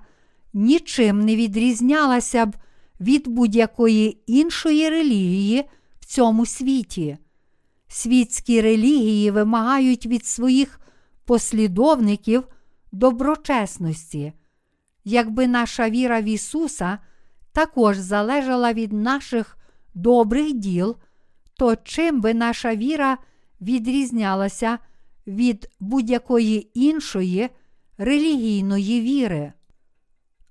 нічим 0.57 1.21
не 1.21 1.37
відрізнялася 1.37 2.47
б 2.47 2.57
від 3.01 3.29
будь-якої 3.29 4.23
іншої 4.27 4.89
релігії 4.89 5.65
в 6.01 6.05
цьому 6.05 6.47
світі. 6.47 7.19
Світські 7.89 8.61
релігії 8.61 9.31
вимагають 9.31 10.07
від 10.07 10.27
своїх 10.27 10.81
послідовників 11.25 12.49
доброчесності. 12.93 14.33
Якби 15.05 15.47
наша 15.47 15.91
віра 15.91 16.21
в 16.21 16.25
Ісуса 16.25 16.99
також 17.53 17.97
залежала 17.99 18.73
від 18.73 18.93
наших 18.93 19.57
добрих 19.95 20.53
діл, 20.53 20.97
то 21.55 21.77
чим 21.77 22.21
би 22.21 22.35
наша 22.35 22.77
віра 22.77 23.19
відрізнялася 23.61 24.79
від 25.27 25.71
будь-якої 25.81 26.71
іншої 26.75 27.49
релігійної 27.99 29.01
віри? 29.01 29.53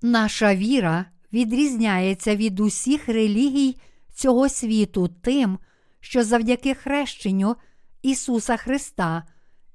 Наша 0.02 0.54
віра 0.54 1.04
відрізняється 1.32 2.36
від 2.36 2.60
усіх 2.60 3.08
релігій 3.08 3.76
цього 4.14 4.48
світу 4.48 5.08
тим, 5.08 5.58
що 6.00 6.24
завдяки 6.24 6.74
хрещенню 6.74 7.56
Ісуса 8.02 8.56
Христа 8.56 9.22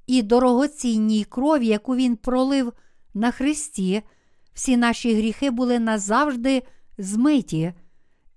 і 0.07 0.21
дорогоцінній 0.21 1.23
крові, 1.23 1.67
яку 1.67 1.95
Він 1.95 2.15
пролив 2.15 2.73
на 3.13 3.31
Христі, 3.31 4.01
всі 4.53 4.77
наші 4.77 5.15
гріхи 5.15 5.51
були 5.51 5.79
назавжди 5.79 6.63
змиті, 6.97 7.73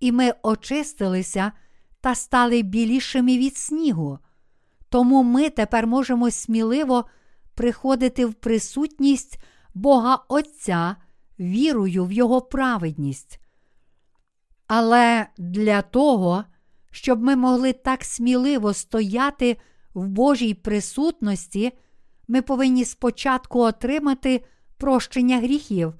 і 0.01 0.13
ми 0.13 0.33
очистилися 0.43 1.53
та 2.01 2.15
стали 2.15 2.63
білішими 2.63 3.39
від 3.39 3.57
снігу. 3.57 4.19
Тому 4.89 5.23
ми 5.23 5.51
тепер 5.51 5.87
можемо 5.87 6.31
сміливо 6.31 7.05
приходити 7.55 8.27
в 8.27 8.35
присутність 8.35 9.39
Бога 9.75 10.19
Отця 10.29 10.97
вірою 11.41 12.05
в 12.05 12.13
Його 12.13 12.41
праведність. 12.41 13.41
Але 14.67 15.27
для 15.39 15.83
того, 15.83 16.45
щоб 16.91 17.23
ми 17.23 17.37
могли 17.37 17.73
так 17.73 18.05
сміливо 18.05 18.75
стояти 18.75 19.57
в 19.95 20.09
Божій 20.09 20.55
присутності, 20.55 21.73
ми 22.29 22.43
повинні 22.43 22.85
спочатку 22.85 23.61
отримати 23.61 24.45
прощення 24.77 25.39
гріхів, 25.39 25.95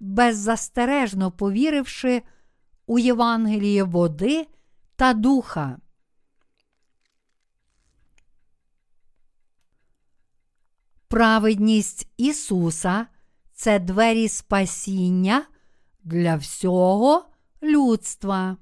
беззастережно 0.00 1.30
повіривши 1.30 2.22
у 2.86 2.98
Євангеліє 2.98 3.82
води 3.82 4.46
та 4.96 5.12
духа. 5.12 5.78
Праведність 11.08 12.08
Ісуса 12.16 13.06
це 13.56 13.78
двері 13.78 14.28
спасіння 14.28 15.46
для 16.04 16.36
всього 16.36 17.24
людства. 17.62 18.56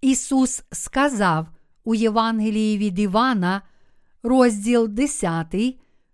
Ісус 0.00 0.62
сказав 0.72 1.48
у 1.84 1.94
Євангелії 1.94 2.78
від 2.78 2.98
Івана, 2.98 3.62
розділ 4.22 4.88
10, 4.88 5.54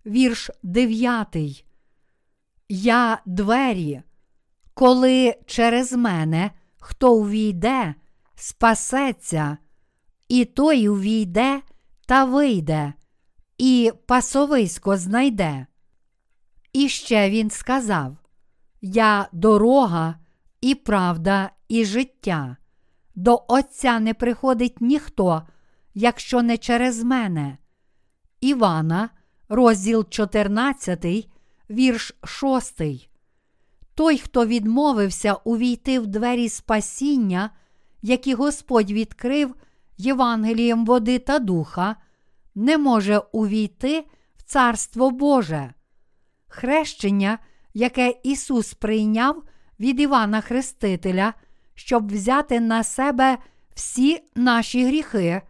вірш 0.07 0.51
9. 0.63 1.65
Я 2.69 3.23
двері, 3.27 4.03
коли 4.75 5.35
через 5.47 5.93
мене 5.93 6.51
хто 6.79 7.15
увійде, 7.15 7.95
спасеться, 8.35 9.59
і 10.29 10.45
той 10.45 10.89
увійде 10.89 11.63
та 12.07 12.25
вийде, 12.25 12.93
і 13.59 13.93
пасовисько 14.07 14.97
знайде. 14.97 15.67
І 16.73 16.89
ще 16.89 17.31
він 17.31 17.51
сказав: 17.51 18.17
Я 18.81 19.29
дорога, 19.33 20.19
і 20.61 20.75
правда, 20.75 21.51
і 21.69 21.85
життя. 21.85 22.57
До 23.15 23.45
Отця 23.49 24.01
не 24.01 24.15
приходить 24.15 24.81
ніхто, 24.81 25.43
якщо 25.95 26.43
не 26.43 26.59
через 26.59 27.03
мене. 27.03 27.59
Івана, 28.41 29.11
розділ 29.49 30.09
14, 30.09 31.29
вірш 31.71 32.15
6. 32.25 32.83
Той, 33.95 34.19
хто 34.19 34.47
відмовився 34.47 35.35
увійти 35.35 35.99
в 35.99 36.07
двері 36.07 36.49
спасіння, 36.49 37.51
які 38.03 38.35
Господь 38.35 38.91
відкрив 38.91 39.55
Євангелієм 39.99 40.85
води 40.85 41.19
та 41.19 41.39
духа, 41.39 41.97
не 42.57 42.79
може 42.79 43.19
увійти 43.33 44.05
в 44.37 44.43
Царство 44.43 45.11
Боже. 45.11 45.75
Хрещення, 46.49 47.39
яке 47.75 48.15
Ісус 48.23 48.75
прийняв 48.75 49.43
від 49.81 50.01
Івана 50.01 50.41
Хрестителя, 50.41 51.35
щоб 51.75 52.13
взяти 52.13 52.61
на 52.61 52.85
себе 52.85 53.39
всі 53.75 54.23
наші 54.35 54.85
гріхи, 54.85 55.43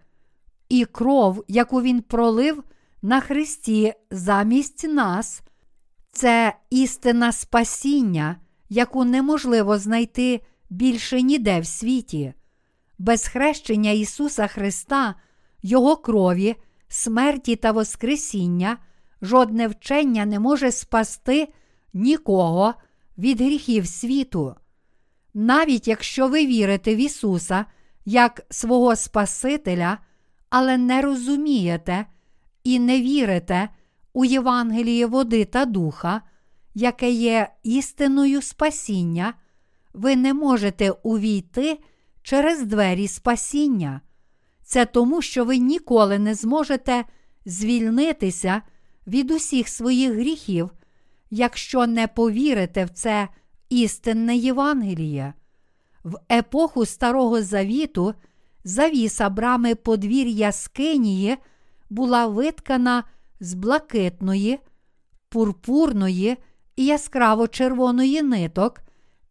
і 0.69 0.85
кров, 0.85 1.45
яку 1.49 1.83
Він 1.83 2.03
пролив 2.03 2.65
на 3.03 3.21
Христі 3.21 3.93
замість 4.11 4.85
нас, 4.85 5.43
це 6.13 6.57
істина 6.71 7.33
спасіння, 7.33 8.37
яку 8.69 9.05
неможливо 9.05 9.79
знайти 9.79 10.41
більше 10.71 11.23
ніде 11.23 11.61
в 11.61 11.67
світі. 11.67 12.35
Без 12.99 13.29
хрещення 13.29 13.91
Ісуса 13.91 14.47
Христа, 14.47 15.15
Його 15.63 15.97
крові, 15.97 16.57
смерті 16.89 17.57
та 17.57 17.73
Воскресіння, 17.73 18.79
жодне 19.23 19.69
вчення 19.69 20.27
не 20.27 20.39
може 20.39 20.73
спасти 20.73 21.49
нікого 21.95 22.75
від 23.19 23.41
гріхів 23.41 23.87
світу. 23.87 24.55
Навіть 25.35 25.89
якщо 25.89 26.29
ви 26.29 26.47
вірите 26.47 26.95
в 26.95 26.99
Ісуса 26.99 27.65
як 28.05 28.47
свого 28.51 28.97
Спасителя, 28.97 29.99
але 30.51 30.77
не 30.77 31.03
розумієте 31.03 32.07
і 32.65 32.79
не 32.79 33.01
вірите 33.01 33.69
у 34.13 34.25
Євангеліє 34.25 35.07
води 35.07 35.45
та 35.45 35.65
духа, 35.65 36.23
яке 36.75 37.11
є 37.11 37.53
істиною 37.63 38.43
спасіння, 38.43 39.35
ви 39.95 40.17
не 40.17 40.35
можете 40.35 40.91
увійти 40.91 41.81
через 42.23 42.63
двері 42.63 43.09
спасіння. 43.09 44.01
Це 44.67 44.87
тому, 44.87 45.23
що 45.23 45.45
ви 45.45 45.59
ніколи 45.59 46.19
не 46.19 46.35
зможете 46.35 47.05
звільнитися 47.45 48.63
від 49.07 49.31
усіх 49.31 49.69
своїх 49.69 50.13
гріхів, 50.13 50.71
якщо 51.31 51.87
не 51.87 52.07
повірите 52.07 52.85
в 52.85 52.91
це 52.91 53.29
істинне 53.69 54.37
Євангеліє. 54.37 55.35
В 56.05 56.19
епоху 56.33 56.87
Старого 56.87 57.43
Завіту 57.43 58.15
завіса 58.65 59.31
брами 59.31 59.75
подвір'я 59.75 60.53
Скинії 60.53 61.37
була 61.91 62.27
виткана 62.27 63.05
з 63.41 63.55
блакитної, 63.55 64.59
пурпурної 65.29 66.37
і 66.77 66.85
яскраво 66.85 67.49
червоної 67.49 68.23
ниток, 68.23 68.81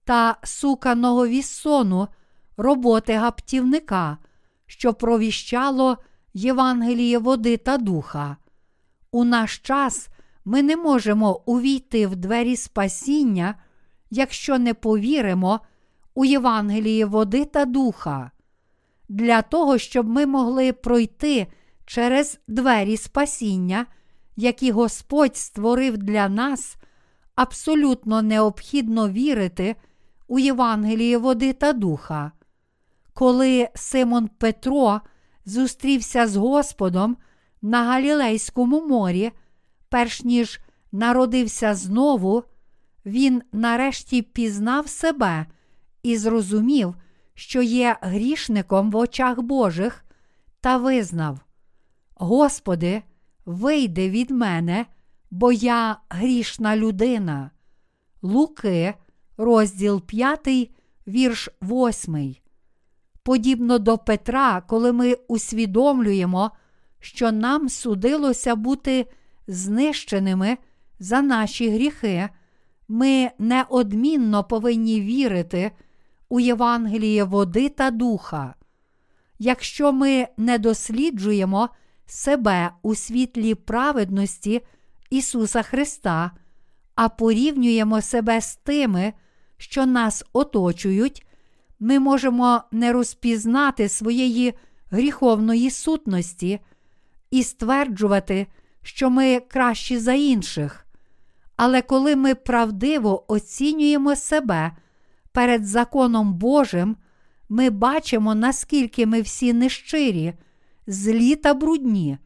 та 0.03 0.37
суканого 0.43 1.27
віссону 1.27 2.07
роботи 2.57 3.13
гаптівника, 3.13 4.17
що 4.67 4.93
провіщало 4.93 5.97
Євангеліє 6.33 7.17
води 7.17 7.57
та 7.57 7.77
духа. 7.77 8.37
У 9.11 9.23
наш 9.23 9.57
час 9.57 10.09
ми 10.45 10.63
не 10.63 10.75
можемо 10.75 11.41
увійти 11.45 12.07
в 12.07 12.15
двері 12.15 12.55
спасіння, 12.55 13.55
якщо 14.09 14.59
не 14.59 14.73
повіримо 14.73 15.59
у 16.15 16.25
Євангеліє 16.25 17.05
води 17.05 17.45
та 17.45 17.65
духа. 17.65 18.31
Для 19.09 19.41
того, 19.41 19.77
щоб 19.77 20.07
ми 20.07 20.25
могли 20.25 20.73
пройти 20.73 21.47
через 21.85 22.39
двері 22.47 22.97
спасіння, 22.97 23.85
які 24.35 24.71
Господь 24.71 25.37
створив 25.37 25.97
для 25.97 26.29
нас, 26.29 26.75
абсолютно 27.35 28.21
необхідно 28.21 29.09
вірити 29.09 29.75
у 30.27 30.39
Євангеліє 30.39 31.17
води 31.17 31.53
та 31.53 31.73
духа. 31.73 32.31
Коли 33.15 33.69
Симон 33.75 34.27
Петро 34.27 35.01
зустрівся 35.45 36.27
з 36.27 36.35
Господом 36.35 37.17
на 37.61 37.83
Галілейському 37.83 38.87
морі, 38.87 39.31
перш 39.89 40.23
ніж 40.23 40.59
народився 40.91 41.75
знову, 41.75 42.43
він 43.05 43.41
нарешті 43.51 44.21
пізнав 44.21 44.89
себе 44.89 45.45
і 46.03 46.17
зрозумів, 46.17 46.95
що 47.33 47.61
є 47.61 47.97
грішником 48.01 48.91
в 48.91 48.95
очах 48.95 49.41
Божих, 49.41 50.05
та 50.61 50.77
визнав: 50.77 51.39
Господи, 52.15 53.03
вийди 53.45 54.09
від 54.09 54.31
мене, 54.31 54.85
бо 55.31 55.51
я 55.51 55.97
грішна 56.09 56.77
людина. 56.77 57.51
Луки, 58.21 58.93
розділ 59.37 60.01
5, 60.01 60.71
вірш 61.07 61.49
8. 61.61 62.44
Подібно 63.25 63.79
до 63.79 63.97
Петра, 63.97 64.61
коли 64.61 64.91
ми 64.91 65.13
усвідомлюємо, 65.27 66.51
що 66.99 67.31
нам 67.31 67.69
судилося 67.69 68.55
бути 68.55 69.05
знищеними 69.47 70.57
за 70.99 71.21
наші 71.21 71.69
гріхи, 71.69 72.29
ми 72.87 73.31
неодмінно 73.39 74.43
повинні 74.43 75.01
вірити 75.01 75.71
у 76.29 76.39
Євангеліє 76.39 77.23
води 77.23 77.69
та 77.69 77.91
духа. 77.91 78.55
Якщо 79.39 79.93
ми 79.93 80.27
не 80.37 80.57
досліджуємо 80.57 81.69
себе 82.05 82.71
у 82.81 82.95
світлі 82.95 83.55
праведності 83.55 84.61
Ісуса 85.09 85.61
Христа, 85.61 86.31
а 86.95 87.09
порівнюємо 87.09 88.01
себе 88.01 88.41
з 88.41 88.55
тими, 88.55 89.13
що 89.57 89.85
нас 89.85 90.25
оточують, 90.33 91.25
ми 91.79 91.99
можемо 91.99 92.61
не 92.71 92.93
розпізнати 92.93 93.89
своєї 93.89 94.53
гріховної 94.91 95.69
сутності 95.69 96.59
і 97.31 97.43
стверджувати, 97.43 98.47
що 98.81 99.09
ми 99.09 99.39
кращі 99.39 99.97
за 99.97 100.13
інших. 100.13 100.85
Але 101.55 101.81
коли 101.81 102.15
ми 102.15 102.35
правдиво 102.35 103.25
оцінюємо 103.27 104.15
себе 104.15 104.71
перед 105.31 105.65
законом 105.65 106.33
Божим, 106.33 106.95
ми 107.49 107.69
бачимо, 107.69 108.35
наскільки 108.35 109.05
ми 109.05 109.21
всі 109.21 109.53
нещирі, 109.53 110.33
злі 110.87 111.35
та 111.35 111.53
брудні. 111.53 112.17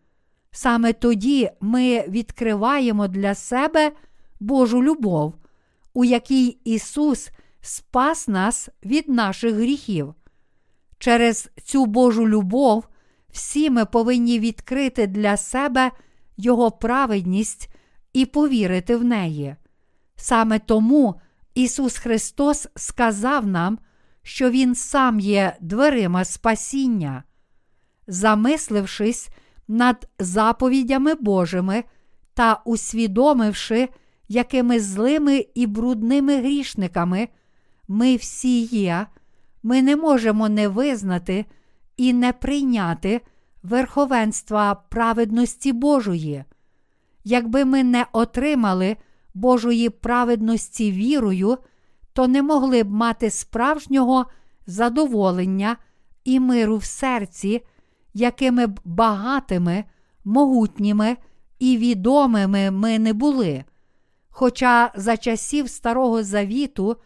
Саме 0.52 0.94
тоді 0.94 1.50
ми 1.62 2.06
відкриваємо 2.08 3.08
для 3.08 3.36
себе 3.36 3.92
Божу 4.40 4.84
любов, 4.84 5.34
у 5.94 6.06
якій 6.06 6.58
Ісус 6.64 7.30
спас 7.62 8.28
нас 8.28 8.70
від 8.86 9.10
наших 9.10 9.56
гріхів. 9.56 10.14
Через 11.00 11.50
цю 11.64 11.86
Божу 11.86 12.28
любов 12.28 12.88
всі 13.32 13.70
ми 13.70 13.86
повинні 13.86 14.40
відкрити 14.40 15.08
для 15.08 15.38
себе 15.38 15.92
Його 16.38 16.72
праведність 16.72 17.70
і 18.14 18.26
повірити 18.26 18.96
в 18.96 19.04
неї. 19.04 19.56
Саме 20.16 20.60
тому 20.60 21.22
Ісус 21.56 21.98
Христос 21.98 22.68
сказав 22.76 23.48
нам, 23.48 23.80
що 24.24 24.50
Він 24.50 24.76
сам 24.76 25.20
є 25.20 25.58
дверима 25.62 26.26
спасіння. 26.26 27.24
Замислившись 28.08 29.30
над 29.68 30.10
заповідями 30.20 31.14
Божими 31.16 31.84
та 32.34 32.62
усвідомивши, 32.66 33.90
якими 34.28 34.80
злими 34.80 35.46
і 35.56 35.68
брудними 35.68 36.38
грішниками 36.38 37.28
ми 37.90 38.16
всі 38.16 38.62
є, 38.62 39.08
ми 39.64 39.82
не 39.82 39.96
можемо 39.96 40.50
не 40.50 40.68
визнати 40.68 41.46
і 41.98 42.14
не 42.14 42.34
прийняти 42.34 43.22
верховенства 43.64 44.76
праведності 44.76 45.74
Божої. 45.74 46.44
Якби 47.24 47.66
ми 47.66 47.84
не 47.84 48.06
отримали 48.14 48.98
Божої 49.34 49.90
праведності 49.90 50.92
вірою, 50.92 51.58
то 52.14 52.28
не 52.28 52.42
могли 52.42 52.84
б 52.84 52.92
мати 52.92 53.30
справжнього 53.30 54.26
задоволення 54.68 55.78
і 56.24 56.40
миру 56.40 56.78
в 56.78 56.84
серці, 56.84 57.62
якими 58.14 58.68
б 58.68 58.80
багатими, 58.86 59.84
могутніми 60.26 61.18
і 61.60 61.78
відомими 61.78 62.72
ми 62.72 63.00
не 63.00 63.14
були. 63.14 63.64
Хоча 64.30 64.92
за 64.96 65.18
часів 65.18 65.70
Старого 65.70 66.24
Завіту 66.24 66.98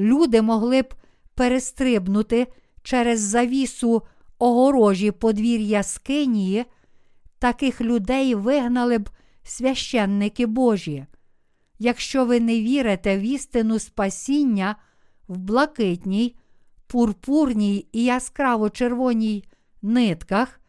люди 0.00 0.42
могли 0.42 0.82
б 0.82 0.94
перестрибнути 1.34 2.46
через 2.82 3.20
завісу 3.20 4.02
огорожі 4.38 5.10
подвір'я 5.10 5.82
Скинії, 5.82 6.64
таких 7.38 7.80
людей 7.80 8.34
вигнали 8.34 8.98
б 8.98 9.10
священники 9.42 10.46
Божі. 10.46 11.06
Якщо 11.78 12.24
ви 12.24 12.40
не 12.40 12.60
вірите 12.60 13.18
в 13.18 13.20
істину 13.20 13.78
спасіння 13.78 14.76
в 15.28 15.38
блакитній, 15.38 16.36
пурпурній 16.86 17.86
і 17.92 18.04
яскраво 18.04 18.70
червоній 18.70 19.44
нитках 19.82 20.60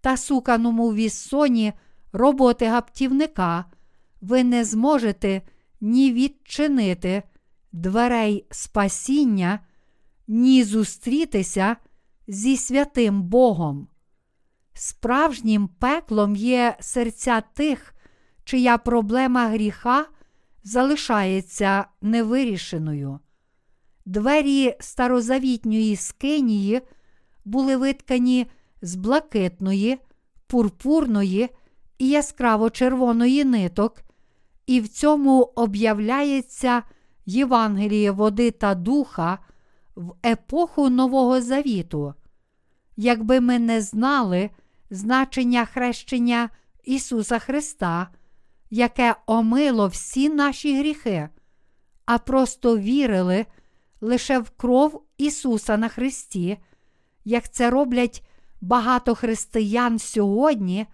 та 0.00 0.16
суканому 0.16 0.94
віссоні 0.94 1.72
роботи 2.12 2.66
гаптівника, 2.66 3.64
ви 4.20 4.44
не 4.44 4.64
зможете 4.64 5.42
ні 5.80 6.12
відчинити 6.12 7.22
дверей 7.72 8.46
спасіння, 8.50 9.60
ні 10.28 10.64
зустрітися 10.64 11.76
зі 12.28 12.56
святим 12.56 13.22
Богом. 13.22 13.88
Справжнім 14.74 15.68
пеклом 15.68 16.36
є 16.36 16.76
серця 16.80 17.40
тих, 17.40 17.94
чия 18.44 18.78
проблема 18.78 19.48
гріха 19.48 20.06
залишається 20.64 21.84
невирішеною. 22.02 23.18
Двері 24.04 24.76
старозавітньої 24.80 25.96
скинії 25.96 26.80
були 27.44 27.76
виткані 27.76 28.46
з 28.82 28.94
блакитної, 28.94 29.98
пурпурної 30.46 31.48
і 31.98 32.08
яскраво 32.08 32.70
червоної 32.70 33.44
ниток, 33.44 34.02
і 34.66 34.80
в 34.80 34.88
цьому 34.88 35.52
об'являється 35.54 36.82
Євангеліє 37.28 38.10
води 38.10 38.50
та 38.50 38.74
духа 38.74 39.38
в 39.96 40.12
епоху 40.26 40.90
Нового 40.90 41.40
Завіту. 41.40 42.14
Якби 42.96 43.40
ми 43.40 43.58
не 43.58 43.80
знали 43.80 44.50
значення 44.90 45.64
хрещення 45.64 46.50
Ісуса 46.84 47.38
Христа, 47.38 48.08
яке 48.70 49.16
омило 49.26 49.88
всі 49.88 50.28
наші 50.28 50.78
гріхи, 50.78 51.28
а 52.06 52.18
просто 52.18 52.78
вірили 52.78 53.46
лише 54.00 54.38
в 54.38 54.50
кров 54.50 55.02
Ісуса 55.18 55.76
на 55.76 55.88
Христі, 55.88 56.58
як 57.24 57.52
це 57.52 57.70
роблять 57.70 58.24
багато 58.60 59.14
християн 59.14 59.98
сьогодні, 59.98 60.86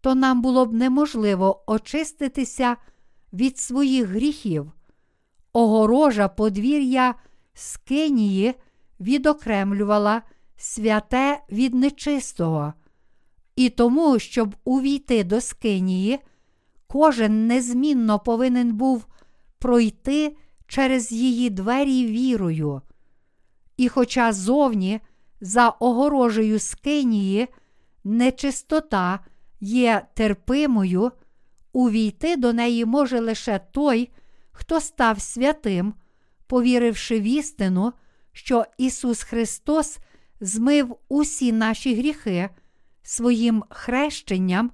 то 0.00 0.14
нам 0.14 0.42
було 0.42 0.66
б 0.66 0.72
неможливо 0.72 1.64
очиститися 1.66 2.76
від 3.32 3.58
своїх 3.58 4.08
гріхів. 4.08 4.72
Огорожа 5.52 6.28
подвір'я 6.28 7.14
Скинії 7.54 8.54
відокремлювала 9.00 10.22
святе 10.56 11.40
від 11.52 11.74
нечистого. 11.74 12.72
І 13.56 13.68
тому, 13.68 14.18
щоб 14.18 14.56
увійти 14.64 15.24
до 15.24 15.40
Скинії, 15.40 16.18
кожен 16.86 17.46
незмінно 17.46 18.18
повинен 18.18 18.72
був 18.72 19.06
пройти 19.58 20.36
через 20.66 21.12
її 21.12 21.50
двері 21.50 22.06
вірою. 22.06 22.82
І 23.76 23.88
хоча 23.88 24.32
зовні 24.32 25.00
за 25.40 25.68
огорожею 25.68 26.58
Скинії 26.58 27.48
нечистота 28.04 29.20
є 29.60 30.06
терпимою, 30.14 31.12
увійти 31.72 32.36
до 32.36 32.52
неї 32.52 32.84
може 32.84 33.20
лише 33.20 33.60
той, 33.72 34.10
хто 34.60 34.80
став 34.80 35.20
святим, 35.20 35.94
повіривши 36.46 37.20
в 37.20 37.22
істину, 37.22 37.92
що 38.32 38.64
Ісус 38.78 39.22
Христос 39.22 39.98
змив 40.40 40.96
усі 41.08 41.52
наші 41.52 41.94
гріхи 41.94 42.48
своїм 43.02 43.64
хрещенням 43.70 44.70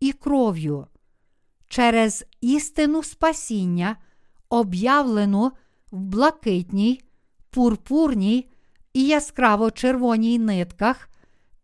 і 0.00 0.12
кров'ю. 0.12 0.86
Через 1.68 2.24
істину 2.40 3.02
спасіння, 3.02 3.96
об'явлену 4.48 5.52
в 5.90 6.00
блакитній, 6.00 7.02
пурпурній 7.50 8.50
і 8.92 9.06
яскраво 9.06 9.70
червоній 9.70 10.38
нитках 10.38 11.08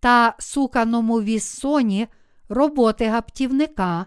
та 0.01 0.35
суканому 0.39 1.23
віссоні 1.23 2.07
роботи 2.49 3.07
гаптівника, 3.07 4.07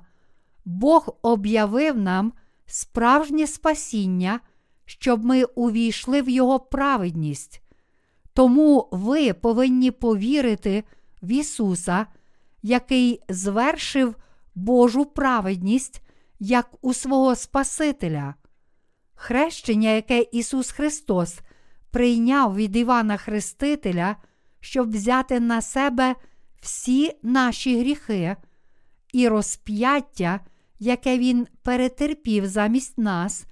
Бог 0.66 1.18
об'явив 1.22 1.98
нам 1.98 2.34
справжнє 2.70 3.48
спасіння, 3.48 4.40
щоб 4.86 5.26
ми 5.26 5.44
увійшли 5.44 6.22
в 6.22 6.30
Його 6.30 6.60
праведність. 6.60 7.62
Тому 8.34 8.90
ви 8.92 9.34
повинні 9.34 9.92
повірити 9.92 10.84
в 11.22 11.32
Ісуса, 11.32 12.06
який 12.62 13.22
звершив 13.30 14.16
Божу 14.56 15.06
праведність 15.06 16.02
як 16.40 16.70
у 16.82 16.94
свого 16.94 17.36
Спасителя. 17.36 18.36
Хрещення, 19.16 19.90
яке 19.90 20.26
Ісус 20.32 20.72
Христос 20.72 21.40
прийняв 21.92 22.56
від 22.56 22.76
Івана 22.76 23.18
Хрестителя, 23.18 24.16
щоб 24.60 24.92
взяти 24.92 25.40
на 25.40 25.62
себе 25.62 26.16
всі 26.62 27.12
наші 27.24 27.80
гріхи, 27.80 28.36
і 29.14 29.28
розп'яття, 29.28 30.40
яке 30.80 31.18
Він 31.18 31.48
перетерпів 31.64 32.48
замість 32.48 32.98
нас, 32.98 33.46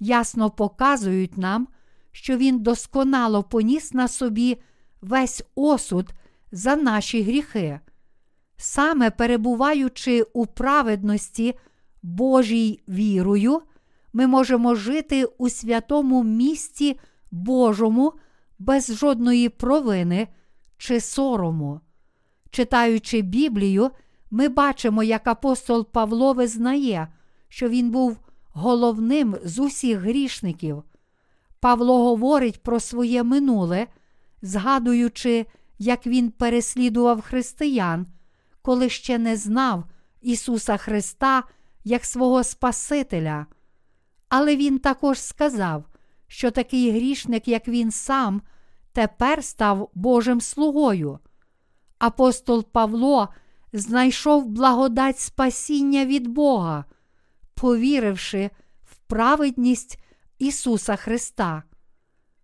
ясно 0.00 0.50
показують 0.50 1.38
нам, 1.38 1.68
що 2.12 2.36
Він 2.36 2.58
досконало 2.58 3.42
поніс 3.42 3.94
на 3.94 4.08
собі 4.08 4.56
весь 5.00 5.42
осуд 5.54 6.14
за 6.52 6.76
наші 6.76 7.22
гріхи. 7.22 7.80
Саме 8.56 9.10
перебуваючи 9.10 10.22
у 10.22 10.46
праведності 10.46 11.54
Божій 12.02 12.80
вірою, 12.88 13.62
ми 14.12 14.26
можемо 14.26 14.74
жити 14.74 15.24
у 15.24 15.48
святому 15.48 16.24
місті 16.24 16.98
Божому 17.30 18.12
без 18.58 18.96
жодної 18.96 19.48
провини 19.48 20.28
чи 20.78 21.00
сорому. 21.00 21.80
Читаючи 22.50 23.22
Біблію, 23.22 23.90
ми 24.34 24.48
бачимо, 24.48 25.02
як 25.02 25.26
апостол 25.26 25.86
Павло 25.92 26.32
визнає, 26.32 27.08
що 27.48 27.68
він 27.68 27.90
був 27.90 28.18
головним 28.52 29.36
з 29.44 29.58
усіх 29.58 29.98
грішників. 29.98 30.82
Павло 31.60 32.04
говорить 32.04 32.62
про 32.62 32.80
своє 32.80 33.22
минуле, 33.22 33.86
згадуючи, 34.42 35.46
як 35.78 36.06
він 36.06 36.30
переслідував 36.30 37.20
християн, 37.20 38.06
коли 38.62 38.88
ще 38.88 39.18
не 39.18 39.36
знав 39.36 39.84
Ісуса 40.20 40.76
Христа 40.76 41.42
як 41.84 42.04
свого 42.04 42.44
Спасителя. 42.44 43.46
Але 44.28 44.56
він 44.56 44.78
також 44.78 45.20
сказав, 45.20 45.84
що 46.26 46.50
такий 46.50 46.90
грішник, 46.90 47.48
як 47.48 47.68
він 47.68 47.90
сам, 47.90 48.42
тепер 48.92 49.44
став 49.44 49.90
Божим 49.94 50.40
слугою. 50.40 51.18
Апостол 51.98 52.64
Павло 52.64 53.28
знайшов 53.74 54.46
благодать 54.46 55.18
спасіння 55.18 56.06
від 56.06 56.28
Бога, 56.28 56.84
повіривши 57.54 58.50
в 58.82 58.96
праведність 58.96 59.98
Ісуса 60.38 60.96
Христа. 60.96 61.62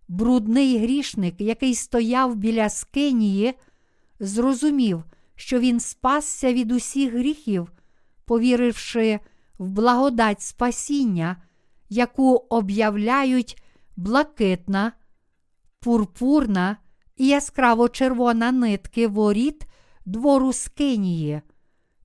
Брудний 0.07 0.77
грішник, 0.77 1.41
який 1.41 1.75
стояв 1.75 2.35
біля 2.35 2.69
Скинії, 2.69 3.53
зрозумів, 4.19 5.03
що 5.35 5.59
він 5.59 5.79
спасся 5.79 6.53
від 6.53 6.71
усіх 6.71 7.13
гріхів, 7.13 7.71
повіривши 8.25 9.19
в 9.57 9.69
благодать 9.69 10.41
спасіння, 10.41 11.43
яку 11.89 12.45
об'являють 12.49 13.63
блакитна, 13.97 14.91
пурпурна 15.79 16.77
і 17.17 17.27
яскраво 17.27 17.89
червона 17.89 18.51
нитки 18.51 19.07
воріт 19.07 19.65
двору 20.05 20.53
Скинії. 20.53 21.41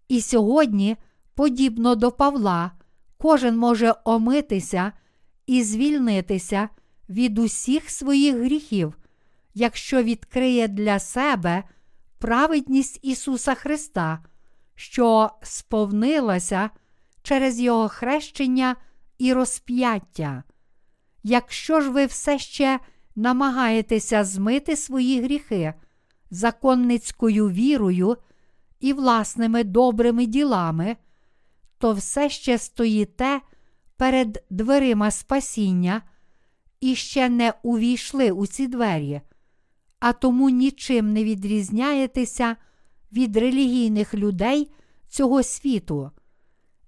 І 0.09 0.21
сьогодні, 0.21 0.97
подібно 1.35 1.95
до 1.95 2.13
Павла, 2.13 2.71
кожен 3.19 3.57
може 3.57 3.95
омитися 4.05 4.93
і 5.47 5.63
звільнитися 5.63 6.69
від 7.09 7.39
усіх 7.39 7.91
своїх 7.91 8.37
гріхів, 8.37 8.99
якщо 9.55 10.03
відкриє 10.03 10.69
для 10.69 10.99
себе 10.99 11.63
праведність 12.19 13.01
Ісуса 13.03 13.55
Христа, 13.55 14.25
що 14.75 15.31
сповнилася 15.43 16.71
через 17.23 17.61
Його 17.61 17.89
хрещення 17.89 18.77
і 19.19 19.33
розп'яття. 19.33 20.43
Якщо 21.23 21.81
ж 21.81 21.91
ви 21.91 22.07
все 22.07 22.39
ще 22.39 22.81
намагаєтеся 23.17 24.25
змити 24.25 24.77
свої 24.77 25.23
гріхи 25.23 25.75
законницькою 26.31 27.51
вірою 27.51 28.17
і 28.81 28.93
власними 28.93 29.65
добрими 29.65 30.27
ділами, 30.27 30.97
то 31.79 31.93
все 31.93 32.31
ще 32.31 32.59
стоїте 32.59 33.41
перед 33.97 34.45
дверима 34.51 35.11
спасіння 35.11 36.03
і 36.81 36.95
ще 36.95 37.29
не 37.29 37.53
увійшли 37.63 38.31
у 38.31 38.47
ці 38.47 38.67
двері, 38.67 39.21
а 40.01 40.13
тому 40.13 40.51
нічим 40.51 41.13
не 41.13 41.25
відрізняєтеся 41.25 42.57
від 43.13 43.37
релігійних 43.37 44.15
людей 44.15 44.71
цього 45.09 45.43
світу. 45.43 46.11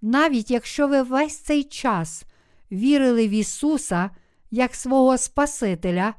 Навіть 0.02 0.50
якщо 0.50 0.88
ви 0.88 1.02
весь 1.02 1.36
цей 1.36 1.64
час 1.64 2.24
вірили 2.72 3.28
в 3.28 3.30
Ісуса 3.30 4.10
як 4.50 4.74
свого 4.74 5.18
Спасителя, 5.18 6.14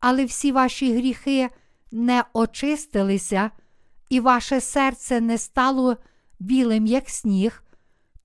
але 0.00 0.24
всі 0.24 0.52
ваші 0.52 0.94
гріхи 0.94 1.48
не 1.90 2.24
очистилися, 2.32 3.50
і 4.08 4.20
ваше 4.20 4.60
серце 4.60 5.20
не 5.20 5.38
стало 5.38 5.96
білим, 6.38 6.86
як 6.86 7.10
сніг, 7.10 7.62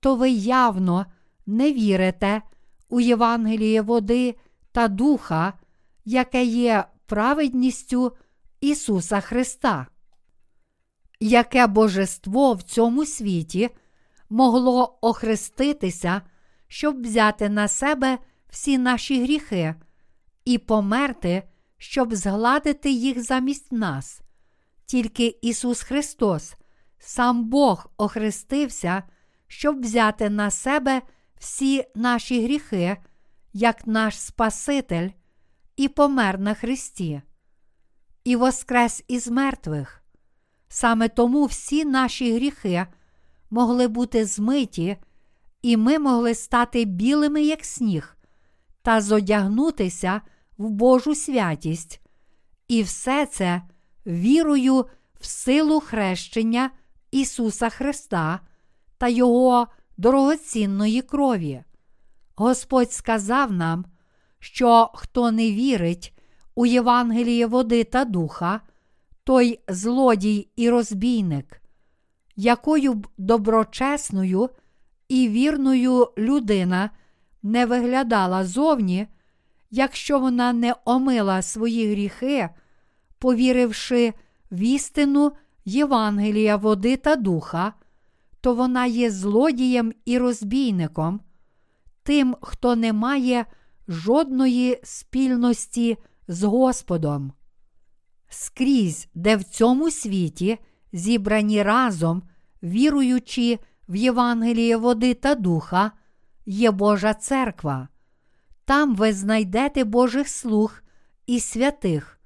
то 0.00 0.16
ви 0.16 0.30
явно 0.30 1.06
не 1.46 1.72
вірите 1.72 2.42
у 2.88 3.00
Євангеліє 3.00 3.82
води 3.82 4.34
та 4.72 4.88
духа, 4.88 5.52
яке 6.04 6.44
є 6.44 6.84
праведністю 7.06 8.16
Ісуса 8.60 9.20
Христа. 9.20 9.86
Яке 11.20 11.66
божество 11.66 12.52
в 12.54 12.62
цьому 12.62 13.04
світі 13.04 13.70
могло 14.30 14.98
охреститися, 15.00 16.22
щоб 16.68 17.02
взяти 17.02 17.48
на 17.48 17.68
себе 17.68 18.18
всі 18.48 18.78
наші 18.78 19.22
гріхи 19.22 19.74
і 20.44 20.58
померти, 20.58 21.42
щоб 21.84 22.14
згладити 22.14 22.90
їх 22.90 23.22
замість 23.22 23.72
нас. 23.72 24.20
Тільки 24.86 25.38
Ісус 25.42 25.82
Христос, 25.82 26.54
сам 26.98 27.44
Бог 27.44 27.90
охрестився, 27.96 29.02
щоб 29.46 29.80
взяти 29.80 30.30
на 30.30 30.50
себе 30.50 31.02
всі 31.38 31.84
наші 31.94 32.44
гріхи, 32.44 32.96
як 33.52 33.86
наш 33.86 34.20
Спаситель, 34.20 35.10
і 35.76 35.88
помер 35.88 36.38
на 36.38 36.54
Христі, 36.54 37.22
і 38.24 38.36
воскрес 38.36 39.04
із 39.08 39.28
мертвих. 39.28 40.04
Саме 40.68 41.08
тому 41.08 41.44
всі 41.44 41.84
наші 41.84 42.34
гріхи 42.34 42.86
могли 43.50 43.88
бути 43.88 44.24
змиті, 44.24 44.96
і 45.62 45.76
ми 45.76 45.98
могли 45.98 46.34
стати 46.34 46.84
білими, 46.84 47.42
як 47.42 47.64
сніг, 47.64 48.16
та 48.82 49.00
зодягнутися 49.00 50.20
в 50.58 50.70
Божу 50.70 51.14
святість, 51.14 52.00
і 52.68 52.82
все 52.82 53.26
це 53.26 53.62
вірою 54.06 54.86
в 55.20 55.26
силу 55.26 55.80
хрещення 55.80 56.70
Ісуса 57.10 57.68
Христа 57.68 58.40
та 58.98 59.08
Його 59.08 59.66
дорогоцінної 59.96 61.02
крові. 61.02 61.62
Господь 62.36 62.92
сказав 62.92 63.52
нам, 63.52 63.84
що 64.38 64.90
хто 64.94 65.30
не 65.30 65.52
вірить 65.52 66.14
у 66.54 66.66
Євангеліє 66.66 67.46
води 67.46 67.84
та 67.84 68.04
духа, 68.04 68.60
той 69.24 69.60
злодій 69.68 70.48
і 70.56 70.70
розбійник, 70.70 71.62
якою 72.36 72.94
б 72.94 73.06
доброчесною 73.18 74.50
і 75.08 75.28
вірною 75.28 76.08
людина 76.18 76.90
не 77.42 77.66
виглядала 77.66 78.44
зовні, 78.44 79.06
якщо 79.74 80.18
вона 80.18 80.52
не 80.52 80.74
омила 80.84 81.42
свої 81.42 81.90
гріхи, 81.90 82.48
повіривши 83.18 84.12
в 84.50 84.58
істину 84.60 85.32
Євангелія 85.64 86.56
води 86.56 86.96
та 86.96 87.16
духа, 87.16 87.72
то 88.40 88.54
вона 88.54 88.86
є 88.86 89.10
злодієм 89.10 89.92
і 90.04 90.18
розбійником, 90.18 91.20
тим, 92.02 92.36
хто 92.42 92.76
не 92.76 92.92
має 92.92 93.46
жодної 93.88 94.80
спільності 94.82 95.96
з 96.28 96.42
Господом. 96.42 97.32
Скрізь, 98.28 99.08
де 99.14 99.36
в 99.36 99.44
цьому 99.44 99.90
світі 99.90 100.58
зібрані 100.92 101.62
разом, 101.62 102.22
віруючи 102.62 103.58
в 103.88 103.96
Євангеліє 103.96 104.76
води 104.76 105.14
та 105.14 105.34
духа, 105.34 105.92
є 106.46 106.70
Божа 106.70 107.14
церква. 107.14 107.88
Там 108.64 108.94
ви 108.94 109.12
знайдете 109.12 109.84
Божих 109.84 110.28
слуг 110.28 110.82
і 111.26 111.40
святих, 111.40 112.20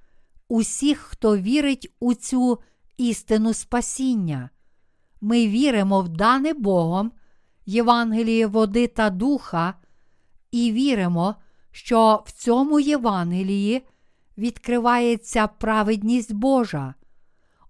усіх, 0.49 0.99
хто 0.99 1.37
вірить 1.37 1.95
у 2.01 2.15
цю 2.15 2.59
істину 2.97 3.55
спасіння. 3.55 4.51
Ми 5.21 5.47
віримо 5.47 6.01
в 6.01 6.09
дане 6.09 6.53
Богом, 6.53 7.13
Євангеліє 7.67 8.47
води 8.47 8.87
та 8.87 9.11
духа, 9.11 9.75
і 10.51 10.73
віримо, 10.73 11.35
що 11.71 12.23
в 12.27 12.31
цьому 12.31 12.81
Євангелії 12.81 13.87
відкривається 14.39 15.47
праведність 15.47 16.33
Божа. 16.35 16.95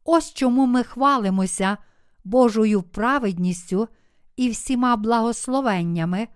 Ось 0.04 0.34
чому 0.34 0.66
ми 0.66 0.82
хвалимося 0.82 1.76
Божою 2.24 2.82
праведністю 2.82 3.88
і 4.36 4.50
всіма 4.50 4.96
благословеннями, 4.96 6.28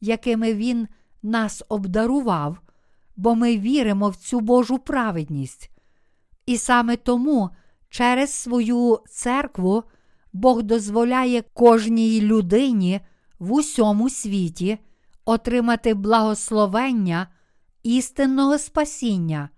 якими 0.00 0.54
Він 0.54 0.88
нас 1.26 1.62
обдарував, 1.68 2.60
бо 3.16 3.34
ми 3.34 3.58
віримо 3.58 4.08
в 4.08 4.16
цю 4.16 4.40
Божу 4.40 4.78
праведність. 4.78 5.70
І 6.46 6.58
саме 6.58 6.96
тому 6.96 7.50
через 7.88 8.30
свою 8.30 8.98
церкву 9.08 9.84
Бог 10.32 10.62
дозволяє 10.62 11.42
кожній 11.42 12.20
людині 12.20 13.00
в 13.38 13.52
усьому 13.52 14.10
світі 14.10 14.78
отримати 15.24 15.94
благословення 15.94 17.28
істинного 17.82 18.58
спасіння, 18.58 19.48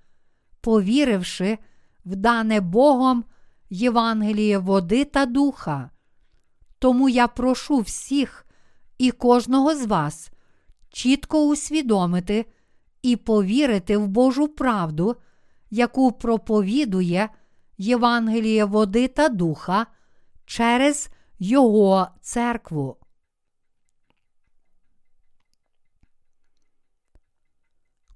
повіривши 0.61 1.59
в 2.05 2.17
дане 2.17 2.61
Богом 2.61 3.25
Євангеліє 3.71 4.59
води 4.59 5.05
та 5.05 5.27
духа. 5.27 5.91
Тому 6.79 7.09
я 7.09 7.29
прошу 7.29 7.79
всіх 7.81 8.47
і 8.99 9.11
кожного 9.11 9.75
з 9.75 9.87
вас 9.87 10.31
чітко 10.91 11.47
усвідомити 11.47 12.47
і 13.03 13.17
повірити 13.17 13.97
в 13.97 14.09
Божу 14.09 14.49
правду, 14.49 15.17
яку 15.71 16.13
проповідує 16.13 17.29
Євангеліє 17.79 18.65
води 18.65 19.09
та 19.09 19.29
духа 19.29 19.87
через 20.45 21.09
Його 21.39 22.09
церкву. 22.21 22.97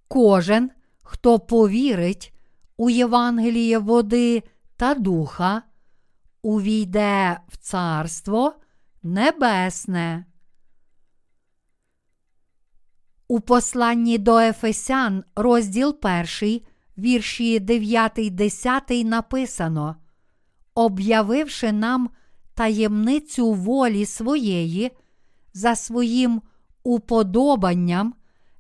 Кожен, 0.08 0.70
хто 1.02 1.38
повірить 1.38 2.34
у 2.76 2.90
Євангеліє 2.90 3.78
води 3.78 4.42
та 4.76 4.94
духа, 4.94 5.62
увійде 6.42 7.40
в 7.48 7.56
Царство 7.56 8.54
Небесне. 9.02 10.24
У 13.32 13.40
посланні 13.40 14.18
до 14.18 14.38
Ефесян, 14.38 15.24
розділ 15.36 15.96
1, 16.40 16.60
вірші 16.98 17.60
9, 17.60 18.12
10 18.30 18.90
написано, 18.90 19.96
об'явивши 20.74 21.72
нам 21.72 22.10
таємницю 22.54 23.52
волі 23.52 24.06
своєї 24.06 24.90
за 25.54 25.76
своїм 25.76 26.42
уподобанням, 26.82 28.14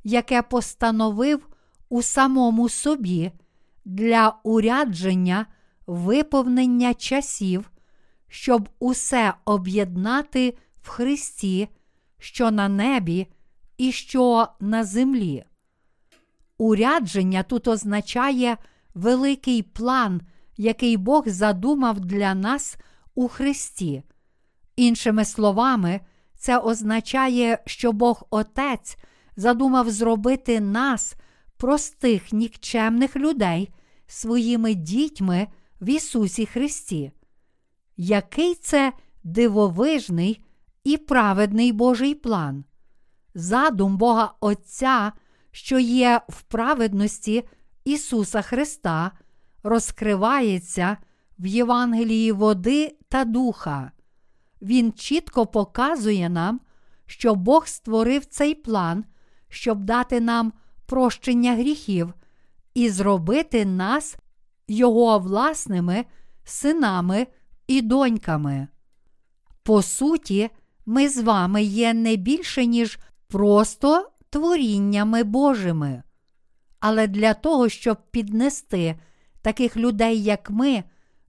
яке 0.04 0.42
постановив 0.42 1.48
у 1.88 2.02
самому 2.02 2.68
собі 2.68 3.32
для 3.84 4.36
урядження 4.42 5.46
виповнення 5.86 6.94
часів, 6.94 7.70
щоб 8.28 8.68
усе 8.78 9.34
об'єднати 9.44 10.56
в 10.82 10.88
Христі, 10.88 11.68
що 12.18 12.50
на 12.50 12.68
небі 12.68 13.26
і 13.82 13.92
що 13.92 14.48
на 14.60 14.84
землі. 14.84 15.44
Урядження 16.58 17.42
тут 17.42 17.68
означає 17.68 18.56
великий 18.94 19.62
план, 19.62 20.20
який 20.56 20.96
Бог 20.96 21.28
задумав 21.28 22.00
для 22.00 22.34
нас 22.34 22.76
у 23.14 23.28
Христі. 23.28 24.02
Іншими 24.76 25.24
словами, 25.24 26.00
це 26.36 26.58
означає, 26.58 27.58
що 27.66 27.92
Бог 27.92 28.26
Отець 28.30 28.96
задумав 29.36 29.90
зробити 29.90 30.60
нас, 30.60 31.14
простих 31.56 32.32
нікчемних 32.32 33.16
людей, 33.16 33.70
своїми 34.06 34.74
дітьми 34.74 35.46
в 35.80 35.88
Ісусі 35.88 36.46
Христі. 36.46 37.12
Який 37.96 38.54
це 38.54 38.92
дивовижний 39.24 40.44
і 40.84 40.96
праведний 40.96 41.72
Божий 41.72 42.14
план? 42.14 42.64
Задум 43.34 43.96
Бога 43.96 44.34
Отця, 44.40 45.12
що 45.50 45.78
є 45.78 46.20
в 46.28 46.42
праведності 46.42 47.48
Ісуса 47.84 48.42
Христа, 48.42 49.10
розкривається 49.62 50.96
в 51.38 51.46
Євангелії 51.46 52.32
води 52.32 52.96
та 53.08 53.24
духа. 53.24 53.92
Він 54.62 54.92
чітко 54.92 55.46
показує 55.46 56.28
нам, 56.28 56.60
що 57.06 57.34
Бог 57.34 57.66
створив 57.66 58.24
цей 58.24 58.54
план, 58.54 59.04
щоб 59.48 59.84
дати 59.84 60.20
нам 60.20 60.52
прощення 60.86 61.54
гріхів 61.54 62.14
і 62.74 62.88
зробити 62.88 63.64
нас 63.64 64.16
Його 64.68 65.18
власними 65.18 66.04
синами 66.44 67.26
і 67.66 67.82
доньками. 67.82 68.68
По 69.62 69.82
суті, 69.82 70.50
ми 70.86 71.08
з 71.08 71.18
вами 71.22 71.62
є 71.62 71.94
не 71.94 72.16
більше, 72.16 72.66
ніж 72.66 72.98
просто 73.32 74.10
творіннями 74.30 75.24
Божими. 75.24 76.02
Але 76.80 77.06
для 77.06 77.34
того, 77.34 77.68
щоб 77.68 77.96
піднести 78.10 78.96
таких 79.42 79.76
людей, 79.76 80.22
як 80.22 80.50
ми, 80.50 80.84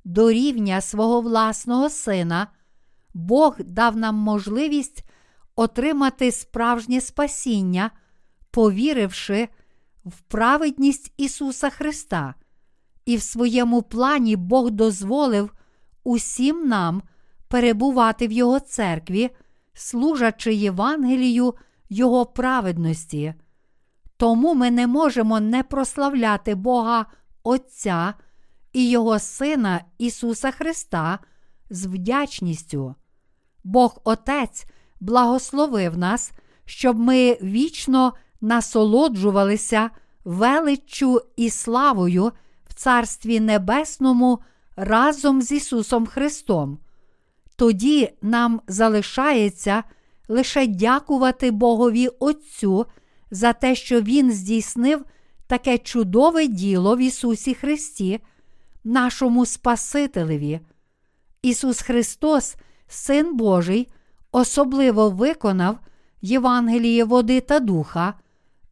до 0.05 0.31
рівня 0.31 0.81
свого 0.81 1.21
власного 1.21 1.89
сина, 1.89 2.47
Бог 3.13 3.55
дав 3.59 3.97
нам 3.97 4.15
можливість 4.15 5.03
отримати 5.55 6.31
справжнє 6.31 7.01
спасіння, 7.01 7.91
повіривши 8.51 9.47
в 10.05 10.21
праведність 10.21 11.13
Ісуса 11.17 11.69
Христа. 11.69 12.35
І 13.05 13.17
в 13.17 13.21
своєму 13.21 13.81
плані 13.81 14.35
Бог 14.35 14.71
дозволив 14.71 15.53
усім 16.03 16.67
нам 16.67 17.01
перебувати 17.47 18.27
в 18.27 18.31
Його 18.31 18.59
церкві, 18.59 19.29
служачи 19.73 20.53
Євангелію 20.53 21.53
Його 21.93 22.25
праведності. 22.25 23.33
Тому 24.17 24.53
ми 24.53 24.71
не 24.71 24.87
можемо 24.87 25.39
не 25.39 25.63
прославляти 25.63 26.55
Бога 26.55 27.05
Отця 27.43 28.13
і 28.73 28.89
Його 28.89 29.19
Сина 29.19 29.81
Ісуса 29.97 30.51
Христа 30.51 31.19
з 31.69 31.85
вдячністю. 31.85 32.95
Бог 33.63 34.01
Отець 34.03 34.65
благословив 34.99 35.97
нас, 35.97 36.31
щоб 36.65 36.99
ми 36.99 37.37
вічно 37.41 38.13
насолоджувалися 38.41 39.89
величчю 40.25 41.21
і 41.35 41.49
славою 41.49 42.31
в 42.67 42.73
Царстві 42.73 43.39
Небесному 43.39 44.39
разом 44.75 45.41
з 45.41 45.51
Ісусом 45.51 46.05
Христом. 46.05 46.79
Тоді 47.55 48.09
нам 48.21 48.61
залишається 48.67 49.83
лише 50.27 50.67
дякувати 50.67 51.51
Богові 51.51 52.07
Отцю 52.07 52.85
за 53.31 53.53
те, 53.53 53.75
що 53.75 54.01
Він 54.01 54.31
здійснив 54.31 55.05
таке 55.47 55.77
чудове 55.77 56.47
діло 56.47 56.95
в 56.95 56.99
Ісусі 56.99 57.53
Христі, 57.53 58.19
нашому 58.83 59.45
Спасителеві. 59.45 60.59
Ісус 61.41 61.81
Христос, 61.81 62.55
Син 62.87 63.35
Божий, 63.37 63.87
особливо 64.31 65.09
виконав 65.09 65.79
Євангеліє 66.21 67.03
води 67.03 67.41
та 67.41 67.59
духа, 67.59 68.13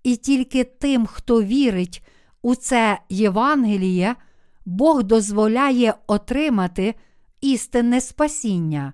і 0.04 0.16
тільки 0.16 0.64
тим, 0.64 1.06
хто 1.06 1.44
вірить 1.44 2.04
у 2.42 2.56
це 2.56 3.00
Євангеліє, 3.10 4.16
Бог 4.66 5.04
дозволяє 5.04 5.94
отримати 6.08 6.96
істинне 7.42 8.02
спасіння. 8.02 8.94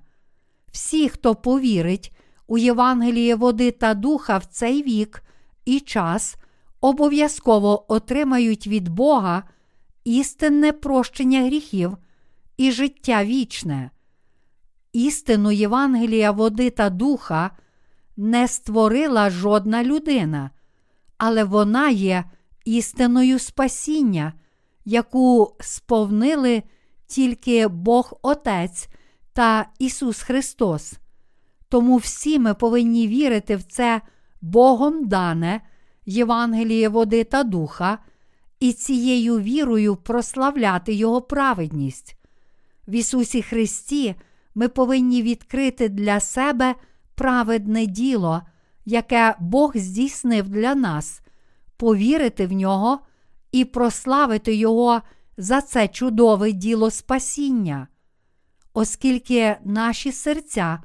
Всі, 0.72 1.10
хто 1.10 1.36
повірить 1.36 2.17
у 2.48 2.58
Євангеліє 2.58 3.36
води 3.36 3.72
та 3.72 3.94
духа 3.94 4.38
в 4.38 4.46
цей 4.46 4.84
вік 4.84 5.24
і 5.66 5.80
час, 5.80 6.36
обов'язково 6.82 7.94
отримають 7.94 8.68
від 8.68 8.90
Бога 8.90 9.44
істинне 10.04 10.72
прощення 10.72 11.46
гріхів 11.46 11.98
і 12.58 12.72
життя 12.72 13.26
вічне. 13.26 13.92
Істину 14.94 15.52
Євангелія 15.52 16.32
води 16.32 16.70
та 16.70 16.90
духа 16.90 17.52
не 18.18 18.48
створила 18.48 19.30
жодна 19.30 19.84
людина, 19.84 20.52
але 21.18 21.44
вона 21.44 21.90
є 21.90 22.24
істиною 22.66 23.40
спасіння, 23.40 24.34
яку 24.86 25.56
сповнили 25.60 26.64
тільки 27.08 27.68
Бог 27.68 28.20
Отець 28.22 28.88
та 29.34 29.66
Ісус 29.80 30.22
Христос. 30.22 30.94
Тому 31.70 31.98
всі 31.98 32.40
ми 32.40 32.54
повинні 32.54 33.08
вірити 33.08 33.56
в 33.56 33.64
це 33.64 34.02
Богом 34.42 35.08
дане, 35.08 35.62
Євангеліє 36.06 36.90
води 36.90 37.24
та 37.24 37.44
духа, 37.44 37.98
і 38.60 38.74
цією 38.74 39.40
вірою 39.40 39.96
прославляти 39.96 40.94
Його 40.94 41.22
праведність. 41.22 42.16
В 42.88 42.92
Ісусі 42.92 43.42
Христі 43.42 44.16
ми 44.56 44.68
повинні 44.68 45.22
відкрити 45.22 45.90
для 45.90 46.20
себе 46.20 46.76
праведне 47.16 47.86
діло, 47.86 48.42
яке 48.86 49.36
Бог 49.40 49.72
здійснив 49.76 50.50
для 50.50 50.76
нас, 50.76 51.22
повірити 51.78 52.48
в 52.48 52.52
нього 52.52 53.00
і 53.52 53.66
прославити 53.66 54.56
Його 54.56 55.02
за 55.38 55.62
це 55.62 55.88
чудове 55.88 56.52
діло 56.52 56.92
спасіння. 56.92 57.88
Оскільки 58.74 59.58
наші 59.64 60.12
серця 60.12 60.84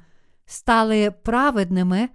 стали 0.53 1.11
праведними, 1.11 2.09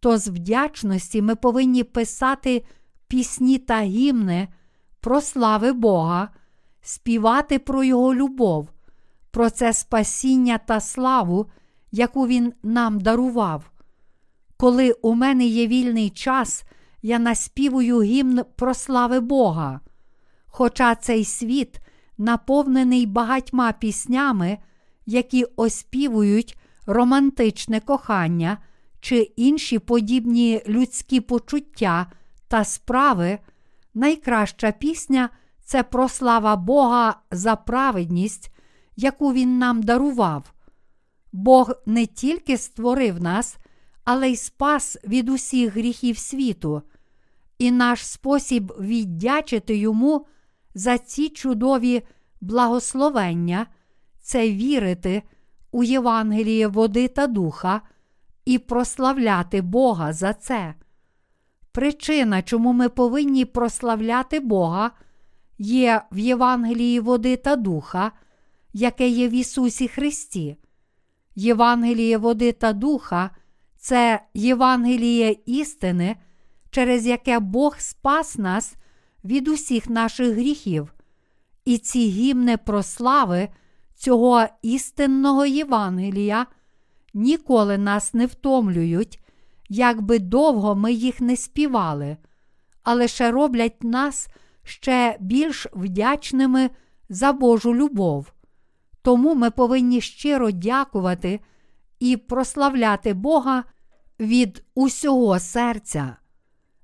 то 0.00 0.18
з 0.18 0.28
вдячності 0.28 1.22
ми 1.22 1.34
повинні 1.34 1.84
писати 1.84 2.64
пісні 3.08 3.58
та 3.58 3.80
гімни 3.80 4.48
про 5.00 5.20
слави 5.20 5.72
Бога, 5.72 6.28
співати 6.82 7.58
про 7.58 7.84
Його 7.84 8.14
любов, 8.14 8.68
про 9.30 9.50
це 9.50 9.72
спасіння 9.72 10.58
та 10.58 10.80
славу, 10.80 11.46
яку 11.92 12.26
Він 12.26 12.52
нам 12.62 13.00
дарував. 13.00 13.70
Коли 14.56 14.92
у 14.92 15.14
мене 15.14 15.44
є 15.44 15.66
вільний 15.66 16.10
час, 16.10 16.64
я 17.02 17.18
наспівую 17.18 18.02
гімн 18.02 18.44
про 18.56 18.74
слави 18.74 19.20
Бога. 19.20 19.80
Хоча 20.46 20.94
цей 20.94 21.24
світ 21.24 21.80
наповнений 22.18 23.06
багатьма 23.06 23.72
піснями, 23.72 24.58
які 25.06 25.44
оспівують 25.44 26.58
романтичне 26.86 27.80
кохання 27.80 28.58
чи 29.00 29.18
інші 29.18 29.78
подібні 29.78 30.62
людські 30.68 31.20
почуття 31.20 32.06
та 32.48 32.64
справи, 32.64 33.38
найкраща 33.94 34.72
пісня 34.72 35.28
це 35.64 35.82
прослава 35.82 36.56
Бога 36.56 37.16
за 37.30 37.56
праведність, 37.56 38.54
яку 38.96 39.32
Він 39.32 39.58
нам 39.58 39.82
дарував. 39.82 40.52
Бог 41.32 41.72
не 41.86 42.06
тільки 42.06 42.58
створив 42.58 43.22
нас, 43.22 43.56
але 44.04 44.30
й 44.30 44.36
спас 44.36 44.98
від 45.04 45.28
усіх 45.28 45.72
гріхів 45.72 46.18
світу, 46.18 46.82
і 47.58 47.70
наш 47.70 48.06
спосіб 48.06 48.72
віддячити 48.80 49.76
йому 49.76 50.26
за 50.74 50.98
ці 50.98 51.28
чудові 51.28 52.02
благословення 52.40 53.66
це 54.20 54.50
вірити 54.50 55.22
у 55.72 55.84
Євангеліє 55.84 56.66
води 56.66 57.08
та 57.08 57.26
духа 57.26 57.80
і 58.44 58.58
прославляти 58.58 59.62
Бога 59.62 60.12
за 60.12 60.32
це. 60.32 60.74
Причина, 61.72 62.42
чому 62.42 62.72
ми 62.72 62.88
повинні 62.88 63.44
прославляти 63.44 64.40
Бога, 64.40 64.90
є 65.58 66.02
в 66.12 66.18
Євангелії 66.18 67.00
води 67.00 67.36
та 67.36 67.56
духа, 67.56 68.12
яке 68.72 69.08
є 69.08 69.28
в 69.28 69.30
Ісусі 69.30 69.88
Христі. 69.88 70.56
Євангеліє 71.34 72.18
води 72.18 72.52
та 72.52 72.72
духа 72.72 73.30
це 73.76 74.22
Євангеліє 74.34 75.36
істини, 75.46 76.16
через 76.70 77.06
яке 77.06 77.38
Бог 77.38 77.76
спас 77.78 78.38
нас 78.38 78.74
від 79.24 79.48
усіх 79.48 79.90
наших 79.90 80.34
гріхів. 80.34 80.94
І 81.64 81.78
ці 81.78 82.08
гімни 82.08 82.56
прослави 82.56 83.48
цього 84.02 84.44
істинного 84.62 85.46
Євангелія 85.46 86.46
ніколи 87.14 87.78
нас 87.78 88.14
не 88.14 88.26
втомлюють, 88.26 89.20
як 89.68 90.02
би 90.02 90.18
довго 90.18 90.74
ми 90.74 90.92
їх 90.92 91.20
не 91.20 91.36
співали, 91.36 92.16
а 92.82 92.94
лише 92.94 93.30
роблять 93.30 93.84
нас 93.84 94.28
ще 94.62 95.16
більш 95.20 95.66
вдячними 95.72 96.70
за 97.08 97.32
Божу 97.32 97.74
любов. 97.74 98.32
Тому 99.02 99.34
ми 99.34 99.50
повинні 99.50 100.00
щиро 100.00 100.50
дякувати 100.50 101.40
і 102.00 102.16
прославляти 102.16 103.14
Бога 103.14 103.64
від 104.20 104.64
усього 104.74 105.38
серця, 105.38 106.16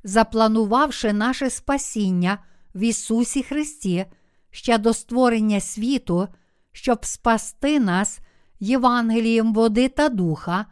запланувавши 0.05 1.13
наше 1.13 1.51
спасіння 1.51 2.39
в 2.75 2.81
Ісусі 2.81 3.43
Христі 3.43 4.07
ще 4.51 4.79
до 4.79 4.95
створення 4.95 5.61
світу, 5.61 6.29
щоб 6.79 7.05
спасти 7.05 7.81
нас 7.81 8.21
Євангелієм 8.61 9.55
води 9.55 9.89
та 9.89 10.09
духа, 10.09 10.67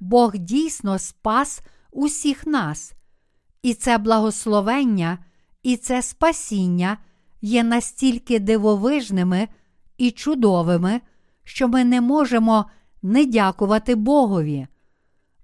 Бог 0.00 0.36
дійсно 0.36 0.98
спас 0.98 1.60
усіх 1.92 2.46
нас. 2.46 2.92
І 3.62 3.74
це 3.74 3.98
благословення, 3.98 5.18
і 5.62 5.76
це 5.76 6.02
спасіння 6.02 6.98
є 7.42 7.64
настільки 7.64 8.38
дивовижними 8.38 9.48
і 9.96 10.10
чудовими, 10.10 11.00
що 11.44 11.68
ми 11.68 11.84
не 11.84 12.00
можемо 12.00 12.70
не 13.02 13.24
дякувати 13.24 13.94
Богові. 13.94 14.66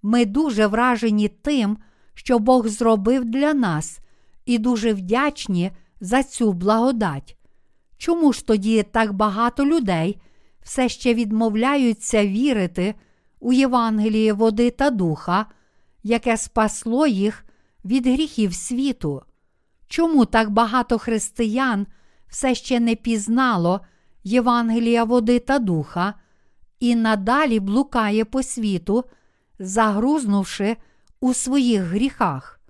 Ми 0.03 0.25
дуже 0.25 0.67
вражені 0.67 1.29
тим, 1.29 1.79
що 2.15 2.39
Бог 2.39 2.69
зробив 2.69 3.25
для 3.25 3.55
нас, 3.55 3.99
і 4.47 4.59
дуже 4.59 4.93
вдячні 4.93 5.71
за 6.01 6.23
цю 6.23 6.53
благодать. 6.53 7.37
Чому 8.05 8.33
ж 8.33 8.47
тоді 8.47 8.83
так 8.83 9.13
багато 9.13 9.67
людей 9.67 10.21
все 10.63 10.89
ще 10.89 11.15
відмовляються 11.15 12.27
вірити 12.27 12.95
у 13.41 13.53
Євангеліє 13.53 14.33
води 14.33 14.71
та 14.71 14.91
духа, 14.91 15.47
яке 16.03 16.37
спасло 16.37 17.07
їх 17.07 17.45
від 17.85 18.07
гріхів 18.07 18.55
світу? 18.55 19.23
Чому 19.87 20.25
так 20.25 20.51
багато 20.51 20.99
християн 20.99 21.87
все 22.29 22.55
ще 22.55 22.81
не 22.81 22.95
пізнало 22.95 23.81
Євангелія 24.25 25.05
води 25.05 25.39
та 25.39 25.59
духа 25.59 26.15
і 26.81 26.95
надалі 26.95 27.61
блукає 27.61 28.25
по 28.25 28.43
світу, 28.43 29.05
загрузнувши 29.59 30.77
у 31.21 31.35
своїх 31.35 31.83
гріхах? 31.83 32.61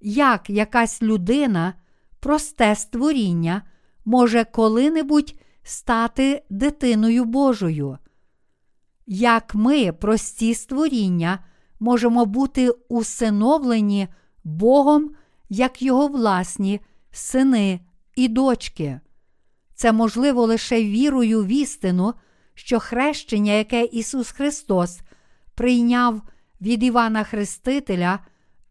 Як 0.00 0.50
якась 0.50 1.02
людина, 1.02 1.74
просте 2.20 2.74
створіння, 2.74 3.62
може 4.06 4.44
коли-небудь 4.44 5.34
стати 5.62 6.42
дитиною 6.50 7.24
Божою? 7.24 7.98
Як 9.06 9.54
ми, 9.54 9.92
прості 9.92 10.54
створіння, 10.54 11.44
можемо 11.80 12.26
бути 12.26 12.70
усиновлені 12.70 14.08
Богом 14.44 15.10
як 15.48 15.82
Його 15.82 16.08
власні 16.08 16.80
сини 17.10 17.80
і 18.14 18.28
дочки? 18.28 19.00
Це 19.74 19.92
можливо 19.92 20.44
лише 20.44 20.82
вірою 20.82 21.44
в 21.44 21.46
істину, 21.46 22.14
що 22.54 22.80
хрещення, 22.80 23.52
яке 23.52 23.84
Ісус 23.84 24.30
Христос 24.30 25.00
прийняв 25.54 26.22
від 26.60 26.82
Івана 26.82 27.24
Хрестителя, 27.24 28.18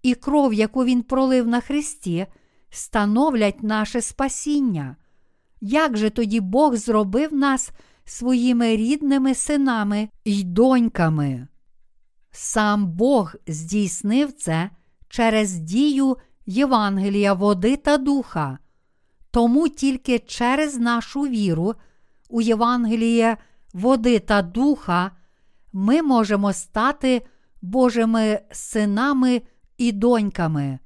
і 0.01 0.15
кров, 0.15 0.53
яку 0.53 0.85
Він 0.85 1.03
пролив 1.03 1.47
на 1.47 1.61
Христі, 1.61 2.25
становлять 2.69 3.63
наше 3.63 4.01
спасіння. 4.01 4.95
Як 5.61 5.97
же 5.97 6.09
тоді 6.09 6.39
Бог 6.39 6.75
зробив 6.75 7.33
нас 7.33 7.71
своїми 8.05 8.75
рідними 8.75 9.35
синами 9.35 10.09
й 10.25 10.43
доньками? 10.43 11.47
Сам 12.31 12.87
Бог 12.87 13.35
здійснив 13.47 14.31
це 14.31 14.69
через 15.09 15.53
дію 15.53 16.17
Євангелія 16.45 17.33
води 17.33 17.77
та 17.77 17.97
духа. 17.97 18.57
Тому 19.31 19.69
тільки 19.69 20.19
через 20.19 20.77
нашу 20.77 21.21
віру 21.21 21.75
у 22.29 22.41
Євангеліє 22.41 23.37
води 23.73 24.19
та 24.19 24.41
духа 24.41 25.11
ми 25.73 26.01
можемо 26.01 26.53
стати 26.53 27.21
Божими 27.61 28.39
синами 28.51 29.41
і 29.77 29.91
доньками. 29.91 30.79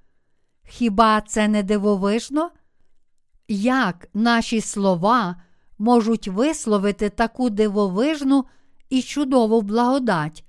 Хіба 0.68 1.22
це 1.22 1.48
не 1.48 1.64
дивовижно? 1.64 2.52
Як 3.52 4.08
наші 4.14 4.62
слова 4.62 5.36
можуть 5.78 6.28
висловити 6.28 7.10
таку 7.10 7.50
дивовижну 7.50 8.46
і 8.90 9.02
чудову 9.02 9.62
благодать, 9.62 10.46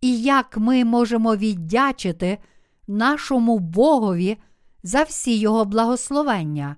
і 0.00 0.22
як 0.22 0.56
ми 0.56 0.84
можемо 0.84 1.36
віддячити 1.36 2.38
нашому 2.86 3.58
Богові 3.58 4.36
за 4.82 5.02
всі 5.02 5.38
Його 5.38 5.64
благословення? 5.64 6.76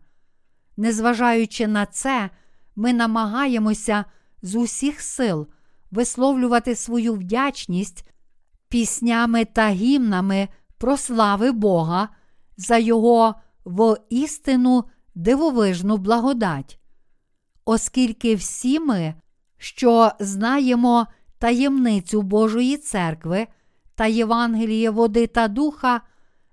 Незважаючи 0.77 1.67
на 1.67 1.87
це, 1.87 2.31
ми 2.77 2.93
намагаємося 2.93 4.05
з 4.43 4.55
усіх 4.55 5.01
сил 5.01 5.47
висловлювати 5.91 6.75
свою 6.75 7.15
вдячність 7.15 8.09
піснями 8.69 9.45
та 9.45 9.69
гімнами 9.69 10.49
про 10.79 10.97
слави 10.97 11.53
Бога 11.53 12.09
за 12.57 12.79
Його 12.79 13.35
воістину 13.65 14.85
дивовижну 15.17 15.97
благодать. 15.97 16.79
Оскільки 17.65 18.35
всі 18.35 18.81
ми, 18.81 19.15
що 19.59 20.11
знаємо 20.21 21.07
таємницю 21.39 22.23
Божої 22.23 22.77
церкви 22.77 23.47
та 23.95 24.07
Євангеліє 24.07 24.91
води 24.91 25.27
та 25.27 25.49
духа, 25.49 26.01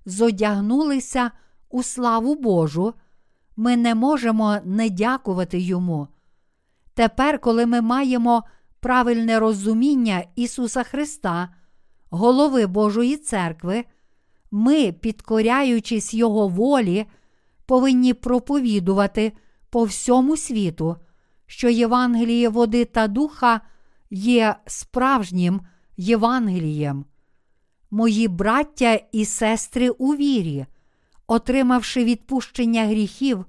зодягнулися 0.06 1.32
у 1.70 1.84
славу 1.84 2.36
Божу, 2.36 2.94
ми 3.56 3.78
не 3.78 3.96
можемо 3.96 4.58
не 4.66 4.90
дякувати 4.90 5.60
Йому. 5.60 6.08
Тепер, 6.94 7.40
коли 7.40 7.66
ми 7.66 7.82
маємо 7.82 8.44
правильне 8.80 9.40
розуміння 9.40 10.24
Ісуса 10.36 10.84
Христа, 10.84 11.50
голови 12.10 12.68
Божої 12.68 13.18
церкви, 13.18 13.86
ми, 14.52 14.92
підкоряючись 14.92 16.14
Його 16.14 16.48
волі, 16.48 17.06
повинні 17.66 18.14
проповідувати 18.14 19.34
по 19.70 19.84
всьому 19.84 20.38
світу, 20.38 20.96
що 21.46 21.70
Євангеліє 21.70 22.50
води 22.50 22.86
та 22.86 23.08
духа 23.08 23.62
є 24.10 24.56
справжнім 24.68 25.62
Євангелієм. 25.98 27.06
Мої 27.92 28.28
браття 28.28 29.00
і 29.12 29.26
сестри 29.26 29.90
у 29.90 30.16
вірі, 30.16 30.66
отримавши 31.28 32.04
відпущення 32.04 32.86
гріхів, 32.86 33.46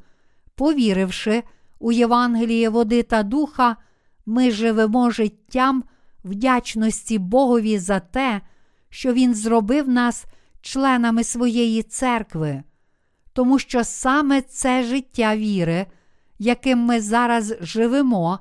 повіривши 0.55 1.43
у 1.79 1.93
Євангеліє 1.93 2.69
води 2.69 3.03
та 3.03 3.23
духа, 3.23 3.77
ми 4.27 4.51
живемо 4.51 5.11
життям 5.11 5.85
вдячності 6.25 7.19
Богові 7.19 7.79
за 7.79 8.01
те, 8.01 8.41
що 8.89 9.13
Він 9.13 9.35
зробив 9.35 9.89
нас 9.89 10.25
членами 10.61 11.25
своєї 11.25 11.83
церкви, 11.83 12.63
тому 13.35 13.59
що 13.59 13.85
саме 13.85 14.43
це 14.43 14.83
життя 14.83 15.37
віри, 15.37 15.87
яким 16.39 16.79
ми 16.79 17.01
зараз 17.01 17.55
живемо, 17.61 18.39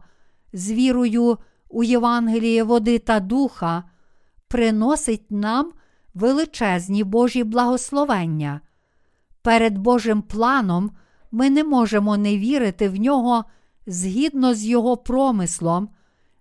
з 0.53 0.71
вірою 0.71 1.37
у 1.69 1.83
Євангеліє 1.83 2.63
води 2.63 2.99
та 2.99 3.19
духа, 3.19 3.83
приносить 4.47 5.31
нам 5.31 5.71
величезні 6.13 7.03
Божі 7.03 7.43
благословення. 7.43 8.61
Перед 9.41 9.77
Божим 9.77 10.21
планом 10.21 10.91
ми 11.31 11.49
не 11.49 11.63
можемо 11.63 12.17
не 12.17 12.37
вірити 12.37 12.89
в 12.89 12.95
нього 12.95 13.45
згідно 13.87 14.53
з 14.53 14.65
Його 14.65 14.97
промислом, 14.97 15.89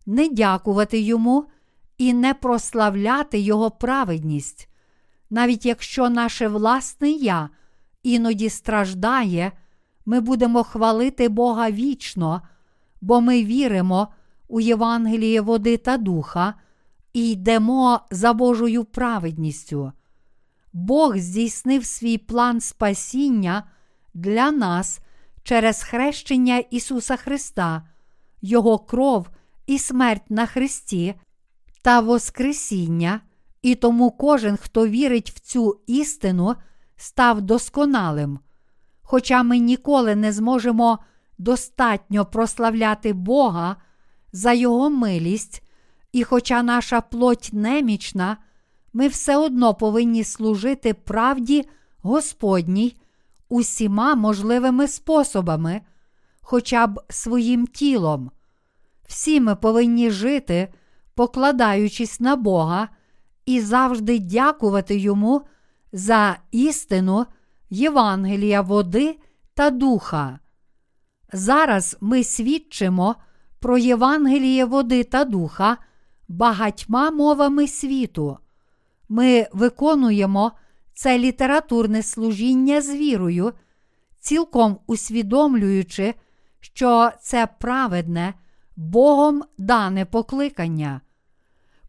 не 0.07 0.29
дякувати 0.29 1.01
йому 1.01 1.45
і 1.99 2.15
не 2.15 2.35
прославляти 2.35 3.39
Його 3.39 3.71
праведність. 3.71 4.69
Навіть 5.31 5.67
якщо 5.67 6.11
наше 6.11 6.49
власне 6.49 7.11
я 7.11 7.49
іноді 8.03 8.49
страждає, 8.49 9.53
ми 10.07 10.21
будемо 10.21 10.65
хвалити 10.65 11.29
Бога 11.29 11.71
вічно, 11.71 12.43
бо 13.01 13.21
ми 13.21 13.45
віримо 13.45 14.09
у 14.49 14.61
Євангеліє 14.61 15.41
води 15.41 15.77
та 15.77 15.97
духа 15.97 16.55
і 17.13 17.31
йдемо 17.31 18.01
за 18.11 18.33
Божою 18.33 18.85
праведністю. 18.85 19.93
Бог 20.73 21.17
здійснив 21.17 21.85
свій 21.87 22.19
план 22.19 22.61
спасіння 22.61 23.65
для 24.15 24.51
нас 24.51 25.01
через 25.43 25.83
хрещення 25.83 26.59
Ісуса 26.59 27.17
Христа, 27.17 27.89
Його 28.43 28.79
кров 28.79 29.31
і 29.67 29.79
смерть 29.79 30.31
на 30.31 30.47
Христі 30.47 31.15
та 31.83 32.01
Воскресіння, 32.01 33.21
і 33.63 33.75
тому 33.75 34.11
кожен, 34.11 34.57
хто 34.57 34.87
вірить 34.87 35.31
в 35.31 35.41
цю 35.41 35.81
істину, 35.87 36.55
став 37.03 37.41
досконалим. 37.41 38.39
Хоча 39.03 39.43
ми 39.43 39.59
ніколи 39.59 40.17
не 40.17 40.33
зможемо 40.33 40.99
достатньо 41.39 42.25
прославляти 42.25 43.13
Бога 43.13 43.77
за 44.33 44.53
Його 44.53 44.91
милість, 44.91 45.63
і 46.13 46.25
хоча 46.25 46.63
наша 46.63 47.01
плоть 47.01 47.51
немічна, 47.53 48.37
ми 48.93 49.09
все 49.09 49.37
одно 49.37 49.75
повинні 49.75 50.25
служити 50.25 50.95
правді 50.95 51.69
Господній 51.99 52.97
усіма 53.49 54.15
можливими 54.15 54.89
способами, 54.89 55.81
хоча 56.41 56.87
б 56.87 57.01
своїм 57.09 57.67
тілом. 57.67 58.31
Всі 59.07 59.41
ми 59.41 59.57
повинні 59.57 60.11
жити, 60.11 60.73
покладаючись 61.15 62.21
на 62.21 62.37
Бога 62.37 62.89
і 63.47 63.61
завжди 63.61 64.19
дякувати 64.19 64.97
Йому 64.97 65.43
за 65.93 66.39
істину 66.51 67.27
Євангелія 67.71 68.61
води 68.61 69.19
та 69.55 69.71
духа. 69.71 70.39
Зараз 71.33 71.97
ми 72.01 72.25
свідчимо 72.25 73.17
про 73.61 73.79
Євангеліє 73.79 74.65
води 74.65 75.05
та 75.05 75.25
духа 75.25 75.77
багатьма 76.29 77.11
мовами 77.11 77.69
світу. 77.69 78.39
Ми 79.09 79.47
виконуємо 79.53 80.53
це 80.95 81.19
літературне 81.19 82.03
служіння 82.03 82.81
з 82.81 82.95
вірою, 82.95 83.53
цілком 84.21 84.79
усвідомлюючи, 84.87 86.15
що 86.61 87.11
це 87.21 87.49
праведне, 87.61 88.35
Богом 88.77 89.43
дане 89.59 90.05
покликання. 90.05 91.01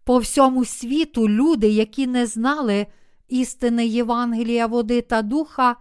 По 0.04 0.18
всьому 0.18 0.66
світу 0.66 1.30
люди, 1.30 1.68
які 1.68 2.08
не 2.08 2.26
знали 2.26 2.88
істини 3.34 3.88
Євангелія 3.88 4.68
води 4.68 5.02
та 5.02 5.22
духа, 5.22 5.76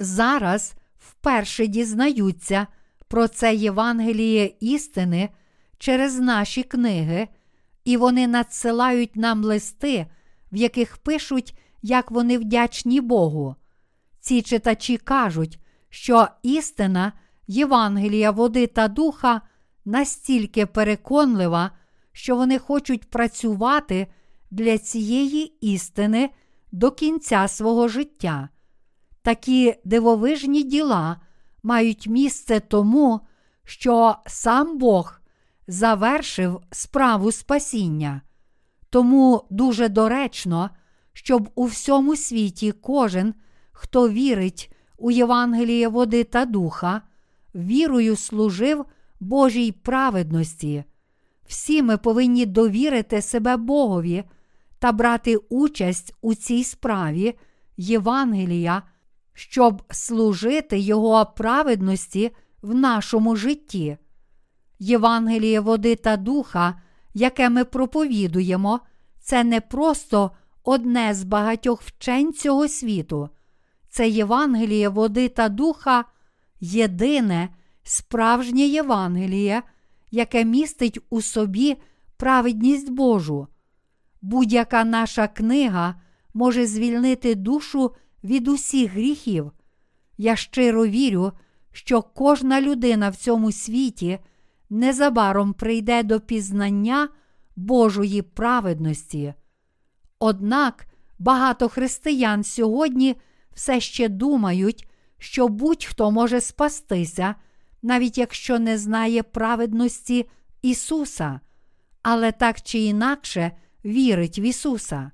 зараз 0.00 0.74
вперше 0.98 1.66
дізнаються 1.66 2.66
про 3.08 3.28
це 3.28 3.54
Євангеліє 3.54 4.54
істини 4.60 5.28
через 5.78 6.18
наші 6.18 6.62
книги, 6.62 7.28
і 7.84 7.96
вони 7.96 8.26
надсилають 8.26 9.16
нам 9.16 9.44
листи, 9.44 10.06
в 10.52 10.56
яких 10.56 10.96
пишуть, 10.96 11.58
як 11.82 12.10
вони 12.10 12.38
вдячні 12.38 13.00
Богу. 13.00 13.56
Ці 14.20 14.42
читачі 14.42 14.96
кажуть, 14.96 15.58
що 15.88 16.28
істина 16.42 17.12
Євангелія 17.46 18.30
води 18.30 18.66
та 18.66 18.88
духа 18.88 19.40
настільки 19.84 20.66
переконлива, 20.66 21.70
що 22.12 22.36
вони 22.36 22.58
хочуть 22.58 23.10
працювати 23.10 24.06
для 24.50 24.78
цієї 24.78 25.44
істини 25.44 26.30
до 26.72 26.90
кінця 26.90 27.48
свого 27.48 27.88
життя. 27.88 28.48
Такі 29.22 29.74
дивовижні 29.84 30.62
діла 30.62 31.20
мають 31.62 32.06
місце 32.06 32.60
тому, 32.60 33.20
що 33.64 34.16
сам 34.26 34.78
Бог 34.78 35.20
завершив 35.66 36.60
справу 36.70 37.32
спасіння. 37.32 38.22
Тому 38.90 39.44
дуже 39.50 39.88
доречно, 39.88 40.70
щоб 41.12 41.50
у 41.54 41.64
всьому 41.64 42.16
світі 42.16 42.72
кожен, 42.72 43.34
хто 43.72 44.08
вірить 44.08 44.72
у 44.96 45.10
Євангеліє 45.10 45.88
води 45.88 46.24
та 46.24 46.44
духа, 46.44 47.02
вірою 47.54 48.16
служив 48.16 48.84
Божій 49.20 49.72
праведності. 49.72 50.84
Всі 51.46 51.82
ми 51.82 51.96
повинні 51.96 52.46
довірити 52.46 53.22
себе 53.22 53.56
Богові 53.56 54.24
та 54.80 54.92
брати 54.92 55.36
участь 55.36 56.14
у 56.20 56.34
цій 56.34 56.64
справі 56.64 57.34
Євангелія, 57.76 58.82
щоб 59.34 59.82
служити 59.90 60.78
Його 60.78 61.26
праведності 61.36 62.30
в 62.62 62.74
нашому 62.74 63.36
житті. 63.36 63.96
Євангеліє 64.78 65.60
води 65.60 65.96
та 65.96 66.16
духа, 66.16 66.80
яке 67.14 67.48
ми 67.48 67.64
проповідуємо, 67.64 68.80
це 69.20 69.44
не 69.44 69.60
просто 69.60 70.30
одне 70.64 71.14
з 71.14 71.24
багатьох 71.24 71.82
вчень 71.82 72.32
цього 72.32 72.68
світу. 72.68 73.28
Це 73.88 74.08
Євангеліє 74.08 74.88
води 74.88 75.28
та 75.28 75.48
духа, 75.48 76.04
єдине 76.60 77.48
справжнє 77.82 78.62
Євангеліє, 78.62 79.62
яке 80.10 80.44
містить 80.44 80.98
у 81.10 81.22
собі 81.22 81.76
праведність 82.16 82.90
Божу. 82.90 83.48
Будь-яка 84.22 84.84
наша 84.84 85.28
книга 85.28 85.94
може 86.34 86.66
звільнити 86.66 87.34
душу 87.34 87.94
від 88.24 88.48
усіх 88.48 88.92
гріхів. 88.92 89.52
Я 90.18 90.36
щиро 90.36 90.86
вірю, 90.86 91.32
що 91.72 92.02
кожна 92.02 92.60
людина 92.60 93.08
в 93.08 93.16
цьому 93.16 93.52
світі 93.52 94.18
незабаром 94.70 95.52
прийде 95.52 96.02
до 96.02 96.20
пізнання 96.20 97.08
Божої 97.56 98.22
праведності. 98.22 99.34
Однак 100.18 100.86
багато 101.18 101.68
християн 101.68 102.44
сьогодні 102.44 103.16
все 103.54 103.80
ще 103.80 104.08
думають, 104.08 104.88
що 105.18 105.48
будь-хто 105.48 106.10
може 106.10 106.40
спастися, 106.40 107.34
навіть 107.82 108.18
якщо 108.18 108.58
не 108.58 108.78
знає 108.78 109.22
праведності 109.22 110.28
Ісуса, 110.62 111.40
але 112.02 112.32
так 112.32 112.62
чи 112.62 112.78
інакше 112.78 113.52
вірить 113.84 114.38
в 114.38 114.40
Ісуса. 114.40 115.10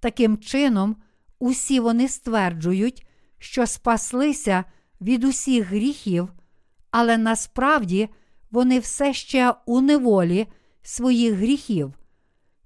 Таким 0.00 0.38
чином, 0.38 0.96
усі 1.38 1.80
вони 1.80 2.08
стверджують, 2.08 3.06
що 3.38 3.66
спаслися 3.66 4.64
від 5.00 5.24
усіх 5.24 5.66
гріхів, 5.66 6.28
але 6.90 7.18
насправді 7.18 8.08
вони 8.50 8.78
все 8.78 9.12
ще 9.14 9.54
у 9.66 9.80
неволі 9.80 10.46
своїх 10.82 11.34
гріхів. 11.34 11.94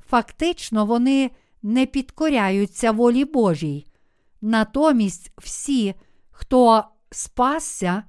Фактично, 0.09 0.87
вони 0.87 1.31
не 1.63 1.87
підкоряються 1.87 2.93
волі 2.93 3.25
Божій. 3.25 3.87
Натомість 4.41 5.33
всі, 5.39 5.95
хто 6.31 6.85
спасся, 7.11 8.03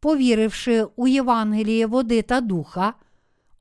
повіривши 0.00 0.86
у 0.96 1.08
Євангеліє 1.08 1.86
води 1.86 2.22
та 2.22 2.40
духа, 2.40 2.94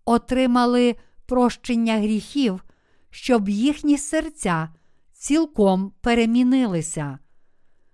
отримали 0.06 0.96
прощення 1.26 1.98
гріхів, 1.98 2.64
щоб 3.12 3.50
їхні 3.50 3.98
серця 3.98 4.70
цілком 5.14 5.92
перемінилися. 6.02 7.20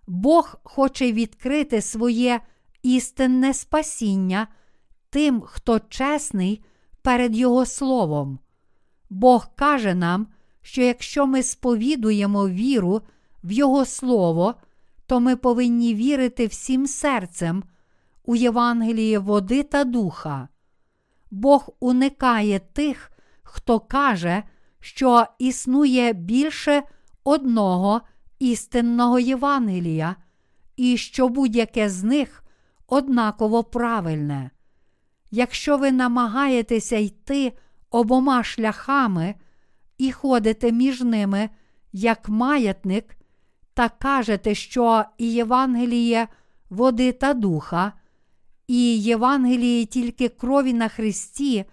Бог 0.07 0.55
хоче 0.63 1.11
відкрити 1.11 1.81
своє 1.81 2.39
істинне 2.83 3.53
спасіння 3.53 4.47
тим, 5.09 5.41
хто 5.41 5.79
чесний 5.79 6.63
перед 7.01 7.35
Його 7.35 7.65
Словом. 7.65 8.39
Бог 9.09 9.47
каже 9.55 9.93
нам, 9.95 10.27
що 10.61 10.81
якщо 10.81 11.27
ми 11.27 11.43
сповідуємо 11.43 12.49
віру 12.49 13.01
в 13.43 13.51
Його 13.51 13.85
Слово, 13.85 14.55
то 15.05 15.19
ми 15.19 15.35
повинні 15.35 15.95
вірити 15.95 16.47
всім 16.47 16.87
серцем 16.87 17.63
у 18.25 18.35
Євангеліє 18.35 19.19
води 19.19 19.63
та 19.63 19.83
духа. 19.83 20.47
Бог 21.31 21.69
уникає 21.79 22.59
тих, 22.59 23.11
хто 23.43 23.79
каже, 23.79 24.43
що 24.83 25.25
існує 25.39 26.13
більше 26.13 26.83
одного 27.23 28.01
істинного 28.39 29.19
Євангелія, 29.19 30.15
і 30.75 30.97
що 30.97 31.29
будь-яке 31.29 31.89
з 31.89 32.03
них 32.03 32.43
однаково 32.87 33.63
правильне. 33.63 34.49
Якщо 35.31 35.77
ви 35.77 35.91
намагаєтеся 35.91 36.97
йти 36.97 37.53
обома 37.91 38.43
шляхами 38.43 39.35
і 39.97 40.11
ходите 40.11 40.71
між 40.71 41.01
ними 41.01 41.49
як 41.93 42.29
маятник, 42.29 43.17
та 43.73 43.89
кажете, 43.89 44.55
що 44.55 45.05
і 45.17 45.33
Євангеліє 45.33 46.27
води 46.69 47.11
та 47.11 47.33
духа, 47.33 47.93
і 48.67 49.01
Євангеліє 49.01 49.85
тільки 49.85 50.29
крові 50.29 50.73
на 50.73 50.87
Христі 50.87 51.65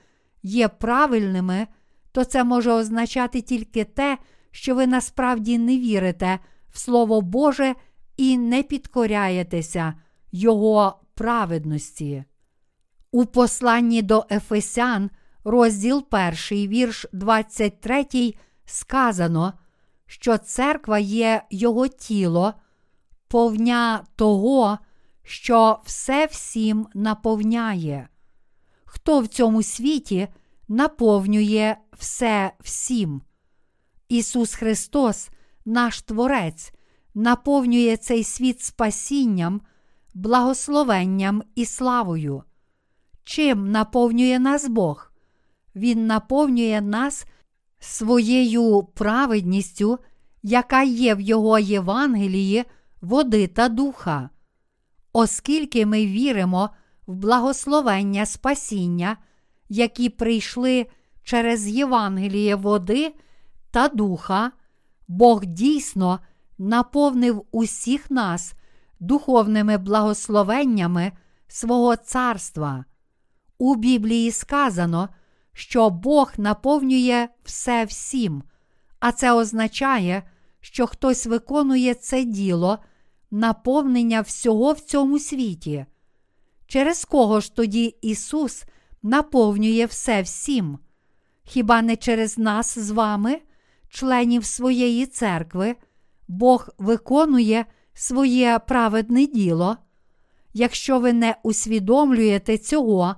є 0.43 0.69
правильними, 0.69 1.67
то 2.13 2.25
це 2.25 2.45
може 2.45 2.73
означати 2.73 3.41
тільки 3.41 3.85
те, 3.85 4.19
що 4.51 4.75
ви 4.75 4.87
насправді 4.87 5.59
не 5.59 5.79
вірите 5.79 6.39
в 6.71 6.79
Слово 6.79 7.21
Боже 7.21 7.75
і 8.17 8.39
не 8.39 8.63
підкоряєтеся 8.63 9.95
Його 10.33 11.01
праведності. 11.15 12.25
У 13.13 13.27
посланні 13.27 14.03
до 14.03 14.27
Ефесян, 14.31 15.11
розділ 15.45 16.05
1, 16.11 16.33
вірш 16.51 17.07
23, 17.13 18.35
сказано, 18.65 19.53
що 20.07 20.39
церква 20.39 20.99
є 20.99 21.43
Його 21.51 21.89
тіло, 21.89 22.55
повня 23.29 24.05
того, 24.17 24.79
що 25.23 25.81
все 25.85 26.27
всім 26.27 26.87
наповняє. 26.95 28.09
Хто 28.85 29.21
в 29.21 29.27
цьому 29.27 29.63
світі 29.63 30.29
наповнює 30.69 31.77
все 32.01 32.53
всім? 32.61 33.23
Ісус 34.09 34.55
Христос, 34.55 35.31
наш 35.65 36.03
Творець, 36.03 36.73
наповнює 37.15 37.97
цей 37.97 38.25
світ 38.25 38.61
спасінням, 38.61 39.61
благословенням 40.15 41.43
і 41.55 41.67
славою. 41.67 42.43
Чим 43.25 43.71
наповнює 43.71 44.39
нас 44.39 44.69
Бог? 44.69 45.13
Він 45.75 46.07
наповнює 46.07 46.81
нас 46.81 47.25
своєю 47.79 48.83
праведністю, 48.83 49.99
яка 50.43 50.83
є 50.83 51.15
в 51.15 51.21
Його 51.21 51.59
Євангелії, 51.59 52.65
води 53.01 53.47
та 53.47 53.69
духа. 53.69 54.31
Оскільки 55.13 55.87
ми 55.87 56.07
віримо 56.07 56.71
в 57.07 57.15
благословення 57.15 58.27
спасіння, 58.27 59.17
які 59.69 60.09
прийшли 60.09 60.87
через 61.23 61.69
Євангеліє 61.69 62.55
води 62.55 63.15
та 63.71 63.89
духа, 63.89 64.53
Бог 65.09 65.45
дійсно 65.45 66.21
наповнив 66.59 67.45
усіх 67.51 68.11
нас 68.11 68.55
духовними 69.01 69.79
благословеннями 69.79 71.13
свого 71.49 71.97
царства. 71.97 72.85
У 73.59 73.75
Біблії 73.75 74.31
сказано, 74.31 75.09
що 75.53 75.91
Бог 75.91 76.33
наповнює 76.37 77.29
все 77.45 77.85
всім, 77.85 78.43
а 79.01 79.13
це 79.13 79.33
означає, 79.33 80.23
що 80.61 80.87
хтось 80.87 81.27
виконує 81.27 81.95
це 81.95 82.25
діло 82.25 82.79
наповнення 83.31 84.21
всього 84.21 84.73
в 84.73 84.81
цьому 84.81 85.19
світі. 85.19 85.87
Через 86.67 87.05
кого 87.05 87.41
ж 87.41 87.55
тоді 87.55 87.85
Ісус 88.03 88.65
наповнює 89.03 89.87
все 89.87 90.23
всім? 90.23 90.79
Хіба 91.51 91.83
не 91.83 91.97
через 91.97 92.39
нас 92.39 92.79
з 92.79 92.91
вами, 92.91 93.39
членів 93.89 94.45
своєї 94.45 95.07
церкви, 95.07 95.77
Бог 96.29 96.69
виконує 96.79 97.65
своє 97.95 98.61
праведне 98.69 99.27
діло? 99.27 99.77
Якщо 100.53 100.99
ви 100.99 101.13
не 101.13 101.37
усвідомлюєте 101.43 102.59
цього, 102.59 103.15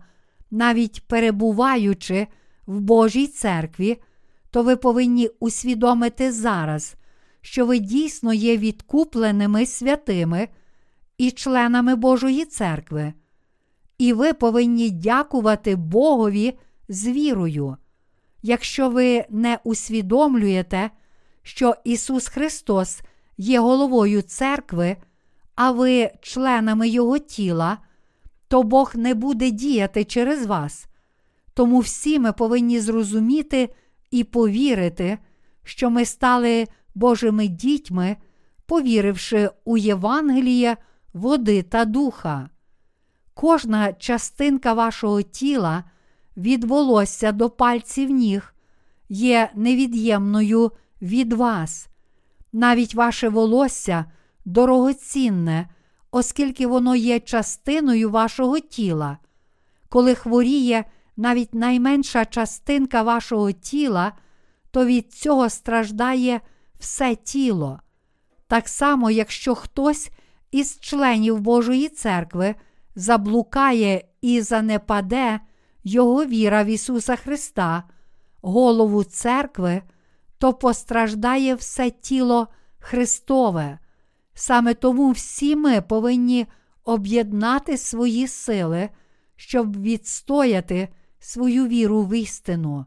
навіть 0.51 1.09
перебуваючи 1.09 2.27
в 2.67 2.81
Божій 2.81 3.27
церкві, 3.27 4.03
то 4.51 4.63
ви 4.63 4.77
повинні 4.77 5.29
усвідомити 5.41 6.33
зараз, 6.33 6.95
що 7.41 7.67
ви 7.67 7.79
дійсно 7.79 8.33
є 8.33 8.57
відкупленими 8.57 9.67
святими 9.67 10.49
і 11.19 11.31
членами 11.31 11.97
Божої 11.97 12.45
церкви. 12.45 13.13
І 13.99 14.13
ви 14.13 14.33
повинні 14.33 14.91
дякувати 14.91 15.77
Богові 15.77 16.59
з 16.89 17.07
вірою. 17.07 17.77
Якщо 18.43 18.91
ви 18.91 19.25
не 19.31 19.59
усвідомлюєте, 19.65 20.91
що 21.43 21.75
Ісус 21.85 22.29
Христос 22.29 23.01
є 23.37 23.61
головою 23.61 24.23
церкви, 24.23 24.97
а 25.55 25.71
ви 25.71 26.11
членами 26.21 26.89
Його 26.89 27.19
тіла, 27.19 27.79
то 28.49 28.63
Бог 28.63 28.93
не 28.95 29.15
буде 29.15 29.51
діяти 29.51 30.05
через 30.05 30.47
вас. 30.47 30.87
Тому 31.55 31.79
всі 31.79 32.19
ми 32.19 32.33
повинні 32.33 32.81
зрозуміти 32.81 33.69
і 34.11 34.25
повірити, 34.25 35.19
що 35.65 35.91
ми 35.91 36.05
стали 36.05 36.67
Божими 36.95 37.49
дітьми, 37.49 38.17
повіривши 38.67 39.51
у 39.65 39.77
Євангеліє, 39.77 40.77
води 41.13 41.63
та 41.63 41.85
духа. 41.85 42.49
Кожна 43.35 43.93
частинка 43.93 44.73
вашого 44.73 45.23
тіла 45.23 45.85
від 46.37 46.65
волосся 46.65 47.33
до 47.33 47.51
пальців 47.51 48.11
ніг 48.11 48.55
є 49.09 49.51
невід'ємною 49.55 50.73
від 51.03 51.33
вас. 51.33 51.89
Навіть 52.53 52.95
ваше 52.95 53.29
волосся 53.29 54.05
дорогоцінне, 54.45 55.69
оскільки 56.11 56.67
воно 56.67 56.97
є 56.97 57.21
частиною 57.21 58.11
вашого 58.11 58.59
тіла. 58.61 59.19
Коли 59.89 60.15
хворіє 60.15 60.85
навіть 61.17 61.55
найменша 61.55 62.25
частинка 62.25 63.03
вашого 63.03 63.53
тіла, 63.53 64.13
то 64.71 64.85
від 64.85 65.13
цього 65.13 65.51
страждає 65.51 66.41
все 66.79 67.15
тіло. 67.15 67.81
Так 68.47 68.69
само, 68.69 69.11
якщо 69.11 69.55
хтось 69.55 70.11
із 70.51 70.81
членів 70.81 71.41
Божої 71.41 71.89
церкви 71.89 72.55
заблукає 72.95 74.05
і 74.21 74.41
занепаде 74.41 75.41
Його 75.85 76.25
віра 76.25 76.65
в 76.65 76.67
Ісуса 76.67 77.17
Христа, 77.17 77.83
голову 78.43 79.05
церкви, 79.05 79.83
то 80.39 80.55
постраждає 80.55 81.55
все 81.55 81.91
тіло 81.91 82.49
Христове. 82.79 83.79
Саме 84.35 84.75
тому 84.75 85.11
всі 85.11 85.57
ми 85.57 85.81
повинні 85.81 86.47
об'єднати 86.85 87.77
свої 87.77 88.29
сили, 88.29 88.89
щоб 89.37 89.83
відстояти 89.83 90.89
свою 91.19 91.67
віру 91.67 92.03
в 92.03 92.19
істину. 92.19 92.87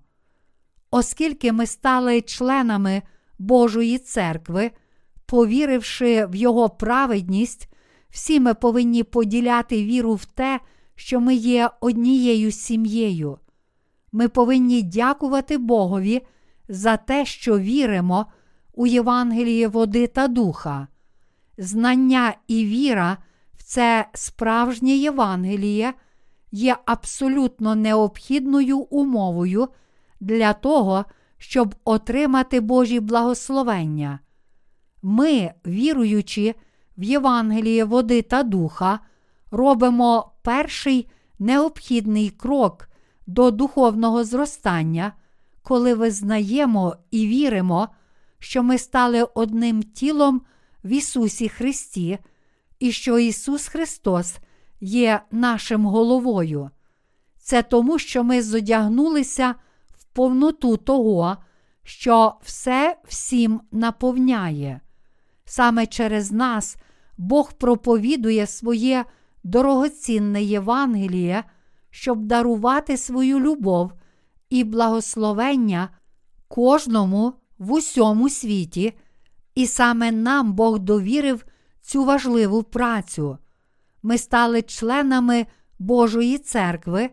Оскільки 0.92 1.52
ми 1.52 1.66
стали 1.66 2.22
членами 2.22 3.02
Божої 3.40 3.98
церкви, 3.98 4.72
повіривши 5.26 6.26
в 6.26 6.36
Його 6.36 6.70
праведність, 6.70 7.70
всі 8.10 8.40
ми 8.40 8.54
повинні 8.54 9.04
поділяти 9.04 9.84
віру 9.84 10.14
в 10.14 10.26
те, 10.26 10.60
що 10.96 11.20
ми 11.20 11.36
є 11.36 11.70
однією 11.82 12.52
сім'єю. 12.52 13.38
Ми 14.12 14.28
повинні 14.28 14.82
дякувати 14.82 15.58
Богові 15.58 16.22
за 16.70 16.98
те, 16.98 17.26
що 17.26 17.60
віримо 17.60 18.26
у 18.74 18.88
Євангеліє 18.88 19.68
води 19.68 20.08
та 20.08 20.28
духа. 20.28 20.88
знання 21.58 22.34
і 22.48 22.66
віра 22.66 23.18
в 23.54 23.64
це 23.64 24.06
справжнє 24.14 24.92
Євангеліє 24.92 25.94
є 26.52 26.78
абсолютно 26.86 27.76
необхідною 27.76 28.80
умовою 28.80 29.68
для 30.20 30.54
того, 30.54 31.06
щоб 31.38 31.76
отримати 31.86 32.60
Божі 32.60 33.00
благословення. 33.00 34.20
Ми, 35.02 35.54
віруючи 35.68 36.56
в 36.98 37.04
Євангеліє 37.04 37.86
води 37.86 38.22
та 38.22 38.44
духа, 38.44 39.00
робимо 39.52 40.32
перший 40.46 41.08
необхідний 41.40 42.30
крок 42.30 42.90
до 43.28 43.52
духовного 43.52 44.24
зростання, 44.24 45.14
коли 45.64 45.94
визнаємо 45.94 46.96
і 47.12 47.28
віримо, 47.28 47.90
що 48.40 48.64
ми 48.64 48.78
стали 48.78 49.24
одним 49.24 49.84
тілом 49.84 50.42
в 50.84 50.88
Ісусі 50.88 51.50
Христі, 51.50 52.20
і 52.80 52.92
що 52.92 53.20
Ісус 53.20 53.68
Христос 53.68 54.38
є 54.82 55.22
нашим 55.32 55.86
головою. 55.86 56.70
Це 57.38 57.64
тому, 57.64 58.00
що 58.00 58.24
ми 58.24 58.42
зодягнулися 58.42 59.56
в 59.98 60.04
повноту 60.04 60.78
того, 60.78 61.38
що 61.84 62.34
все 62.44 62.98
всім 63.08 63.62
наповняє. 63.72 64.80
Саме 65.46 65.86
через 65.86 66.32
нас 66.32 66.78
Бог 67.18 67.54
проповідує 67.54 68.48
своє 68.48 69.06
дорогоцінне 69.46 70.44
Євангеліє, 70.44 71.44
щоб 71.90 72.26
дарувати 72.26 72.98
свою 72.98 73.40
любов 73.40 73.92
і 74.50 74.64
благословення 74.64 75.90
кожному 76.48 77.34
в 77.58 77.72
усьому 77.72 78.30
світі, 78.30 78.94
і 79.56 79.68
саме 79.68 80.12
нам 80.12 80.54
Бог 80.54 80.80
довірив 80.80 81.46
цю 81.82 82.06
важливу 82.06 82.64
працю. 82.64 83.38
Ми 84.04 84.18
стали 84.18 84.62
членами 84.62 85.46
Божої 85.80 86.38
церкви, 86.38 87.10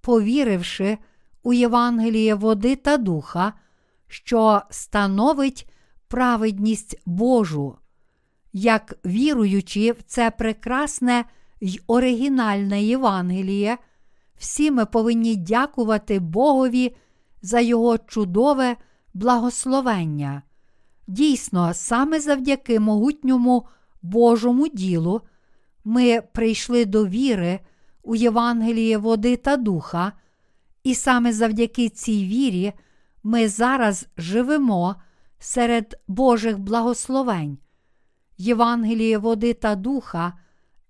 повіривши 0.00 0.98
у 1.42 1.52
Євангеліє 1.52 2.34
води 2.34 2.76
та 2.76 2.96
духа, 2.96 3.52
що 4.08 4.62
становить 4.70 5.70
праведність 6.08 7.02
Божу. 7.06 7.78
Як 8.52 8.94
віруючи 9.04 9.92
в 9.92 10.02
це 10.02 10.30
прекрасне 10.30 11.24
й 11.60 11.80
оригінальне 11.86 12.82
Євангеліє, 12.82 13.78
всі 14.36 14.70
ми 14.70 14.86
повинні 14.86 15.36
дякувати 15.36 16.18
Богові 16.18 16.96
за 17.42 17.60
Його 17.60 17.98
чудове 17.98 18.76
благословення. 19.14 20.42
Дійсно, 21.06 21.74
саме 21.74 22.20
завдяки 22.20 22.80
могутньому 22.80 23.66
Божому 24.02 24.68
ділу 24.68 25.20
ми 25.84 26.20
прийшли 26.20 26.84
до 26.84 27.06
віри 27.06 27.60
у 28.02 28.14
Євангеліє 28.14 28.98
води 28.98 29.36
та 29.36 29.56
духа, 29.56 30.12
і 30.84 30.94
саме 30.94 31.32
завдяки 31.32 31.88
цій 31.88 32.24
вірі 32.24 32.72
ми 33.22 33.48
зараз 33.48 34.06
живемо 34.16 34.96
серед 35.38 36.00
Божих 36.08 36.58
благословень. 36.58 37.58
Євангеліє 38.38 39.18
води 39.18 39.54
та 39.54 39.74
духа 39.74 40.32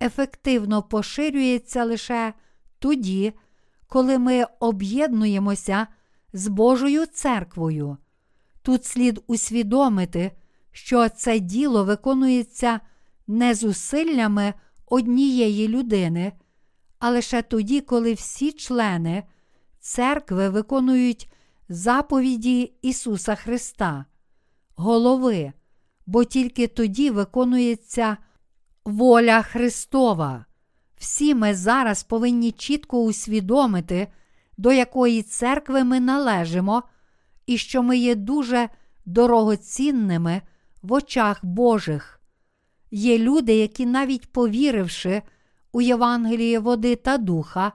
ефективно 0.05 0.83
поширюється 0.83 1.85
лише 1.85 2.33
тоді, 2.79 3.33
коли 3.87 4.19
ми 4.19 4.45
об'єднуємося 4.61 5.87
з 6.33 6.49
Божою 6.49 7.07
церквою. 7.07 7.97
Тут 8.63 8.85
слід 8.85 9.21
усвідомити, 9.27 10.33
що 10.73 11.09
це 11.09 11.39
діло 11.39 11.85
виконується 11.85 12.81
не 13.27 13.55
зусиллями 13.55 14.55
однієї 14.87 15.69
людини, 15.69 16.33
а 16.99 17.11
лише 17.11 17.43
тоді, 17.43 17.81
коли 17.81 18.15
всі 18.15 18.53
члени 18.53 19.23
церкви 19.81 20.49
виконують 20.49 21.33
заповіді 21.69 22.73
Ісуса 22.83 23.35
Христа, 23.35 24.05
голови, 24.77 25.53
бо 26.07 26.25
тільки 26.25 26.67
тоді 26.67 27.11
виконується 27.11 28.17
воля 28.85 29.43
Христова. 29.43 30.45
Всі 30.97 31.35
ми 31.35 31.55
зараз 31.55 32.03
повинні 32.03 32.53
чітко 32.53 33.03
усвідомити, 33.03 34.09
до 34.57 34.73
якої 34.73 35.23
церкви 35.23 35.85
ми 35.85 36.01
належимо, 36.01 36.83
і 37.47 37.59
що 37.59 37.83
ми 37.83 37.99
є 37.99 38.15
дуже 38.15 38.69
дорогоцінними 39.07 40.43
в 40.83 40.93
очах 40.93 41.45
Божих. 41.45 42.21
Є 42.91 43.19
люди, 43.19 43.57
які, 43.57 43.87
навіть 43.87 44.33
повіривши 44.33 45.23
у 45.73 45.81
Євангеліє 45.81 46.59
води 46.59 46.97
та 46.97 47.19
духа, 47.19 47.73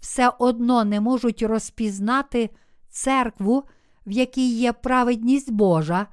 все 0.00 0.32
одно 0.38 0.84
не 0.84 1.00
можуть 1.00 1.42
розпізнати 1.42 2.50
церкву, 2.90 3.64
в 4.06 4.10
якій 4.10 4.58
є 4.58 4.72
праведність 4.72 5.50
Божа, 5.52 6.06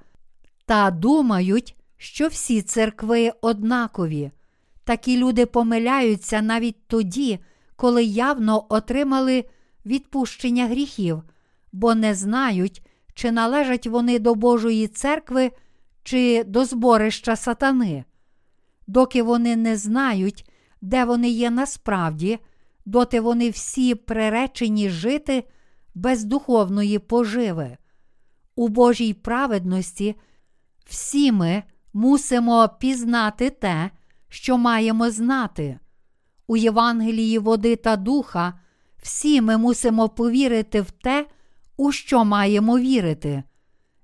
та 0.66 0.92
думають, 0.92 1.76
що 1.98 2.28
всі 2.28 2.62
церкви 2.62 3.32
однакові. 3.42 4.32
Такі 4.88 5.18
люди 5.18 5.46
помиляються 5.46 6.42
навіть 6.42 6.88
тоді, 6.88 7.40
коли 7.76 8.04
явно 8.04 8.66
отримали 8.70 9.46
відпущення 9.86 10.68
гріхів, 10.68 11.24
бо 11.72 11.96
не 11.96 12.16
знають, 12.16 12.82
чи 13.14 13.32
належать 13.32 13.88
вони 13.88 14.20
до 14.20 14.36
Божої 14.36 14.88
церкви, 14.88 15.52
чи 16.04 16.44
до 16.44 16.66
зборища 16.66 17.36
сатани. 17.36 18.04
Доки 18.88 19.24
вони 19.24 19.56
не 19.56 19.78
знають, 19.78 20.50
де 20.82 21.06
вони 21.06 21.30
є 21.30 21.50
насправді, 21.50 22.40
доти 22.86 23.20
вони 23.20 23.50
всі 23.50 23.96
приречені 23.96 24.90
жити 24.90 25.44
без 25.96 26.24
духовної 26.24 27.00
поживи. 27.00 27.78
У 28.56 28.68
Божій 28.68 29.14
праведності 29.14 30.16
всі 30.86 31.32
ми 31.32 31.64
мусимо 31.94 32.70
пізнати 32.80 33.50
те, 33.50 33.92
що 34.30 34.58
маємо 34.58 35.12
знати. 35.12 35.80
У 36.48 36.58
Євангелії 36.58 37.40
води 37.40 37.76
та 37.76 37.96
духа 37.96 38.60
всі 39.02 39.42
ми 39.42 39.58
мусимо 39.58 40.10
повірити 40.10 40.82
в 40.82 40.92
те, 40.92 41.28
у 41.78 41.92
що 41.92 42.26
маємо 42.26 42.80
вірити. 42.80 43.44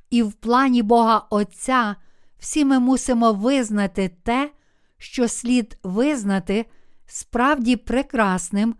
І 0.10 0.24
в 0.24 0.34
плані 0.34 0.84
Бога 0.84 1.28
Отця 1.30 1.96
всі 2.40 2.66
ми 2.66 2.80
мусимо 2.80 3.34
визнати 3.34 4.12
те, 4.24 4.52
що 4.98 5.28
слід 5.28 5.78
визнати 5.84 6.66
справді 7.06 7.76
прекрасним 7.76 8.76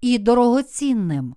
і 0.00 0.18
дорогоцінним, 0.18 1.34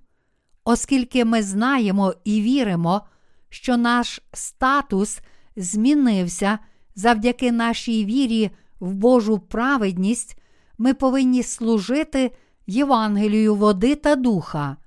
оскільки 0.63 1.25
ми 1.25 1.43
знаємо 1.43 2.13
і 2.23 2.41
віримо, 2.41 3.01
що 3.49 3.77
наш 3.77 4.21
статус 4.33 5.19
змінився 5.55 6.59
завдяки 6.95 7.51
нашій 7.51 8.05
вірі 8.05 8.51
в 8.81 8.93
Божу 8.93 9.39
праведність, 9.39 10.37
ми 10.77 10.93
повинні 10.93 11.43
служити 11.43 12.31
Євангелію 12.67 13.55
води 13.55 13.95
та 13.95 14.15
духа. 14.15 14.77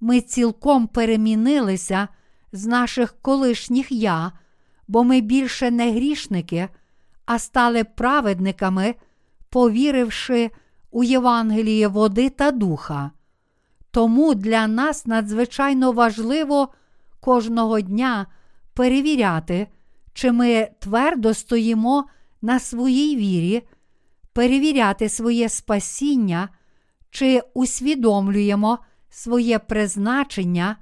Ми 0.00 0.20
цілком 0.20 0.86
перемінилися 0.86 2.08
з 2.52 2.66
наших 2.66 3.14
колишніх 3.22 3.92
я, 3.92 4.32
бо 4.88 5.04
ми 5.04 5.20
більше 5.20 5.70
не 5.70 5.92
грішники, 5.92 6.68
а 7.26 7.38
стали 7.38 7.84
праведниками, 7.84 8.94
повіривши 9.50 10.50
у 10.90 11.04
Євангеліє 11.04 11.88
води 11.88 12.30
та 12.30 12.50
духа. 12.50 13.10
Тому 13.90 14.34
для 14.34 14.66
нас 14.66 15.06
надзвичайно 15.06 15.92
важливо 15.92 16.68
кожного 17.20 17.80
дня 17.80 18.26
перевіряти, 18.74 19.68
чи 20.12 20.32
ми 20.32 20.68
твердо 20.78 21.34
стоїмо 21.34 22.04
на 22.44 22.58
своїй 22.58 23.16
вірі, 23.16 23.62
перевіряти 24.32 25.08
своє 25.08 25.48
спасіння, 25.48 26.48
чи 27.10 27.42
усвідомлюємо 27.54 28.78
своє 29.10 29.58
призначення, 29.58 30.76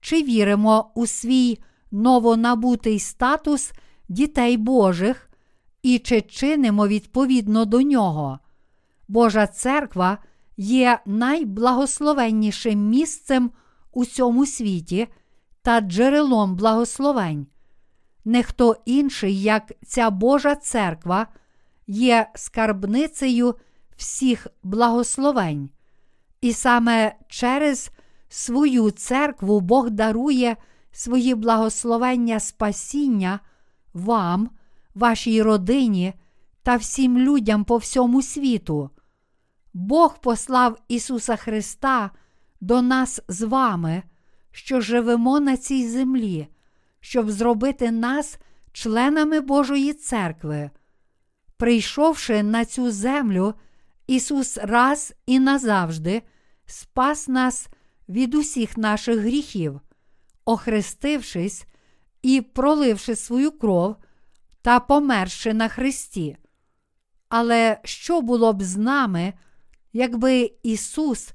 чи 0.00 0.22
віримо 0.22 0.90
у 0.94 1.06
свій 1.06 1.58
новонабутий 1.90 2.98
статус 2.98 3.72
дітей 4.08 4.56
Божих 4.56 5.30
і 5.82 5.98
чи 5.98 6.20
чинимо 6.20 6.88
відповідно 6.88 7.64
до 7.64 7.82
нього. 7.82 8.38
Божа 9.08 9.46
церква 9.46 10.18
є 10.56 10.98
найблагословеннішим 11.06 12.88
місцем 12.88 13.50
у 13.92 14.04
цьому 14.04 14.46
світі 14.46 15.08
та 15.62 15.80
джерелом 15.80 16.56
благословень. 16.56 17.46
Не 18.24 18.42
хто 18.42 18.76
інший, 18.84 19.42
як 19.42 19.72
ця 19.86 20.10
Божа 20.10 20.54
церква, 20.54 21.26
є 21.86 22.30
скарбницею 22.34 23.54
всіх 23.96 24.46
благословень. 24.62 25.70
І 26.40 26.52
саме 26.52 27.14
через 27.28 27.90
свою 28.28 28.90
церкву 28.90 29.60
Бог 29.60 29.90
дарує 29.90 30.56
свої 30.92 31.34
благословення 31.34 32.40
спасіння 32.40 33.40
вам, 33.94 34.50
вашій 34.94 35.42
родині 35.42 36.14
та 36.62 36.76
всім 36.76 37.18
людям 37.18 37.64
по 37.64 37.76
всьому 37.76 38.22
світу. 38.22 38.90
Бог 39.74 40.18
послав 40.20 40.78
Ісуса 40.88 41.36
Христа 41.36 42.10
до 42.60 42.82
нас 42.82 43.20
з 43.28 43.42
вами, 43.42 44.02
що 44.50 44.80
живемо 44.80 45.40
на 45.40 45.56
цій 45.56 45.88
землі, 45.88 46.48
щоб 47.04 47.30
зробити 47.30 47.90
нас 47.90 48.38
членами 48.72 49.40
Божої 49.40 49.92
церкви. 49.92 50.70
Прийшовши 51.56 52.42
на 52.42 52.64
цю 52.64 52.90
землю, 52.90 53.54
Ісус 54.06 54.58
раз 54.62 55.14
і 55.26 55.38
назавжди 55.38 56.22
спас 56.66 57.28
нас 57.28 57.68
від 58.08 58.34
усіх 58.34 58.76
наших 58.76 59.18
гріхів, 59.18 59.80
охрестившись 60.44 61.64
і 62.22 62.40
проливши 62.40 63.16
свою 63.16 63.58
кров 63.58 63.96
та 64.62 64.80
померши 64.80 65.54
на 65.54 65.68
Христі. 65.68 66.36
Але 67.28 67.80
що 67.84 68.20
було 68.20 68.52
б 68.52 68.62
з 68.62 68.76
нами, 68.76 69.32
якби 69.92 70.52
Ісус 70.62 71.32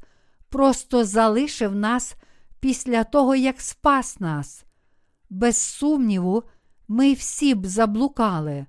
просто 0.50 1.06
залишив 1.06 1.76
нас 1.76 2.16
після 2.60 3.04
того, 3.04 3.36
як 3.36 3.62
спас 3.62 4.20
нас? 4.20 4.66
Без 5.30 5.58
сумніву, 5.58 6.44
ми 6.88 7.14
всі 7.14 7.56
б 7.56 7.66
заблукали. 7.66 8.66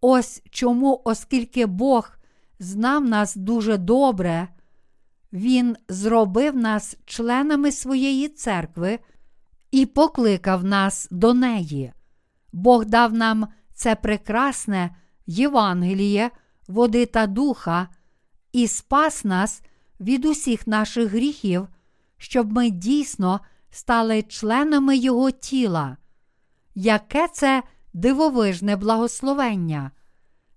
Ось 0.00 0.42
чому, 0.50 1.02
оскільки 1.04 1.66
Бог 1.66 2.10
знав 2.58 3.04
нас 3.04 3.36
дуже 3.36 3.76
добре, 3.76 4.48
Він 5.32 5.76
зробив 5.88 6.56
нас 6.56 6.96
членами 7.04 7.72
своєї 7.72 8.28
церкви 8.28 8.98
і 9.70 9.86
покликав 9.86 10.64
нас 10.64 11.08
до 11.10 11.34
неї. 11.34 11.92
Бог 12.52 12.84
дав 12.84 13.12
нам 13.14 13.48
це 13.74 13.94
прекрасне 13.94 14.96
Євангеліє, 15.26 16.30
води 16.68 17.06
та 17.06 17.26
духа, 17.26 17.88
і 18.52 18.68
спас 18.68 19.24
нас 19.24 19.62
від 20.00 20.24
усіх 20.24 20.66
наших 20.66 21.10
гріхів, 21.10 21.68
щоб 22.16 22.52
ми 22.52 22.70
дійсно 22.70 23.40
стали 23.70 24.22
членами 24.22 24.96
Його 24.96 25.30
тіла. 25.30 25.96
Яке 26.74 27.28
це 27.28 27.62
дивовижне 27.92 28.76
благословення! 28.76 29.90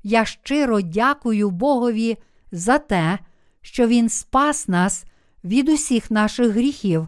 Я 0.03 0.25
щиро 0.25 0.81
дякую 0.81 1.49
Богові 1.49 2.17
за 2.51 2.77
те, 2.77 3.19
що 3.61 3.87
Він 3.87 4.09
спас 4.09 4.67
нас 4.67 5.05
від 5.43 5.69
усіх 5.69 6.11
наших 6.11 6.51
гріхів 6.51 7.07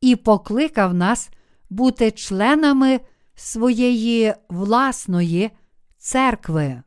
і 0.00 0.16
покликав 0.16 0.94
нас 0.94 1.30
бути 1.70 2.10
членами 2.10 3.00
своєї 3.34 4.34
власної 4.48 5.50
церкви. 5.98 6.82